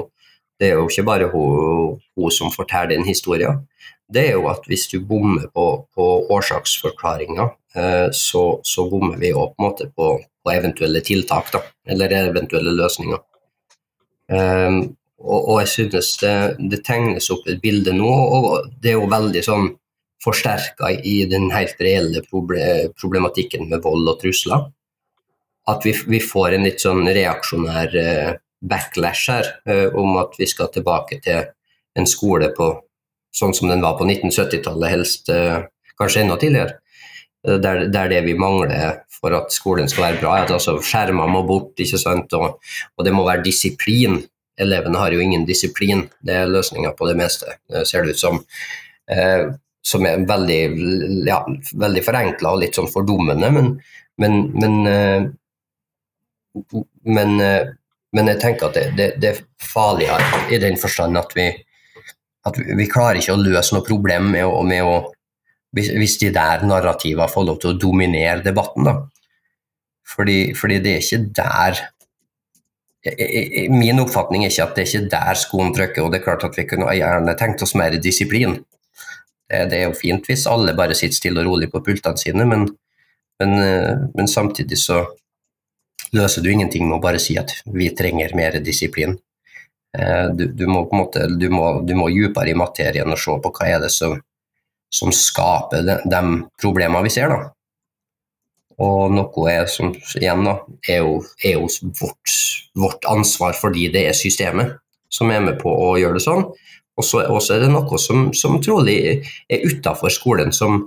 det 0.59 0.71
er 0.71 0.79
jo 0.79 0.87
ikke 0.87 1.05
bare 1.05 1.27
hun, 1.33 1.99
hun 2.15 2.33
som 2.33 2.53
forteller 2.55 2.95
den 2.95 3.05
historien, 3.05 3.65
det 4.13 4.23
er 4.27 4.37
jo 4.37 4.47
at 4.51 4.65
hvis 4.69 4.87
du 4.91 4.99
bommer 5.07 5.47
på, 5.53 5.65
på 5.95 6.07
årsaksforklaringa, 6.35 7.47
eh, 7.75 8.07
så, 8.15 8.43
så, 8.63 8.87
bommer 8.89 9.19
vi 9.21 9.31
jo 9.31 9.47
på, 9.57 9.71
på, 9.95 10.07
på, 10.19 10.51
eventuelle 10.51 11.01
tiltak, 11.05 11.51
da, 11.53 11.61
eller 11.87 12.15
eventuelle 12.17 12.73
løsninger. 12.75 13.21
Um, 14.31 14.81
og, 15.21 15.39
og, 15.39 15.55
jeg 15.61 15.69
synes 15.75 16.11
det, 16.21 16.35
det, 16.71 16.81
tegnes 16.87 17.29
opp 17.33 17.47
et 17.51 17.61
bilde 17.61 17.93
nå, 17.93 18.09
og 18.09 18.69
det 18.81 18.93
er 18.93 18.99
jo 18.99 19.09
veldig 19.11 19.41
sånn 19.45 19.71
forsterka 20.23 20.91
i 21.07 21.17
den 21.29 21.49
helt 21.51 21.79
reelle 21.81 22.21
problematikken 22.29 23.67
med 23.69 23.83
vold 23.83 24.07
og 24.07 24.21
trusler. 24.21 24.69
At 25.69 25.85
vi, 25.85 25.93
vi 26.09 26.21
får 26.23 26.55
en 26.55 26.65
litt 26.65 26.81
sånn 26.83 27.03
reaksjonær 27.05 27.97
uh, 27.97 28.31
backlash 28.61 29.33
her, 29.33 29.47
om 29.97 30.19
at 30.21 30.35
vi 30.37 30.45
skal 30.45 30.69
tilbake 30.69 31.17
til 31.25 31.47
en 31.97 32.05
skole 32.05 32.51
på 32.53 32.67
sånn 33.35 33.55
som 33.55 33.71
den 33.71 33.83
var 33.83 33.97
på 33.99 34.07
1970-tallet, 34.07 34.91
helst 34.91 35.31
eh, 35.31 35.63
kanskje 35.99 36.25
enda 36.25 36.37
tidligere. 36.41 36.77
Eh, 37.47 37.57
der, 37.63 37.85
der, 37.93 38.11
det 38.11 38.21
vi 38.27 38.37
mangler 38.37 39.01
for 39.21 39.35
at 39.37 39.53
skolen 39.53 39.89
skal 39.89 40.09
være 40.09 40.21
bra, 40.21 40.35
er 40.35 40.47
at 40.47 40.53
altså 40.57 40.77
skjermer 40.83 41.29
må 41.29 41.43
bort, 41.47 41.73
ikke 41.79 41.99
sant? 42.01 42.33
Og, 42.37 42.59
og, 42.97 43.05
det 43.05 43.13
må 43.15 43.25
være 43.27 43.45
disiplin. 43.45 44.19
Elevene 44.61 45.01
har 45.01 45.13
jo 45.13 45.21
ingen 45.23 45.45
disiplin, 45.47 46.05
det 46.25 46.37
er 46.37 46.49
løsninga 46.51 46.93
på 46.97 47.07
det 47.09 47.17
meste, 47.17 47.57
det 47.71 47.85
ser 47.89 48.05
det 48.05 48.15
ut 48.15 48.21
som. 48.21 48.41
Eh, 49.11 49.51
som 49.81 50.05
er 50.05 50.25
veldig, 50.29 50.59
ja, 51.25 51.39
veldig 51.81 52.03
forenkla 52.05 52.51
og 52.53 52.59
litt 52.61 52.77
sånn 52.77 52.89
fordummende, 52.91 53.47
men, 53.49 53.71
men, 54.21 54.35
men, 54.53 54.75
eh, 54.85 55.23
men, 57.17 57.33
eh, 57.41 57.71
men 58.13 58.29
jeg 58.29 58.41
tenker 58.43 58.69
at 58.69 58.77
det, 58.77 58.85
det, 58.99 59.07
det 59.23 59.31
er 59.31 59.41
farligere 59.71 60.43
i 60.53 60.59
den 60.61 60.77
forstand 60.77 61.17
at 61.17 61.33
vi, 61.33 61.49
at 62.47 62.57
vi 62.57 62.89
klarer 62.89 63.21
ikke 63.21 63.35
å 63.35 63.41
løse 63.41 63.75
noe 63.75 63.85
problem 63.85 64.31
med 64.33 64.47
å, 64.47 64.61
med 64.65 64.85
å 64.85 64.95
hvis 65.71 66.17
de 66.19 66.31
der 66.35 66.65
narrativene 66.67 67.31
får 67.31 67.45
lov 67.47 67.59
til 67.61 67.71
å 67.71 67.79
dominere 67.79 68.43
debatten. 68.43 68.87
Da. 68.89 68.95
Fordi, 70.15 70.51
fordi 70.57 70.81
det 70.83 70.97
er 70.97 71.05
ikke 71.05 71.25
der 71.41 71.83
Min 73.71 73.97
oppfatning 73.97 74.43
er 74.45 74.51
ikke 74.51 74.65
at 74.67 74.75
det 74.77 74.83
er 74.83 74.89
ikke 74.89 75.09
der 75.09 75.37
skoen 75.39 75.71
trykker. 75.73 76.03
og 76.03 76.11
det 76.11 76.19
er 76.19 76.23
klart 76.23 76.43
at 76.45 76.57
Vi 76.57 76.67
kunne 76.69 76.91
gjerne 76.93 77.33
tenkt 77.33 77.63
oss 77.65 77.73
mer 77.73 77.95
disiplin. 77.97 78.59
Det, 79.49 79.63
det 79.71 79.79
er 79.79 79.87
jo 79.87 79.97
fint 79.97 80.27
hvis 80.29 80.45
alle 80.45 80.75
bare 80.77 80.93
sitter 80.93 81.17
stille 81.17 81.41
og 81.41 81.47
rolig 81.49 81.71
på 81.71 81.81
pultene 81.81 82.21
sine, 82.21 82.45
men, 82.45 82.67
men, 83.41 83.57
men 84.13 84.29
samtidig 84.29 84.77
så 84.77 84.99
løser 86.13 86.45
du 86.45 86.51
ingenting 86.51 86.85
med 86.85 86.99
å 86.99 87.01
bare 87.01 87.19
si 87.23 87.39
at 87.41 87.55
vi 87.73 87.89
trenger 87.97 88.35
mer 88.37 88.59
disiplin. 88.61 89.17
Eh, 89.97 90.27
du, 90.35 90.45
du, 90.47 90.67
må 90.67 90.85
på 90.85 90.95
en 90.95 91.01
måte 91.03 91.25
du 91.27 91.49
må, 91.51 91.81
du 91.83 91.95
må 91.99 92.07
dypere 92.11 92.53
i 92.53 92.57
materien 92.57 93.11
og 93.11 93.19
se 93.19 93.33
på 93.43 93.51
hva 93.57 93.67
er 93.67 93.81
det 93.83 93.91
som, 93.91 94.15
som 94.91 95.11
skaper 95.15 95.83
de, 95.87 95.97
de 96.07 96.21
problemene 96.61 97.03
vi 97.07 97.13
ser. 97.13 97.33
da. 97.33 97.49
Og 98.81 99.11
noe 99.13 99.51
er 99.51 99.67
som 99.69 99.91
igjen 100.17 100.45
da, 100.47 100.55
er 100.89 101.03
jo, 101.03 101.19
er 101.43 101.59
jo 101.59 101.67
vårt, 101.99 102.37
vårt, 102.77 103.05
ansvar 103.11 103.53
fordi 103.57 103.89
det 103.93 104.07
er 104.09 104.17
systemet 104.17 104.79
som 105.11 105.29
er 105.29 105.43
med 105.43 105.59
på 105.61 105.69
å 105.69 105.93
gjøre 105.99 106.17
det 106.17 106.23
sånn. 106.23 106.47
Og 106.99 107.05
så 107.05 107.21
er 107.55 107.63
det 107.63 107.71
noe 107.71 107.99
som, 107.99 108.29
som 108.37 108.57
trolig 108.63 108.97
er 109.51 109.67
utafor 109.67 110.11
skolen, 110.13 110.51
som, 110.55 110.85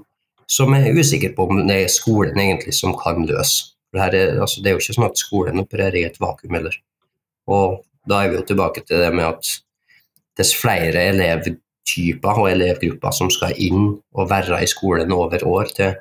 som 0.50 0.74
er 0.76 0.96
usikker 0.96 1.34
på 1.36 1.46
om 1.48 1.64
det 1.68 1.78
er 1.84 1.92
skolen 1.92 2.38
egentlig 2.40 2.74
som 2.76 2.96
kan 2.98 3.24
løse. 3.28 3.72
Er, 3.94 4.14
altså, 4.42 4.58
det 4.58 4.70
er 4.70 4.74
jo 4.74 4.82
ikke 4.82 4.96
sånn 4.96 5.06
at 5.06 5.20
skolen 5.20 5.62
opererer 5.62 6.00
i 6.00 6.06
et 6.08 6.16
vakuum 6.22 6.56
heller. 6.56 6.74
Og 7.46 7.84
da 8.08 8.22
er 8.22 8.32
vi 8.32 8.40
jo 8.40 8.46
tilbake 8.48 8.84
til 8.84 9.00
det 9.00 9.12
med 9.14 9.26
at 9.28 9.50
dess 10.38 10.54
flere 10.58 11.08
elevtyper 11.12 12.40
og 12.42 12.50
elevgrupper 12.50 13.14
som 13.14 13.30
skal 13.32 13.54
inn 13.60 13.92
og 14.14 14.30
være 14.30 14.62
i 14.64 14.70
skolen 14.70 15.12
over 15.14 15.44
år, 15.46 15.70
til, 15.76 15.94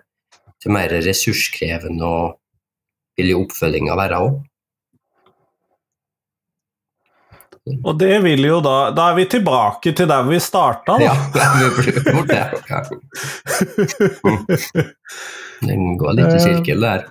til 0.62 0.74
mer 0.74 0.94
ressurskrevende 1.06 2.08
og 2.08 2.40
vil 3.18 3.34
jo 3.34 3.44
oppfølginga 3.46 3.96
være 4.00 4.24
òg. 4.26 4.42
Og 7.64 7.96
det 7.96 8.18
vil 8.26 8.44
jo 8.44 8.58
da 8.60 8.92
Da 8.92 9.06
er 9.12 9.16
vi 9.16 9.24
tilbake 9.32 9.94
til 9.96 10.10
der 10.10 10.26
vi 10.28 10.40
starta, 10.44 10.98
da. 11.00 11.06
Ja, 11.06 11.14
vi 11.62 11.70
blir 11.78 11.96
bort 12.10 12.28
det. 12.28 12.48
Ja. 12.68 12.80
Den 15.68 15.94
går 15.96 16.18
litt 16.18 16.34
i 16.36 16.42
sirkel 16.44 16.84
der. 16.84 17.06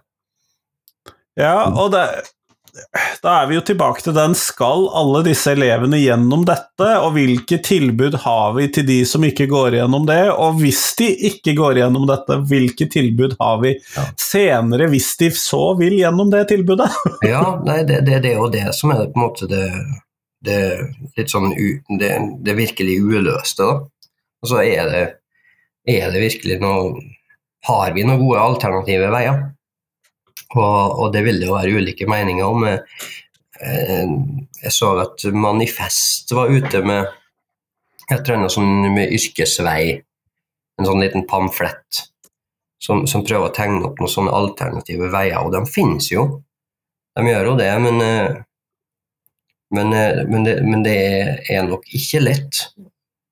Ja, 1.41 1.71
og 1.71 1.95
det 1.95 2.05
da 3.23 3.33
er 3.43 3.49
vi 3.51 3.57
jo 3.59 3.63
tilbake 3.69 4.01
til 4.05 4.15
den. 4.17 4.35
Skal 4.39 4.87
alle 4.97 5.21
disse 5.27 5.53
elevene 5.53 5.99
gjennom 6.01 6.47
dette? 6.49 6.89
Og 7.05 7.13
hvilke 7.17 7.59
tilbud 7.65 8.17
har 8.25 8.55
vi 8.57 8.69
til 8.73 8.87
de 8.89 8.99
som 9.09 9.25
ikke 9.27 9.47
går 9.51 9.77
gjennom 9.77 10.07
det? 10.09 10.21
Og 10.33 10.57
hvis 10.63 10.81
de 10.99 11.11
ikke 11.29 11.55
går 11.59 11.83
gjennom 11.83 12.07
dette, 12.09 12.39
hvilke 12.49 12.89
tilbud 12.93 13.37
har 13.41 13.61
vi 13.65 13.75
ja. 13.77 14.07
senere, 14.21 14.89
hvis 14.93 15.11
de 15.21 15.31
så 15.37 15.63
vil 15.81 15.99
gjennom 16.01 16.33
det 16.33 16.47
tilbudet? 16.55 16.89
ja, 17.33 17.45
nei, 17.67 17.83
det, 17.89 18.03
det, 18.09 18.23
det 18.25 18.37
jo 18.39 18.49
det 18.53 18.71
som 18.79 18.95
er 18.97 19.05
på 19.05 19.21
en 19.21 19.27
måte 19.27 19.51
det, 19.53 19.67
det 20.45 20.61
litt 21.21 21.33
sånn 21.33 21.53
det, 22.01 22.15
det 22.45 22.59
virkelig 22.59 23.01
uløste, 23.05 23.69
da. 23.69 24.09
Og 24.43 24.51
så 24.51 24.63
er 24.65 24.89
det, 24.91 25.03
er 25.93 26.09
det 26.11 26.23
virkelig 26.25 26.57
noe 26.63 26.97
Har 27.63 27.93
vi 27.95 28.03
noen 28.03 28.19
gode 28.19 28.41
alternative 28.43 29.13
veier? 29.13 29.37
Og, 30.53 30.99
og, 30.99 31.07
det 31.15 31.23
vil 31.25 31.41
det 31.41 31.49
jo 31.49 31.57
være 31.57 31.81
ulike 31.81 32.07
meninger 32.11 32.45
om. 32.45 32.67
Eh, 32.69 34.15
jeg 34.63 34.73
så 34.75 34.93
at 35.03 35.25
Manifest 35.33 36.33
var 36.37 36.53
ute 36.53 36.83
med 36.85 37.07
et 38.11 38.19
eller 38.21 38.41
annet 38.43 38.53
sånn 38.53 38.89
med 38.93 39.13
yrkesvei, 39.17 39.85
en 40.79 40.89
sånn 40.89 41.01
liten 41.01 41.25
pamflett 41.29 42.07
som, 42.83 43.05
som, 43.07 43.23
prøver 43.25 43.49
å 43.49 43.55
tegne 43.55 43.85
opp 43.87 44.01
noen 44.03 44.11
sånne 44.11 44.33
alternative 44.35 45.11
veier, 45.13 45.39
og 45.39 45.53
de 45.55 45.63
finnes 45.71 46.09
jo. 46.11 46.27
De 47.15 47.27
gjør 47.29 47.53
jo 47.53 47.59
det, 47.61 47.71
men, 47.85 48.01
eh, 48.03 48.41
men, 49.77 49.93
eh, 49.95 50.23
men, 50.27 50.47
det, 50.49 50.57
men 50.67 50.83
det, 50.87 50.97
er 51.53 51.69
nok 51.69 51.87
ikke 51.95 52.25
lett 52.25 52.65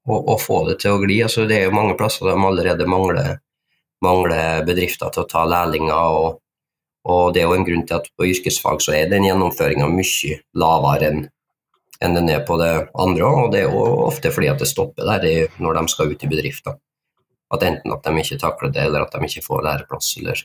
å, 0.06 0.14
å, 0.20 0.36
få 0.38 0.62
det 0.68 0.78
til 0.84 0.94
å 0.94 1.02
gli. 1.02 1.18
Altså, 1.26 1.48
det 1.50 1.58
er 1.58 1.66
jo 1.68 1.76
mange 1.76 1.96
plasser 1.98 2.30
de 2.30 2.36
allerede 2.36 2.86
mangler, 2.88 3.40
mangler 4.04 4.62
bedrifter 4.68 5.10
til 5.12 5.24
å 5.24 5.30
ta 5.32 5.44
lærlinger. 5.48 6.20
og 6.20 6.38
og 7.08 7.34
det 7.34 7.42
er 7.42 7.48
jo 7.48 7.56
en 7.56 7.64
grunn 7.64 7.86
til 7.88 7.96
at 7.96 8.08
på 8.16 8.26
yrkesfag 8.28 8.82
så 8.84 8.92
er 8.96 9.08
den 9.08 9.24
gjennomføringa 9.24 9.86
mye 9.88 10.40
lavere 10.60 11.08
enn 11.08 11.22
enn 12.00 12.16
den 12.16 12.30
er 12.32 12.44
på 12.48 12.56
det 12.60 12.70
andre. 12.98 13.26
Og 13.28 13.50
det 13.52 13.62
er 13.62 13.68
jo 13.68 13.82
ofte 14.06 14.32
fordi 14.32 14.48
at 14.52 14.62
det 14.62 14.70
stopper 14.70 15.08
der 15.08 15.52
når 15.60 15.80
de 15.80 15.92
skal 15.92 16.12
ut 16.12 16.24
i 16.24 16.30
bedrifter. 16.30 16.78
At 17.52 17.64
enten 17.66 17.92
at 17.92 18.06
de 18.06 18.22
ikke 18.22 18.38
takler 18.40 18.72
det, 18.72 18.86
eller 18.86 19.04
at 19.04 19.14
de 19.14 19.26
ikke 19.26 19.44
får 19.44 19.64
læreplass, 19.66 20.12
eller, 20.20 20.44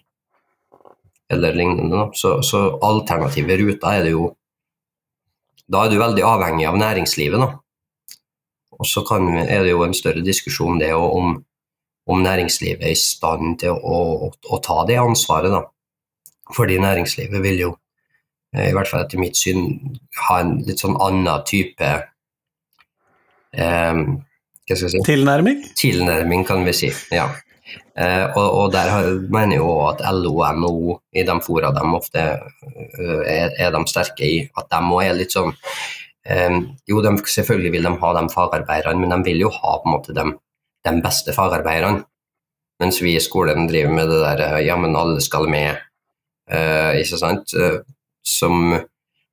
eller 1.31 1.53
lignende. 1.55 2.07
Så, 2.17 2.39
så, 2.41 2.65
alternative 2.83 3.59
ruter 3.61 3.99
er 3.99 4.03
det 4.07 4.15
jo 4.17 4.33
Da 5.65 5.79
er 5.81 5.89
du 5.89 5.97
veldig 5.97 6.21
avhengig 6.21 6.67
av 6.69 6.75
næringslivet, 6.77 7.41
da. 7.41 7.55
og 8.77 8.85
så 8.85 9.01
kan, 9.01 9.31
er 9.33 9.63
det 9.65 9.71
jo 9.71 9.81
en 9.81 9.95
større 9.97 10.21
diskusjon 10.21 10.77
det 10.77 10.91
om, 10.93 11.39
om 12.05 12.21
næringslivet 12.21 12.83
er 12.85 12.93
i 12.93 12.99
stand 12.99 13.55
til 13.63 13.73
å, 13.73 13.95
å, 14.27 14.29
å 14.29 14.59
ta 14.61 14.83
det 14.85 14.99
ansvaret. 15.01 15.49
da. 15.49 15.63
Fordi 16.53 16.77
næringslivet 16.77 17.41
vil 17.41 17.57
jo, 17.59 17.71
i 18.53 18.73
hvert 18.75 18.87
fall 18.87 19.01
etter 19.03 19.19
mitt 19.19 19.37
syn, 19.39 19.65
ha 20.27 20.37
en 20.43 20.59
litt 20.67 20.83
sånn 20.83 20.93
annen 21.01 21.41
type 21.49 21.89
eh, 23.55 24.03
hva 24.65 24.73
skal 24.73 24.87
jeg 24.87 24.93
si? 24.95 25.01
Tilnærming? 25.05 25.59
Tilnærming, 25.77 26.45
kan 26.47 26.63
vi 26.65 26.73
si. 26.73 26.91
ja. 27.13 27.27
Eh, 27.95 28.25
og, 28.35 28.45
og, 28.45 28.71
der 28.73 28.89
mener 29.31 29.55
jo 29.57 29.67
at 29.87 30.01
LO 30.13 30.33
og 30.43 30.57
NHO 30.57 30.95
i 31.15 31.23
de 31.25 31.35
fora 31.41 31.71
de 31.73 31.83
ofte 31.95 32.23
uh, 32.35 33.21
er, 33.23 33.53
er, 33.55 33.69
de 33.71 33.81
sterke 33.89 34.27
i, 34.27 34.41
at 34.51 34.67
de 34.69 34.81
òg 34.83 35.01
er 35.05 35.15
litt 35.15 35.33
sånn 35.33 35.49
um, 35.49 36.57
Jo, 36.85 36.99
de, 37.01 37.13
selvfølgelig 37.31 37.71
vil 37.77 37.87
de 37.87 37.93
ha 38.01 38.11
de 38.17 38.25
fagarbeiderne, 38.33 38.99
men 39.01 39.13
de 39.15 39.29
vil 39.29 39.45
jo 39.45 39.53
ha 39.55 39.77
på 39.79 39.89
en 39.89 39.95
måte 39.95 40.17
de, 40.17 40.27
de 40.85 40.93
beste 41.05 41.33
fagarbeiderne. 41.33 42.03
Mens 42.83 42.99
vi 42.99 43.15
i 43.15 43.23
skolen 43.23 43.69
driver 43.71 43.95
med 43.95 44.11
det 44.11 44.19
der 44.25 44.59
ja, 44.65 44.75
men 44.75 44.97
alle 44.99 45.23
skal 45.23 45.47
med, 45.49 45.79
ikke 46.45 47.19
sant. 47.19 47.53
Uh, 47.57 47.81
som, 48.25 48.73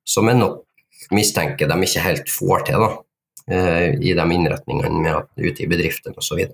som 0.05 0.29
jeg 0.29 0.41
nok 0.41 0.61
mistenker 1.13 1.69
de 1.69 1.77
ikke 1.85 2.05
helt 2.05 2.33
får 2.33 2.69
til, 2.69 2.85
da. 2.85 2.93
I 3.53 4.13
de 4.15 4.25
innretningene 4.37 5.01
med 5.03 5.41
ute 5.41 5.65
i 5.65 5.69
bedriftene 5.69 6.15
osv. 6.21 6.45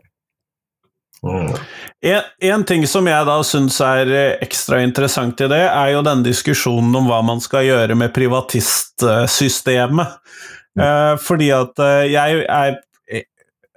Mm. 1.22 1.52
En, 2.00 2.22
en, 2.38 2.64
ting 2.64 2.86
som 2.86 3.06
jeg 3.10 3.26
da 3.26 3.42
syns 3.46 3.80
er 3.82 4.10
eh, 4.12 4.36
ekstra 4.44 4.82
interessant 4.84 5.40
i 5.42 5.48
det, 5.50 5.64
er 5.66 5.90
jo 5.96 6.02
denne 6.06 6.26
diskusjonen 6.26 6.94
om 7.00 7.08
hva 7.10 7.18
man 7.26 7.40
skal 7.42 7.66
gjøre 7.66 7.94
med 7.98 8.14
privatistsystemet. 8.14 10.14
Mm. 10.78 10.84
Eh, 10.84 11.14
fordi 11.22 11.48
at 11.54 11.78
eh, 11.82 12.12
jeg 12.12 12.44
er, 12.46 12.78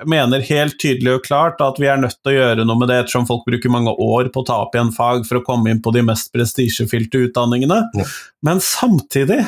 mener 0.10 0.44
helt 0.48 0.78
tydelig 0.82 1.18
og 1.18 1.26
klart 1.26 1.62
at 1.64 1.80
vi 1.82 1.90
er 1.92 2.02
nødt 2.02 2.18
til 2.20 2.34
å 2.34 2.38
gjøre 2.38 2.66
noe 2.68 2.82
med 2.82 2.92
det, 2.92 3.00
ettersom 3.04 3.28
folk 3.30 3.46
bruker 3.48 3.74
mange 3.74 3.94
år 3.94 4.32
på 4.34 4.44
å 4.44 4.48
ta 4.48 4.60
opp 4.66 4.76
igjen 4.78 4.94
fag 4.96 5.26
for 5.30 5.40
å 5.40 5.46
komme 5.46 5.72
inn 5.72 5.82
på 5.84 5.94
de 5.96 6.06
mest 6.08 6.32
prestisjefylte 6.36 7.26
utdanningene. 7.28 7.84
Ja. 7.98 8.08
Men 8.46 8.64
samtidig 8.64 9.44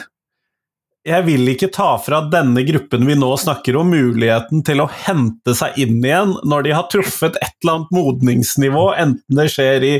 jeg 1.04 1.26
vil 1.28 1.50
ikke 1.52 1.68
ta 1.76 1.90
fra 2.00 2.22
denne 2.32 2.62
gruppen 2.64 3.04
vi 3.04 3.16
nå 3.20 3.28
snakker 3.40 3.76
om, 3.76 3.90
muligheten 3.92 4.62
til 4.64 4.80
å 4.80 4.88
hente 4.88 5.52
seg 5.58 5.76
inn 5.84 5.98
igjen 6.00 6.32
når 6.48 6.64
de 6.64 6.76
har 6.78 6.88
truffet 6.92 7.36
et 7.42 7.58
eller 7.60 7.74
annet 7.74 7.92
modningsnivå, 7.98 8.86
enten 9.04 9.42
det 9.42 9.50
skjer 9.52 9.84
i 9.84 9.94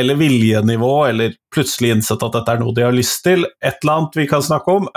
eller 0.00 0.16
viljenivå, 0.16 0.94
eller 1.10 1.36
plutselig 1.52 1.92
innsett 1.92 2.24
at 2.24 2.38
dette 2.38 2.56
er 2.56 2.62
noe 2.62 2.72
de 2.76 2.86
har 2.86 2.96
lyst 2.96 3.20
til, 3.26 3.44
et 3.60 3.76
eller 3.82 3.98
annet 3.98 4.16
vi 4.22 4.26
kan 4.30 4.44
snakke 4.46 4.78
om. 4.80 4.88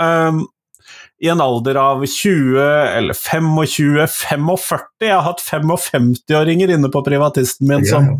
I 1.24 1.28
en 1.32 1.40
alder 1.40 1.78
av 1.80 2.02
20 2.04 2.60
eller 2.98 3.16
25, 3.16 4.06
45 4.12 4.82
Jeg 5.00 5.12
har 5.14 5.22
hatt 5.24 5.40
55-åringer 5.40 6.74
inne 6.74 6.90
på 6.92 7.00
privatisten 7.06 7.68
min 7.70 7.86
ja. 7.86 7.94
som 7.94 8.10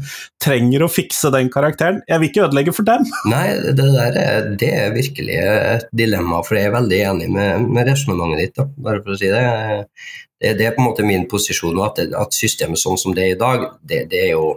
trenger 0.40 0.86
å 0.86 0.88
fikse 0.88 1.28
den 1.34 1.50
karakteren. 1.52 2.00
Jeg 2.08 2.22
vil 2.22 2.30
ikke 2.30 2.44
ødelegge 2.46 2.72
for 2.76 2.88
dem. 2.88 3.04
Nei, 3.32 3.44
det 3.66 3.76
der 3.76 4.16
er, 4.20 4.48
det 4.60 4.70
er 4.72 4.94
virkelig 4.96 5.36
et 5.36 5.88
dilemma, 5.92 6.40
for 6.46 6.56
jeg 6.56 6.70
er 6.70 6.76
veldig 6.78 7.02
enig 7.10 7.28
med, 7.34 7.66
med 7.76 7.90
resonnementet 7.90 8.40
ditt. 8.40 8.56
Da, 8.56 8.68
bare 8.88 9.04
for 9.04 9.12
å 9.12 9.20
si 9.20 9.28
det. 9.32 9.44
det. 10.40 10.54
det. 10.62 10.70
er 10.70 10.76
på 10.78 10.84
en 10.84 10.88
måte 10.88 11.04
min 11.04 11.28
posisjon, 11.28 11.82
at, 11.84 12.00
at 12.08 12.36
systemet 12.36 12.80
sånn 12.80 13.00
som 13.00 13.16
det 13.16 13.26
er 13.26 13.36
i 13.36 13.40
dag, 13.44 13.68
det, 13.84 14.06
det 14.14 14.24
er 14.30 14.32
jo 14.32 14.48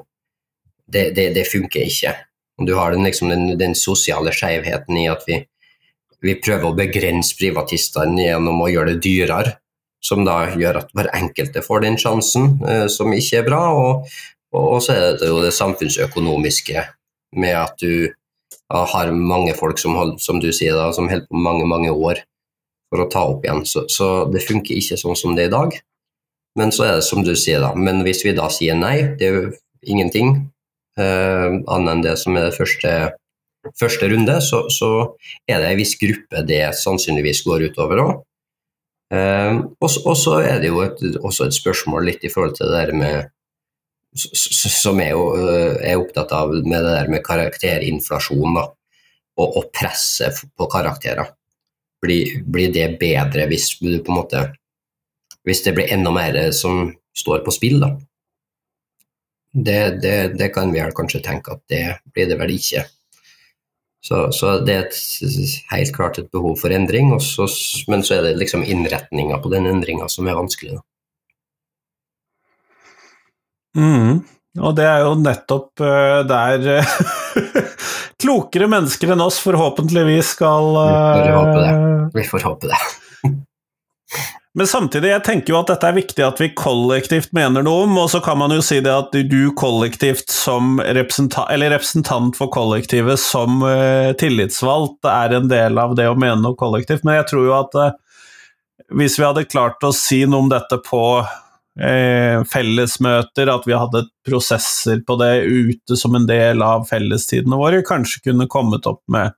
det, 0.88 1.10
det, 1.36 1.44
funker 1.52 1.84
ikke. 1.84 2.16
Du 2.64 2.78
har 2.80 2.96
den, 2.96 3.04
liksom, 3.04 3.30
den, 3.34 3.58
den 3.60 3.76
sosiale 3.76 4.32
skjevheten 4.32 5.04
i 5.04 5.10
at 5.12 5.28
vi, 5.28 5.42
vi 6.24 6.36
prøver 6.42 6.70
å 6.70 6.76
begrense 6.78 7.38
privatistene 7.38 8.26
gjennom 8.26 8.62
å 8.64 8.70
gjøre 8.72 8.96
det 8.96 9.04
dyrere, 9.06 9.56
som 10.04 10.24
da 10.26 10.44
gjør 10.58 10.82
at 10.82 10.94
hver 10.96 11.10
enkelte 11.18 11.64
får 11.66 11.84
den 11.84 11.98
sjansen, 12.02 12.56
eh, 12.68 12.86
som 12.92 13.14
ikke 13.14 13.42
er 13.42 13.48
bra. 13.48 13.64
Og, 13.74 14.16
og, 14.56 14.80
så 14.84 14.96
er 14.96 15.20
det 15.20 15.30
jo 15.30 15.42
det 15.44 15.54
samfunnsøkonomiske 15.58 16.86
med 17.38 17.58
at 17.58 17.78
du 17.82 18.14
har 18.72 19.12
mange 19.12 19.54
folk 19.56 19.80
som, 19.80 19.96
som 20.20 20.42
du 20.44 20.50
sier 20.56 20.76
da, 20.76 20.90
som 20.96 21.10
holder 21.10 21.28
på 21.30 21.40
mange, 21.40 21.68
mange 21.70 21.92
år 21.94 22.24
for 22.92 23.04
å 23.04 23.10
ta 23.12 23.24
opp 23.30 23.46
igjen. 23.46 23.64
Så, 23.68 23.86
så, 23.92 24.10
det 24.32 24.46
funker 24.48 24.78
ikke 24.78 25.00
sånn 25.00 25.18
som 25.20 25.36
det 25.36 25.48
er 25.48 25.52
i 25.52 25.56
dag. 25.56 25.78
Men 26.58 26.74
så 26.74 26.88
er 26.88 26.98
det 26.98 27.06
som 27.08 27.24
du 27.24 27.34
sier, 27.38 27.62
da. 27.62 27.74
Men 27.78 28.02
hvis 28.08 28.24
vi 28.26 28.34
da 28.36 28.48
sier 28.54 28.78
nei, 28.80 28.96
det 29.20 29.28
er 29.28 29.36
jo 29.36 29.50
ingenting 29.88 30.34
eh, 30.98 31.50
annet 31.70 31.92
enn 31.94 32.06
det 32.06 32.16
som 32.20 32.38
er 32.38 32.50
det 32.50 32.58
første 32.58 32.94
første 33.80 34.10
runde, 34.12 34.40
så, 34.42 34.64
så 34.74 34.90
er 35.50 35.62
det 35.62 35.72
en 35.72 35.80
viss 35.80 35.96
gruppe 36.00 36.44
det 36.48 36.64
sannsynligvis 36.80 37.44
går 37.48 37.70
utover 37.70 38.04
òg. 38.04 38.16
Eh, 39.14 39.60
og 39.80 40.16
så 40.20 40.34
er 40.44 40.60
det 40.60 40.72
jo 40.72 40.82
et, 40.84 41.02
også 41.24 41.48
et 41.48 41.56
spørsmål 41.56 42.10
litt 42.10 42.26
i 42.28 42.32
forhold 42.32 42.58
til 42.58 42.68
det 42.68 42.82
der 42.82 42.96
med 42.98 43.30
Som 44.18 45.00
jeg 45.00 45.14
jo 45.14 45.30
eh, 45.38 45.78
er 45.92 46.02
opptatt 46.02 46.32
av 46.36 46.52
med 46.52 46.82
det 46.84 46.92
der 46.96 47.12
med 47.14 47.24
karakterinflasjon 47.24 48.58
da, 48.58 48.66
og, 49.38 49.48
og 49.48 49.70
presset 49.72 50.42
på 50.58 50.68
karakterer. 50.72 51.30
Blir, 52.04 52.42
blir, 52.46 52.74
det 52.74 53.00
bedre 53.00 53.48
hvis 53.50 53.78
du 53.80 54.00
på 54.04 54.12
en 54.12 54.20
måte 54.20 54.44
Hvis 55.48 55.64
det 55.64 55.74
blir 55.78 55.94
enda 55.94 56.12
mer 56.12 56.52
som 56.52 56.92
står 57.16 57.46
på 57.46 57.54
spill, 57.56 57.80
da? 57.80 57.94
Det, 59.58 60.02
det, 60.04 60.18
det 60.38 60.52
kan 60.54 60.74
vi 60.74 60.82
vel 60.84 60.92
kanskje 60.94 61.24
tenke 61.24 61.56
at 61.56 61.64
det 61.72 61.86
blir 62.14 62.28
det 62.30 62.36
vel 62.38 62.52
ikke. 62.54 62.84
Så, 64.08 64.32
så, 64.32 64.54
det 64.64 64.74
er 64.74 64.86
et, 64.86 64.98
helt 65.74 65.92
klart 65.96 66.20
et 66.22 66.30
behov 66.32 66.56
for 66.62 66.72
endring, 66.72 67.10
så, 67.20 67.48
men 67.92 68.06
så 68.08 68.16
er 68.18 68.30
det 68.30 68.38
liksom 68.40 68.64
innretninga 68.64 69.42
på 69.44 69.52
den 69.52 69.68
endringa 69.68 70.08
som 70.12 70.30
er 70.32 70.38
vanskelig. 70.38 70.78
Mm. 73.76 74.22
Og 74.64 74.78
det 74.78 74.86
er 74.88 75.04
jo 75.04 75.12
nettopp 75.20 75.84
uh, 75.84 76.24
der 76.26 76.64
uh, 76.80 76.94
klokere 78.24 78.70
mennesker 78.72 79.12
enn 79.14 79.26
oss 79.28 79.42
forhåpentligvis 79.44 80.32
skal 80.38 80.72
uh, 80.80 81.20
Vi 81.20 81.28
får 81.28 81.36
håpe 81.36 81.60
det. 81.60 81.76
Vi 82.16 82.26
får 82.32 82.48
håpe 82.48 82.72
det. 82.72 82.82
Men 84.58 84.66
samtidig, 84.66 85.12
jeg 85.12 85.22
tenker 85.22 85.54
jo 85.54 85.60
at 85.60 85.70
dette 85.70 85.86
er 85.86 85.94
viktig 86.00 86.24
at 86.26 86.40
vi 86.42 86.48
kollektivt 86.58 87.30
mener 87.38 87.62
noe 87.62 87.84
om, 87.86 87.92
og 88.02 88.08
så 88.10 88.18
kan 88.26 88.40
man 88.42 88.50
jo 88.56 88.64
si 88.66 88.80
det 88.82 88.90
at 88.90 89.14
du 89.30 89.52
kollektivt 89.54 90.34
som 90.34 90.80
representant, 90.82 91.52
eller 91.54 91.76
representant 91.76 92.34
for 92.40 92.50
kollektivet 92.54 93.22
som 93.22 93.62
uh, 93.62 94.16
tillitsvalgt 94.18 95.06
er 95.14 95.38
en 95.38 95.52
del 95.52 95.78
av 95.78 95.94
det 96.00 96.08
å 96.10 96.18
mene 96.18 96.42
noe 96.42 96.58
kollektivt, 96.58 97.06
men 97.06 97.20
jeg 97.20 97.30
tror 97.30 97.46
jo 97.46 97.54
at 97.60 97.78
uh, 97.78 97.92
hvis 98.98 99.20
vi 99.20 99.28
hadde 99.28 99.46
klart 99.46 99.86
å 99.86 99.94
si 99.94 100.24
noe 100.26 100.48
om 100.48 100.50
dette 100.50 100.82
på 100.90 101.04
uh, 101.22 102.38
fellesmøter, 102.50 103.54
at 103.54 103.70
vi 103.70 103.78
hadde 103.78 104.08
prosesser 104.26 105.06
på 105.06 105.20
det 105.22 105.36
ute 105.46 106.02
som 106.02 106.18
en 106.18 106.26
del 106.26 106.66
av 106.66 106.90
fellestidene 106.90 107.62
våre, 107.62 107.86
kanskje 107.86 108.32
kunne 108.32 108.50
kommet 108.50 108.90
opp 108.90 109.04
med 109.06 109.38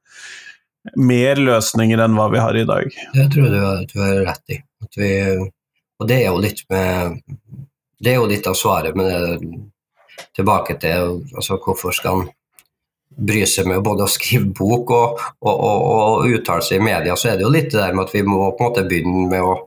mer 0.95 1.39
løsninger 1.41 2.01
enn 2.03 2.15
hva 2.17 2.29
vi 2.33 2.41
har 2.41 2.57
i 2.57 2.65
dag. 2.67 2.99
Det 3.15 3.27
tror 3.33 3.47
jeg 3.47 3.87
du 3.91 3.99
har 4.01 4.21
rett 4.27 4.55
i. 4.55 4.59
Vi, 4.95 5.11
og 5.99 6.07
det 6.09 6.21
er 6.21 6.29
jo 6.29 6.39
litt 6.41 6.63
med 6.71 7.19
Det 7.99 8.13
er 8.13 8.21
jo 8.21 8.29
litt 8.31 8.47
av 8.47 8.55
svaret, 8.55 8.95
men 8.95 9.09
det, 9.11 9.49
tilbake 10.35 10.77
til 10.79 11.17
altså, 11.35 11.57
hvorfor 11.59 11.95
skal 11.95 12.21
han 12.21 12.29
bry 13.09 13.41
seg 13.49 13.67
med 13.67 13.81
både 13.83 14.05
å 14.05 14.11
skrive 14.11 14.53
bok 14.55 14.93
og, 14.95 15.23
og, 15.43 15.55
og, 15.55 15.81
og, 15.89 16.29
uttale 16.29 16.63
seg 16.63 16.79
i 16.79 16.85
media, 16.85 17.17
så 17.19 17.31
er 17.31 17.39
det 17.39 17.43
jo 17.43 17.51
litt 17.51 17.71
det 17.73 17.81
der 17.81 17.97
med 17.97 18.05
at 18.05 18.13
vi 18.15 18.23
må 18.23 18.37
på 18.53 18.63
en 18.63 18.69
måte 18.69 18.85
begynne 18.87 19.25
med 19.31 19.43
å 19.43 19.57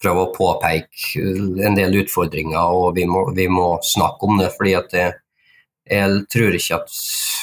prøve 0.00 0.26
å 0.26 0.32
påpeke 0.34 1.22
en 1.64 1.76
del 1.76 1.98
utfordringer, 2.02 2.60
og 2.60 2.94
vi 2.96 3.06
må, 3.08 3.26
vi 3.36 3.46
må 3.52 3.72
snakke 3.84 4.28
om 4.28 4.40
det. 4.40 4.50
fordi 4.56 4.76
at 4.76 4.92
det, 4.92 5.08
jeg 5.90 6.22
tror 6.32 6.56
ikke 6.60 6.80
at 6.80 7.00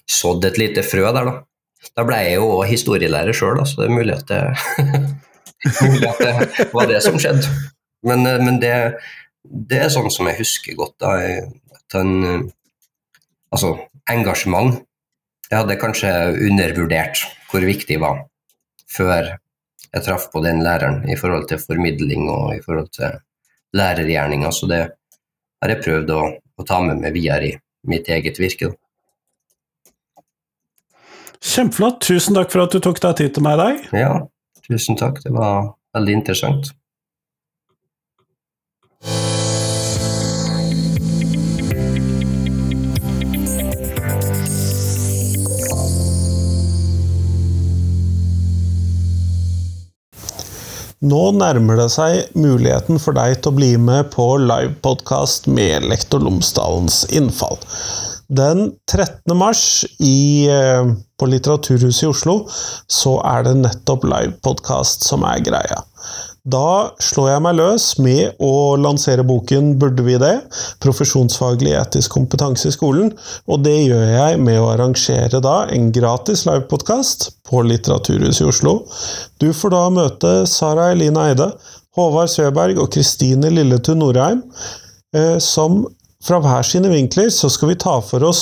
sådd 0.09 0.45
et 0.49 0.59
lite 0.61 0.83
frø 0.87 1.13
der, 1.13 1.25
da. 1.25 1.33
Da 1.97 2.03
ble 2.07 2.17
jeg 2.25 2.35
jo 2.39 2.45
òg 2.57 2.71
historielærer 2.71 3.35
sjøl, 3.37 3.67
så 3.67 3.75
det 3.81 3.87
er 3.89 3.95
mulig 3.95 4.15
at 4.17 4.27
det, 4.31 4.43
mulig 5.87 6.09
at 6.11 6.19
det 6.23 6.35
var 6.75 6.87
det 6.91 7.01
som 7.05 7.17
skjedde. 7.21 7.47
Men, 8.07 8.21
men 8.45 8.57
det, 8.63 8.75
det, 9.49 9.81
er 9.81 9.93
sånn 9.93 10.11
som 10.13 10.29
jeg 10.31 10.41
husker 10.43 10.79
godt. 10.79 10.97
da, 11.01 11.17
at 11.79 11.99
han, 11.99 12.51
Altså, 13.49 13.71
engasjement. 14.13 14.83
Jeg 15.49 15.63
hadde 15.63 15.79
kanskje 15.81 16.09
undervurdert 16.45 17.23
hvor 17.49 17.65
viktig 17.65 17.95
det 17.95 18.03
var 18.03 18.19
før 18.93 19.31
jeg 19.89 20.05
traff 20.05 20.27
på 20.33 20.43
den 20.45 20.61
læreren 20.65 21.01
i 21.09 21.17
forhold 21.17 21.47
til 21.49 21.61
formidling 21.63 22.27
og 22.29 22.59
i 22.59 22.61
forhold 22.65 22.91
til 22.93 23.17
lærergjerninga. 23.77 24.51
Så 24.53 24.69
det 24.69 24.83
har 24.85 25.73
jeg 25.73 25.81
prøvd 25.85 26.13
å, 26.13 26.21
å 26.61 26.67
ta 26.69 26.83
med 26.85 27.01
meg 27.01 27.17
videre 27.17 27.49
i 27.49 27.55
mitt 27.89 28.09
eget 28.13 28.41
virke. 28.41 28.69
Da. 28.69 28.77
Kjempeflott. 31.39 32.03
Tusen 32.05 32.37
takk 32.37 32.53
for 32.53 32.67
at 32.67 32.75
du 32.75 32.83
tok 32.85 33.01
deg 33.05 33.17
tid 33.23 33.35
til 33.37 33.47
meg 33.47 33.57
i 33.57 33.63
dag. 33.63 33.89
Ja, 33.97 34.13
tusen 34.69 34.99
takk. 35.01 35.23
Det 35.25 35.33
var 35.33 35.73
veldig 35.97 36.21
interessant. 36.21 36.73
Nå 50.99 51.19
nærmer 51.31 51.79
det 51.79 51.93
seg 51.95 52.33
muligheten 52.35 52.99
for 52.99 53.15
deg 53.15 53.37
til 53.39 53.53
å 53.53 53.55
bli 53.55 53.69
med 53.79 54.09
på 54.11 54.25
livepodkast 54.43 55.47
med 55.47 55.87
Lektor 55.87 56.25
Lomsdalens 56.25 57.05
innfall. 57.15 57.61
Den 58.27 58.73
13. 58.91 59.37
mars 59.39 59.85
i, 60.03 60.49
eh, 60.51 60.91
på 61.19 61.29
Litteraturhuset 61.31 62.03
i 62.03 62.11
Oslo 62.11 62.35
så 62.91 63.15
er 63.23 63.47
det 63.47 63.55
nettopp 63.61 64.09
livepodkast 64.11 65.07
som 65.07 65.23
er 65.23 65.39
greia. 65.39 65.85
Da 66.49 66.95
slår 67.03 67.27
jeg 67.33 67.43
meg 67.45 67.57
løs 67.59 67.87
med 68.01 68.39
å 68.41 68.77
lansere 68.81 69.25
boken 69.27 69.75
'Burde 69.81 70.05
vi 70.07 70.17
det?' 70.23 70.47
Profesjonsfaglig 70.81 71.75
etisk 71.77 72.15
kompetanse 72.17 72.71
i 72.71 72.77
skolen. 72.77 73.11
Og 73.49 73.61
det 73.67 73.77
gjør 73.77 74.07
jeg 74.15 74.39
med 74.41 74.61
å 74.61 74.71
arrangere 74.73 75.43
da 75.45 75.59
en 75.75 75.91
gratis 75.93 76.47
livepodkast 76.49 77.29
på 77.49 77.65
Litteraturhuset 77.67 78.47
i 78.47 78.49
Oslo. 78.49 78.79
Du 79.43 79.53
får 79.53 79.75
da 79.77 79.85
møte 79.93 80.33
Sara 80.49 80.93
Eline 80.95 81.29
Eide, 81.29 81.53
Håvard 81.99 82.33
Søberg 82.33 82.81
og 82.81 82.93
Kristine 82.95 83.53
Lilletun 83.53 84.01
Norheim, 84.01 84.43
eh, 85.13 85.39
som 85.43 85.85
fra 86.25 86.41
hver 86.43 86.65
sine 86.67 86.89
vinkler 86.91 87.29
så 87.31 87.47
skal 87.53 87.71
vi 87.71 87.77
ta 87.79 87.93
for 88.03 88.25
oss 88.27 88.41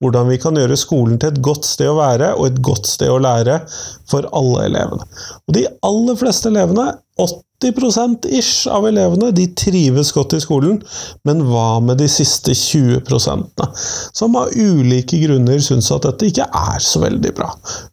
hvordan 0.00 0.30
vi 0.30 0.38
kan 0.40 0.56
gjøre 0.56 0.78
skolen 0.80 1.18
til 1.20 1.34
et 1.34 1.42
godt 1.44 1.66
sted 1.68 1.90
å 1.90 1.98
være 1.98 2.30
og 2.38 2.46
et 2.46 2.62
godt 2.64 2.88
sted 2.88 3.10
å 3.12 3.20
lære 3.20 3.58
for 4.08 4.24
alle 4.36 4.64
elevene. 4.70 5.04
Og 5.44 5.56
de 5.58 5.66
aller 5.84 6.16
fleste 6.16 6.48
elevene, 6.48 6.86
80 7.18 8.28
ish 8.30 8.68
av 8.70 8.86
elevene 8.86 9.32
de 9.34 9.48
trives 9.58 10.12
godt 10.14 10.36
i 10.36 10.40
skolen, 10.40 10.76
men 11.26 11.40
hva 11.48 11.80
med 11.82 11.98
de 11.98 12.06
siste 12.08 12.54
20 12.54 13.02
som 14.14 14.36
av 14.38 14.52
ulike 14.54 15.18
grunner 15.24 15.58
syns 15.58 15.90
at 15.90 16.06
dette 16.06 16.28
ikke 16.30 16.46
er 16.46 16.78
så 16.78 17.02
veldig 17.02 17.32
bra? 17.34 17.48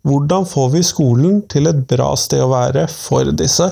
Hvordan 0.06 0.46
får 0.46 0.70
vi 0.76 0.84
skolen 0.86 1.40
til 1.50 1.66
et 1.72 1.82
bra 1.90 2.12
sted 2.20 2.44
å 2.46 2.52
være 2.52 2.86
for 2.94 3.32
disse? 3.34 3.72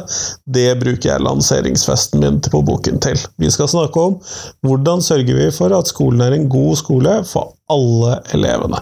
Det 0.50 0.72
bruker 0.82 1.12
jeg 1.12 1.26
lanseringsfesten 1.28 2.24
min 2.24 2.42
på 2.42 2.64
boken 2.66 2.98
til. 3.04 3.20
Vi 3.38 3.52
skal 3.54 3.70
snakke 3.70 4.08
om 4.10 4.18
hvordan 4.66 5.06
sørger 5.06 5.44
vi 5.44 5.52
for 5.54 5.76
at 5.78 5.92
skolen 5.94 6.26
er 6.26 6.34
en 6.40 6.50
god 6.50 6.80
skole 6.82 7.20
for 7.30 7.54
alle 7.70 8.18
elevene. 8.34 8.82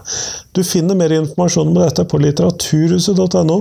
Du 0.56 0.64
finner 0.64 0.96
mer 0.98 1.12
informasjon 1.20 1.68
om 1.68 1.78
dette 1.82 2.08
på 2.08 2.20
litteraturhuset.no 2.24 3.60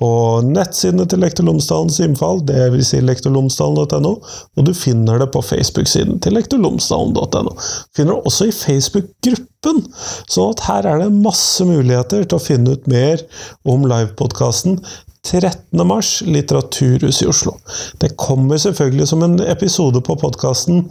på 0.00 0.10
nettsidene 0.42 1.06
til 1.06 1.22
Lektor 1.22 1.46
Lomsdalens 1.46 2.00
innfall, 2.02 2.40
dvs. 2.48 2.88
Si 2.90 3.00
lektorlomsdalen.no, 3.04 4.12
og 4.58 4.66
du 4.66 4.72
finner 4.74 5.22
det 5.22 5.30
på 5.34 5.42
Facebook-siden 5.44 6.18
til 6.24 6.34
lektorlomsdalen.no. 6.34 7.54
Finner 7.94 8.16
det 8.16 8.30
også 8.32 8.48
i 8.50 8.56
Facebook-gruppen, 8.56 9.84
sånn 10.26 10.52
at 10.56 10.64
her 10.66 10.90
er 10.90 11.04
det 11.04 11.12
masse 11.14 11.66
muligheter 11.68 12.26
til 12.26 12.40
å 12.40 12.42
finne 12.42 12.74
ut 12.74 12.90
mer 12.90 13.22
om 13.70 13.86
livepodkasten 13.86 14.80
13. 15.24 15.86
mars, 15.88 16.18
Litteraturhuset 16.26 17.24
i 17.24 17.30
Oslo. 17.30 17.54
Det 18.02 18.12
kommer 18.20 18.60
selvfølgelig 18.60 19.08
som 19.08 19.22
en 19.24 19.38
episode 19.46 20.02
på 20.04 20.18
podkasten 20.20 20.84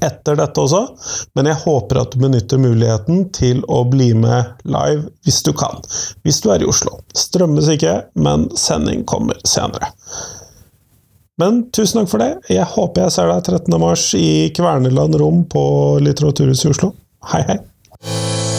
etter 0.00 0.38
dette 0.38 0.60
også, 0.60 0.82
men 1.36 1.50
jeg 1.50 1.60
håper 1.64 2.00
at 2.00 2.14
du 2.14 2.22
benytter 2.22 2.60
muligheten 2.62 3.26
til 3.36 3.62
å 3.68 3.82
bli 3.88 4.12
med 4.16 4.64
live 4.68 5.10
hvis 5.26 5.42
du 5.46 5.52
kan. 5.56 5.82
Hvis 6.24 6.40
du 6.44 6.50
er 6.54 6.64
i 6.64 6.70
Oslo. 6.70 6.98
Strømmes 7.16 7.68
ikke, 7.74 7.98
men 8.14 8.48
sending 8.58 9.04
kommer 9.08 9.40
senere. 9.48 9.92
Men 11.40 11.64
tusen 11.74 12.00
takk 12.00 12.12
for 12.12 12.22
det. 12.22 12.32
Jeg 12.52 12.66
håper 12.76 13.06
jeg 13.06 13.16
ser 13.16 13.30
deg 13.32 13.46
13. 13.50 13.78
mars 13.82 14.08
i 14.18 14.50
Kverneland 14.54 15.18
Rom 15.18 15.42
på 15.50 15.64
Litteraturhuset 16.04 16.70
i 16.70 16.74
Oslo. 16.76 16.94
Hei, 17.32 17.42
hei! 17.50 18.53